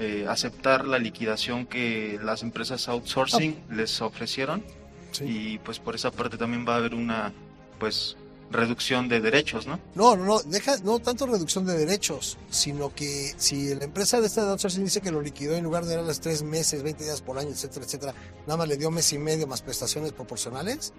eh, 0.00 0.26
aceptar 0.28 0.86
la 0.86 0.98
liquidación 0.98 1.66
que 1.66 2.18
las 2.22 2.42
empresas 2.42 2.88
outsourcing 2.88 3.64
les 3.70 4.00
ofrecieron 4.00 4.64
Sí. 5.12 5.24
y 5.24 5.58
pues 5.58 5.78
por 5.78 5.94
esa 5.94 6.10
parte 6.10 6.36
también 6.38 6.64
va 6.66 6.74
a 6.74 6.76
haber 6.78 6.94
una 6.94 7.32
pues 7.78 8.16
reducción 8.50 9.08
de 9.08 9.20
derechos, 9.20 9.66
¿no? 9.66 9.78
No, 9.94 10.16
no, 10.16 10.24
no, 10.24 10.40
deja, 10.40 10.76
no 10.78 10.98
tanto 11.00 11.26
reducción 11.26 11.66
de 11.66 11.76
derechos, 11.76 12.38
sino 12.48 12.94
que 12.94 13.32
si 13.36 13.74
la 13.74 13.84
empresa 13.84 14.20
de 14.20 14.26
esta 14.26 14.44
de 14.44 14.50
outsourcing 14.50 14.84
dice 14.84 15.00
que 15.00 15.10
lo 15.10 15.20
liquidó 15.20 15.54
en 15.54 15.64
lugar 15.64 15.84
de 15.84 15.96
darles 15.96 16.20
tres 16.20 16.42
meses, 16.42 16.82
20 16.82 17.04
días 17.04 17.20
por 17.22 17.38
año, 17.38 17.50
etcétera, 17.50 17.84
etcétera, 17.84 18.14
nada 18.46 18.56
más 18.56 18.68
le 18.68 18.76
dio 18.76 18.90
mes 18.90 19.12
y 19.12 19.18
medio 19.18 19.46
más 19.46 19.62
prestaciones 19.62 20.12
proporcionales, 20.12 20.92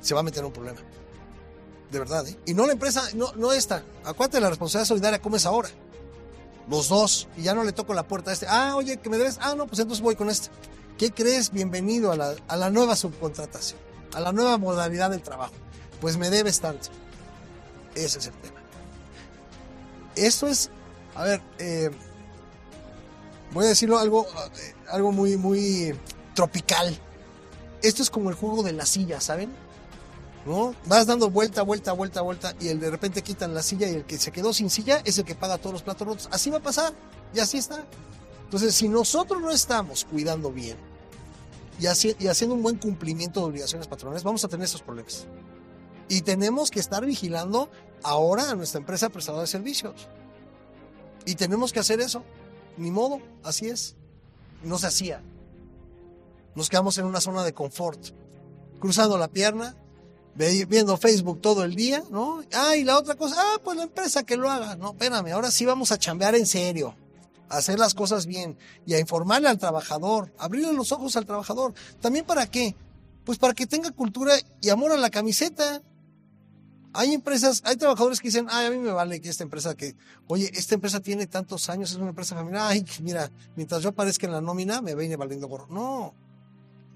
se 0.00 0.14
va 0.14 0.20
a 0.20 0.22
meter 0.22 0.40
en 0.40 0.46
un 0.46 0.52
problema. 0.52 0.80
De 1.90 1.98
verdad, 1.98 2.26
¿eh? 2.28 2.36
Y 2.46 2.54
no 2.54 2.66
la 2.66 2.72
empresa, 2.72 3.02
no, 3.14 3.32
no 3.34 3.52
esta. 3.52 3.82
Acuérdate 4.04 4.40
la 4.40 4.48
responsabilidad 4.50 4.86
solidaria, 4.88 5.20
¿cómo 5.20 5.36
es 5.36 5.46
ahora? 5.46 5.70
Los 6.70 6.88
dos, 6.88 7.26
y 7.36 7.42
ya 7.42 7.52
no 7.52 7.64
le 7.64 7.72
toco 7.72 7.94
la 7.94 8.04
puerta 8.04 8.30
a 8.30 8.32
este. 8.32 8.46
Ah, 8.48 8.76
oye, 8.76 8.98
que 8.98 9.10
me 9.10 9.18
debes. 9.18 9.38
Ah, 9.42 9.56
no, 9.56 9.66
pues 9.66 9.80
entonces 9.80 10.02
voy 10.04 10.14
con 10.14 10.30
este. 10.30 10.50
¿Qué 10.96 11.10
crees? 11.10 11.50
Bienvenido 11.50 12.12
a 12.12 12.16
la, 12.16 12.36
a 12.46 12.56
la 12.56 12.70
nueva 12.70 12.94
subcontratación, 12.94 13.80
a 14.14 14.20
la 14.20 14.30
nueva 14.30 14.56
modalidad 14.56 15.10
del 15.10 15.20
trabajo. 15.20 15.52
Pues 16.00 16.16
me 16.16 16.30
debes 16.30 16.60
tanto. 16.60 16.90
Ese 17.96 18.20
es 18.20 18.26
el 18.26 18.34
tema. 18.34 18.60
Esto 20.14 20.46
es, 20.46 20.70
a 21.16 21.24
ver, 21.24 21.42
eh, 21.58 21.90
voy 23.52 23.64
a 23.64 23.68
decirlo 23.68 23.98
algo, 23.98 24.28
eh, 24.28 24.74
algo 24.90 25.10
muy, 25.10 25.36
muy 25.36 25.98
tropical. 26.34 26.96
Esto 27.82 28.04
es 28.04 28.10
como 28.10 28.30
el 28.30 28.36
juego 28.36 28.62
de 28.62 28.74
la 28.74 28.86
silla, 28.86 29.20
¿saben? 29.20 29.52
¿No? 30.46 30.74
Vas 30.86 31.06
dando 31.06 31.30
vuelta, 31.30 31.62
vuelta, 31.62 31.92
vuelta, 31.92 32.22
vuelta 32.22 32.54
y 32.60 32.68
el 32.68 32.80
de 32.80 32.90
repente 32.90 33.22
quitan 33.22 33.54
la 33.54 33.62
silla 33.62 33.88
y 33.88 33.96
el 33.96 34.04
que 34.04 34.18
se 34.18 34.32
quedó 34.32 34.54
sin 34.54 34.70
silla 34.70 35.02
es 35.04 35.18
el 35.18 35.24
que 35.24 35.34
paga 35.34 35.58
todos 35.58 35.74
los 35.74 35.82
platos 35.82 36.06
rotos. 36.06 36.28
Así 36.32 36.48
va 36.48 36.58
a 36.58 36.62
pasar 36.62 36.94
y 37.34 37.40
así 37.40 37.58
está. 37.58 37.84
Entonces, 38.44 38.74
si 38.74 38.88
nosotros 38.88 39.40
no 39.40 39.50
estamos 39.50 40.04
cuidando 40.04 40.50
bien 40.50 40.76
y, 41.78 42.24
y 42.24 42.28
haciendo 42.28 42.54
un 42.54 42.62
buen 42.62 42.78
cumplimiento 42.78 43.40
de 43.40 43.46
obligaciones 43.46 43.86
patronales, 43.86 44.22
vamos 44.22 44.44
a 44.44 44.48
tener 44.48 44.64
esos 44.64 44.82
problemas. 44.82 45.26
Y 46.08 46.22
tenemos 46.22 46.70
que 46.70 46.80
estar 46.80 47.04
vigilando 47.04 47.70
ahora 48.02 48.50
a 48.50 48.54
nuestra 48.54 48.80
empresa 48.80 49.08
prestadora 49.10 49.42
de 49.42 49.46
servicios. 49.46 50.08
Y 51.24 51.34
tenemos 51.36 51.72
que 51.72 51.80
hacer 51.80 52.00
eso. 52.00 52.24
Ni 52.76 52.90
modo, 52.90 53.20
así 53.44 53.68
es. 53.68 53.94
No 54.64 54.78
se 54.78 54.88
hacía. 54.88 55.22
Nos 56.54 56.68
quedamos 56.68 56.98
en 56.98 57.04
una 57.04 57.20
zona 57.20 57.44
de 57.44 57.54
confort. 57.54 58.08
Cruzando 58.80 59.18
la 59.18 59.28
pierna, 59.28 59.76
viendo 60.34 60.96
Facebook 60.96 61.40
todo 61.40 61.64
el 61.64 61.74
día, 61.74 62.02
¿no? 62.10 62.42
Ah, 62.52 62.76
y 62.76 62.84
la 62.84 62.98
otra 62.98 63.14
cosa, 63.14 63.36
ah, 63.38 63.60
pues 63.62 63.76
la 63.76 63.84
empresa 63.84 64.22
que 64.22 64.36
lo 64.36 64.50
haga. 64.50 64.76
No, 64.76 64.90
espérame, 64.90 65.32
ahora 65.32 65.50
sí 65.50 65.66
vamos 65.66 65.92
a 65.92 65.98
chambear 65.98 66.34
en 66.34 66.46
serio. 66.46 66.94
A 67.48 67.58
hacer 67.58 67.78
las 67.78 67.94
cosas 67.94 68.26
bien 68.26 68.56
y 68.86 68.94
a 68.94 69.00
informarle 69.00 69.48
al 69.48 69.58
trabajador, 69.58 70.32
abrirle 70.38 70.72
los 70.72 70.92
ojos 70.92 71.16
al 71.16 71.26
trabajador. 71.26 71.74
¿También 72.00 72.24
para 72.24 72.46
qué? 72.46 72.76
Pues 73.24 73.38
para 73.38 73.54
que 73.54 73.66
tenga 73.66 73.90
cultura 73.90 74.34
y 74.60 74.68
amor 74.68 74.92
a 74.92 74.96
la 74.96 75.10
camiseta. 75.10 75.82
Hay 76.92 77.12
empresas, 77.12 77.62
hay 77.64 77.76
trabajadores 77.76 78.18
que 78.20 78.28
dicen, 78.28 78.46
ay, 78.50 78.66
a 78.66 78.70
mí 78.70 78.78
me 78.78 78.90
vale 78.90 79.20
que 79.20 79.28
esta 79.28 79.44
empresa 79.44 79.76
que, 79.76 79.94
oye, 80.26 80.50
esta 80.54 80.74
empresa 80.74 80.98
tiene 80.98 81.28
tantos 81.28 81.68
años, 81.70 81.92
es 81.92 81.96
una 81.96 82.08
empresa 82.08 82.34
familiar, 82.34 82.66
ay, 82.66 82.84
mira, 83.00 83.30
mientras 83.54 83.80
yo 83.82 83.90
aparezca 83.90 84.26
en 84.26 84.32
la 84.32 84.40
nómina, 84.40 84.82
me 84.82 84.96
viene 84.96 85.14
valiendo 85.14 85.46
gorro. 85.46 85.68
No, 85.70 86.14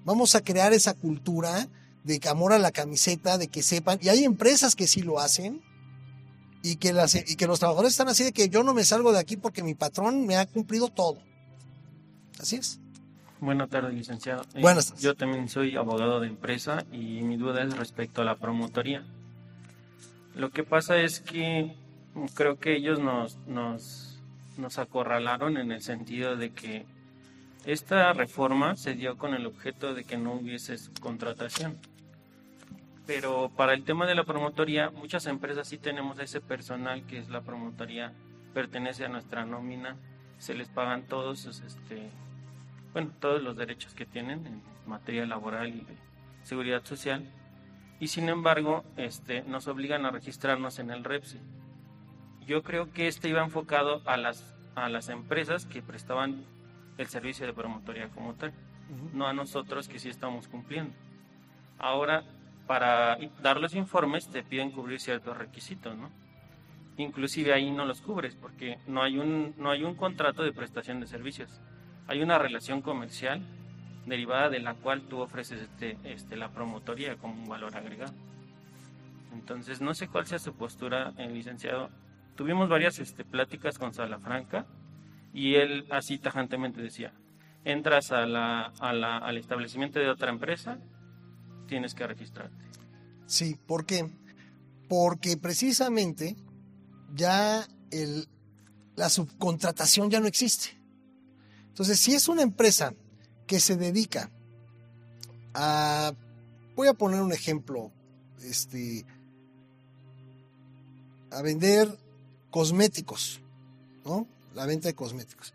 vamos 0.03 0.35
a 0.35 0.41
crear 0.41 0.73
esa 0.73 0.95
cultura 0.95 1.69
de 2.05 2.19
que 2.19 2.29
amor 2.29 2.53
a 2.53 2.59
la 2.59 2.71
camiseta, 2.71 3.37
de 3.37 3.47
que 3.47 3.63
sepan, 3.63 3.99
y 4.01 4.09
hay 4.09 4.23
empresas 4.23 4.75
que 4.75 4.87
sí 4.87 5.01
lo 5.01 5.19
hacen, 5.19 5.61
y 6.61 6.77
que, 6.77 6.93
las, 6.93 7.13
y 7.13 7.35
que 7.35 7.45
los 7.45 7.59
trabajadores 7.59 7.91
están 7.91 8.07
así 8.07 8.23
de 8.23 8.31
que 8.31 8.49
yo 8.49 8.63
no 8.63 8.73
me 8.73 8.83
salgo 8.83 9.11
de 9.11 9.19
aquí 9.19 9.37
porque 9.37 9.61
mi 9.61 9.75
patrón 9.75 10.25
me 10.25 10.37
ha 10.37 10.47
cumplido 10.47 10.87
todo. 10.87 11.19
Así 12.39 12.55
es. 12.55 12.79
Buenas 13.39 13.69
tardes, 13.69 13.93
licenciado. 13.93 14.43
Eh, 14.55 14.61
Buenas 14.61 14.87
tardes. 14.87 15.03
Yo 15.03 15.15
también 15.15 15.47
soy 15.47 15.75
abogado 15.75 16.19
de 16.19 16.27
empresa 16.27 16.83
y 16.91 17.21
mi 17.21 17.37
duda 17.37 17.63
es 17.63 17.77
respecto 17.77 18.21
a 18.21 18.25
la 18.25 18.37
promotoría. 18.37 19.05
Lo 20.35 20.49
que 20.49 20.63
pasa 20.63 20.97
es 20.97 21.19
que 21.19 21.75
creo 22.33 22.57
que 22.57 22.75
ellos 22.75 22.99
nos, 22.99 23.37
nos, 23.45 24.19
nos 24.57 24.79
acorralaron 24.79 25.57
en 25.57 25.71
el 25.71 25.83
sentido 25.83 26.35
de 26.35 26.51
que 26.51 26.85
esta 27.65 28.11
reforma 28.13 28.75
se 28.75 28.93
dio 28.95 29.17
con 29.17 29.35
el 29.35 29.45
objeto 29.45 29.93
de 29.93 30.03
que 30.03 30.17
no 30.17 30.33
hubiese 30.33 30.77
subcontratación. 30.77 31.77
Pero 33.05 33.51
para 33.55 33.73
el 33.73 33.83
tema 33.83 34.07
de 34.07 34.15
la 34.15 34.23
promotoría, 34.23 34.89
muchas 34.89 35.27
empresas 35.27 35.67
sí 35.67 35.77
tenemos 35.77 36.17
ese 36.19 36.41
personal 36.41 37.05
que 37.05 37.19
es 37.19 37.29
la 37.29 37.41
promotoría, 37.41 38.13
pertenece 38.53 39.05
a 39.05 39.09
nuestra 39.09 39.45
nómina, 39.45 39.95
se 40.39 40.55
les 40.55 40.69
pagan 40.69 41.03
todos 41.03 41.39
sus, 41.39 41.61
este, 41.61 42.09
bueno, 42.93 43.11
todos 43.19 43.41
los 43.43 43.55
derechos 43.55 43.93
que 43.93 44.05
tienen 44.05 44.45
en 44.47 44.61
materia 44.87 45.25
laboral 45.25 45.69
y 45.69 45.81
de 45.81 45.97
seguridad 46.43 46.83
social. 46.83 47.23
Y 47.99 48.07
sin 48.07 48.27
embargo, 48.27 48.83
este, 48.97 49.43
nos 49.43 49.67
obligan 49.67 50.05
a 50.05 50.11
registrarnos 50.11 50.79
en 50.79 50.89
el 50.89 51.03
REPSE. 51.03 51.39
Yo 52.45 52.63
creo 52.63 52.91
que 52.91 53.07
este 53.07 53.29
iba 53.29 53.43
enfocado 53.43 54.01
a 54.05 54.17
las, 54.17 54.55
a 54.75 54.89
las 54.89 55.09
empresas 55.09 55.65
que 55.65 55.81
prestaban 55.81 56.45
el 56.97 57.07
servicio 57.07 57.45
de 57.45 57.53
promotoría 57.53 58.09
como 58.09 58.33
tal, 58.33 58.53
no 59.13 59.27
a 59.27 59.33
nosotros 59.33 59.87
que 59.87 59.99
sí 59.99 60.09
estamos 60.09 60.47
cumpliendo. 60.47 60.93
Ahora, 61.77 62.23
para 62.67 63.17
dar 63.41 63.59
los 63.59 63.75
informes 63.75 64.27
te 64.29 64.43
piden 64.43 64.71
cubrir 64.71 64.99
ciertos 64.99 65.37
requisitos, 65.37 65.95
¿no? 65.97 66.09
Inclusive 66.97 67.53
ahí 67.53 67.71
no 67.71 67.85
los 67.85 68.01
cubres 68.01 68.35
porque 68.35 68.79
no 68.87 69.03
hay 69.03 69.17
un, 69.17 69.53
no 69.57 69.69
hay 69.71 69.83
un 69.83 69.95
contrato 69.95 70.43
de 70.43 70.53
prestación 70.53 70.99
de 70.99 71.07
servicios 71.07 71.61
hay 72.07 72.21
una 72.21 72.37
relación 72.37 72.81
comercial 72.81 73.41
derivada 74.05 74.49
de 74.49 74.59
la 74.59 74.75
cual 74.75 75.01
tú 75.01 75.19
ofreces 75.19 75.61
este, 75.61 75.97
este, 76.03 76.35
la 76.35 76.49
promotoría 76.49 77.15
como 77.15 77.33
un 77.33 77.49
valor 77.49 77.75
agregado. 77.75 78.13
Entonces, 79.33 79.81
no 79.81 79.93
sé 79.93 80.07
cuál 80.07 80.27
sea 80.27 80.39
su 80.39 80.53
postura, 80.53 81.13
eh, 81.17 81.27
licenciado. 81.29 81.89
Tuvimos 82.35 82.69
varias 82.69 82.99
este, 82.99 83.25
pláticas 83.25 83.79
con 83.79 83.93
Salafranca 83.93 84.65
y 85.33 85.55
él 85.55 85.85
así 85.89 86.17
tajantemente 86.19 86.81
decía, 86.81 87.11
entras 87.63 88.11
a 88.11 88.25
la, 88.27 88.65
al 88.79 89.37
establecimiento 89.37 89.99
de 89.99 90.09
otra 90.09 90.29
empresa, 90.29 90.77
tienes 91.67 91.93
que 91.93 92.07
registrarte. 92.07 92.55
Sí, 93.25 93.57
¿por 93.67 93.85
qué? 93.85 94.09
Porque 94.87 95.37
precisamente 95.37 96.35
ya 97.13 97.67
el, 97.91 98.27
la 98.95 99.09
subcontratación 99.09 100.09
ya 100.09 100.19
no 100.19 100.27
existe. 100.27 100.69
Entonces, 101.67 101.99
si 101.99 102.13
es 102.13 102.27
una 102.27 102.41
empresa 102.41 102.93
que 103.47 103.59
se 103.59 103.75
dedica 103.75 104.31
a, 105.53 106.13
voy 106.75 106.87
a 106.87 106.93
poner 106.93 107.21
un 107.21 107.33
ejemplo, 107.33 107.91
este, 108.43 109.05
a 111.31 111.41
vender 111.41 111.97
cosméticos, 112.49 113.41
¿no? 114.05 114.27
La 114.53 114.65
venta 114.65 114.87
de 114.87 114.95
cosméticos. 114.95 115.53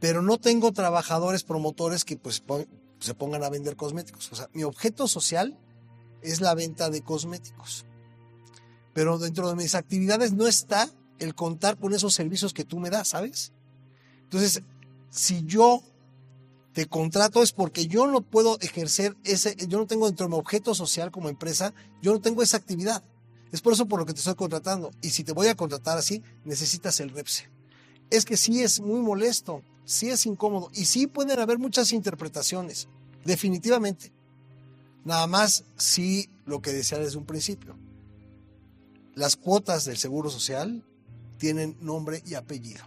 Pero 0.00 0.22
no 0.22 0.38
tengo 0.38 0.72
trabajadores 0.72 1.44
promotores 1.44 2.04
que 2.04 2.16
pues 2.16 2.42
se 3.04 3.14
pongan 3.14 3.44
a 3.44 3.50
vender 3.50 3.76
cosméticos. 3.76 4.32
O 4.32 4.36
sea, 4.36 4.48
mi 4.52 4.64
objeto 4.64 5.08
social 5.08 5.58
es 6.22 6.40
la 6.40 6.54
venta 6.54 6.90
de 6.90 7.02
cosméticos. 7.02 7.84
Pero 8.92 9.18
dentro 9.18 9.48
de 9.48 9.56
mis 9.56 9.74
actividades 9.74 10.32
no 10.32 10.46
está 10.46 10.88
el 11.18 11.34
contar 11.34 11.78
con 11.78 11.94
esos 11.94 12.14
servicios 12.14 12.52
que 12.52 12.64
tú 12.64 12.78
me 12.78 12.90
das, 12.90 13.08
¿sabes? 13.08 13.52
Entonces, 14.22 14.62
si 15.10 15.44
yo 15.44 15.82
te 16.72 16.86
contrato 16.86 17.42
es 17.42 17.52
porque 17.52 17.86
yo 17.86 18.06
no 18.06 18.20
puedo 18.20 18.58
ejercer 18.60 19.16
ese, 19.22 19.54
yo 19.68 19.78
no 19.78 19.86
tengo 19.86 20.06
dentro 20.06 20.26
de 20.26 20.30
mi 20.30 20.38
objeto 20.38 20.74
social 20.74 21.10
como 21.12 21.28
empresa, 21.28 21.72
yo 22.02 22.12
no 22.12 22.20
tengo 22.20 22.42
esa 22.42 22.56
actividad. 22.56 23.02
Es 23.52 23.60
por 23.60 23.72
eso 23.72 23.86
por 23.86 24.00
lo 24.00 24.06
que 24.06 24.12
te 24.12 24.18
estoy 24.18 24.34
contratando. 24.34 24.90
Y 25.00 25.10
si 25.10 25.22
te 25.22 25.32
voy 25.32 25.46
a 25.46 25.54
contratar 25.54 25.96
así, 25.96 26.22
necesitas 26.44 26.98
el 26.98 27.10
REPSE. 27.10 27.48
Es 28.10 28.24
que 28.24 28.36
sí 28.36 28.62
es 28.62 28.80
muy 28.80 29.00
molesto, 29.00 29.62
sí 29.84 30.10
es 30.10 30.26
incómodo 30.26 30.70
y 30.72 30.86
sí 30.86 31.06
pueden 31.06 31.38
haber 31.38 31.58
muchas 31.58 31.92
interpretaciones, 31.92 32.88
definitivamente. 33.24 34.12
Nada 35.04 35.26
más 35.26 35.64
sí 35.76 36.30
lo 36.46 36.62
que 36.62 36.72
decía 36.72 36.98
desde 36.98 37.18
un 37.18 37.26
principio. 37.26 37.76
Las 39.14 39.36
cuotas 39.36 39.84
del 39.84 39.96
Seguro 39.96 40.30
Social 40.30 40.84
tienen 41.38 41.76
nombre 41.80 42.22
y 42.26 42.34
apellido. 42.34 42.84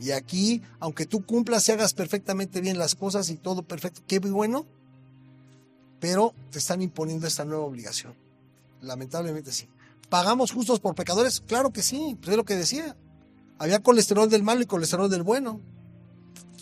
Y 0.00 0.12
aquí, 0.12 0.62
aunque 0.78 1.06
tú 1.06 1.24
cumplas 1.24 1.68
y 1.68 1.72
hagas 1.72 1.92
perfectamente 1.92 2.60
bien 2.60 2.78
las 2.78 2.94
cosas 2.94 3.30
y 3.30 3.36
todo 3.36 3.62
perfecto, 3.62 4.00
qué 4.06 4.20
bueno, 4.20 4.64
pero 5.98 6.34
te 6.50 6.58
están 6.58 6.82
imponiendo 6.82 7.26
esta 7.26 7.44
nueva 7.44 7.64
obligación. 7.64 8.14
Lamentablemente 8.80 9.50
sí. 9.50 9.68
¿Pagamos 10.08 10.52
justos 10.52 10.80
por 10.80 10.94
pecadores? 10.94 11.40
Claro 11.40 11.72
que 11.72 11.82
sí, 11.82 12.16
pues 12.20 12.30
es 12.30 12.36
lo 12.36 12.44
que 12.44 12.54
decía. 12.54 12.96
Había 13.58 13.82
colesterol 13.82 14.30
del 14.30 14.44
malo 14.44 14.62
y 14.62 14.66
colesterol 14.66 15.10
del 15.10 15.24
bueno. 15.24 15.60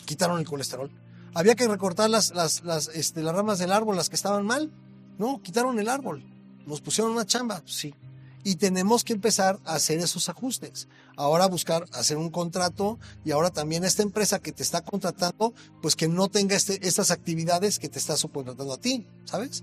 Quitaron 0.06 0.38
el 0.38 0.46
colesterol. 0.46 0.90
Había 1.36 1.54
que 1.54 1.68
recortar 1.68 2.08
las, 2.08 2.34
las, 2.34 2.64
las, 2.64 2.88
este, 2.88 3.22
las 3.22 3.34
ramas 3.34 3.58
del 3.58 3.70
árbol, 3.70 3.94
las 3.94 4.08
que 4.08 4.16
estaban 4.16 4.46
mal. 4.46 4.72
No, 5.18 5.42
quitaron 5.42 5.78
el 5.78 5.90
árbol. 5.90 6.24
nos 6.66 6.80
pusieron 6.80 7.12
una 7.12 7.26
chamba, 7.26 7.62
sí. 7.66 7.94
Y 8.42 8.56
tenemos 8.56 9.04
que 9.04 9.12
empezar 9.12 9.60
a 9.66 9.74
hacer 9.74 9.98
esos 9.98 10.30
ajustes. 10.30 10.88
Ahora 11.14 11.46
buscar 11.46 11.84
hacer 11.92 12.16
un 12.16 12.30
contrato 12.30 12.98
y 13.22 13.32
ahora 13.32 13.50
también 13.50 13.84
esta 13.84 14.02
empresa 14.02 14.38
que 14.38 14.50
te 14.50 14.62
está 14.62 14.80
contratando, 14.80 15.52
pues 15.82 15.94
que 15.94 16.08
no 16.08 16.28
tenga 16.28 16.56
este, 16.56 16.88
estas 16.88 17.10
actividades 17.10 17.78
que 17.78 17.90
te 17.90 17.98
está 17.98 18.16
subcontratando 18.16 18.72
a 18.72 18.80
ti, 18.80 19.06
¿sabes? 19.26 19.62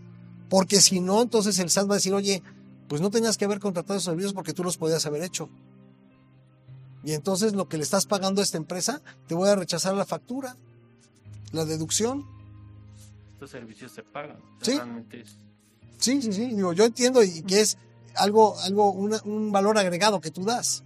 Porque 0.52 0.80
si 0.80 1.00
no, 1.00 1.24
entonces 1.24 1.58
el 1.58 1.72
SAT 1.72 1.90
va 1.90 1.94
a 1.94 1.98
decir, 1.98 2.14
oye, 2.14 2.44
pues 2.88 3.02
no 3.02 3.10
tenías 3.10 3.36
que 3.36 3.46
haber 3.46 3.60
contratado 3.60 3.98
esos 3.98 4.12
servicios 4.12 4.34
porque 4.34 4.54
tú 4.54 4.64
los 4.64 4.78
podías 4.78 5.08
haber 5.08 5.24
hecho. 5.24 5.50
Y 7.04 7.14
entonces 7.14 7.54
lo 7.54 7.68
que 7.68 7.78
le 7.78 7.84
estás 7.84 8.06
pagando 8.06 8.42
a 8.42 8.44
esta 8.44 8.58
empresa, 8.58 9.02
te 9.26 9.34
voy 9.34 9.50
a 9.50 9.56
rechazar 9.56 9.96
la 9.96 10.06
factura, 10.06 10.56
la 11.54 11.64
deducción. 11.66 12.26
Estos 13.34 13.52
servicios 13.52 13.92
se 13.92 14.04
pagan. 14.04 14.38
Sí. 14.62 14.80
Es- 15.12 15.38
Sí, 16.00 16.22
sí, 16.22 16.34
sí. 16.34 16.48
Digo, 16.54 16.74
yo 16.74 16.84
entiendo 16.84 17.24
y 17.24 17.44
que 17.44 17.62
es 17.62 17.78
algo, 18.16 18.60
algo, 18.62 18.92
una- 18.92 19.22
un 19.24 19.52
valor 19.54 19.78
agregado 19.78 20.20
que 20.20 20.32
tú 20.32 20.44
das. 20.44 20.84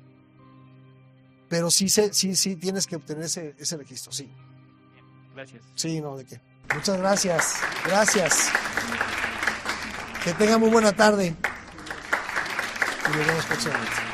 Pero 1.49 1.71
sí, 1.71 1.89
se- 1.89 2.13
sí, 2.13 2.35
sí, 2.35 2.55
tienes 2.55 2.85
que 2.85 2.97
obtener 2.97 3.23
ese, 3.23 3.55
ese 3.57 3.77
registro, 3.77 4.11
sí. 4.11 4.29
Gracias. 5.33 5.63
Sí, 5.75 5.99
no, 6.01 6.17
de 6.17 6.25
qué. 6.25 6.39
Muchas 6.75 6.97
gracias. 6.99 7.55
Gracias. 7.85 8.49
Que 10.23 10.33
tenga 10.33 10.57
muy 10.57 10.69
buena 10.69 10.91
tarde. 10.93 11.35
Y 13.05 13.17
nos 13.17 13.25
vemos 13.27 13.45
próximamente. 13.45 14.06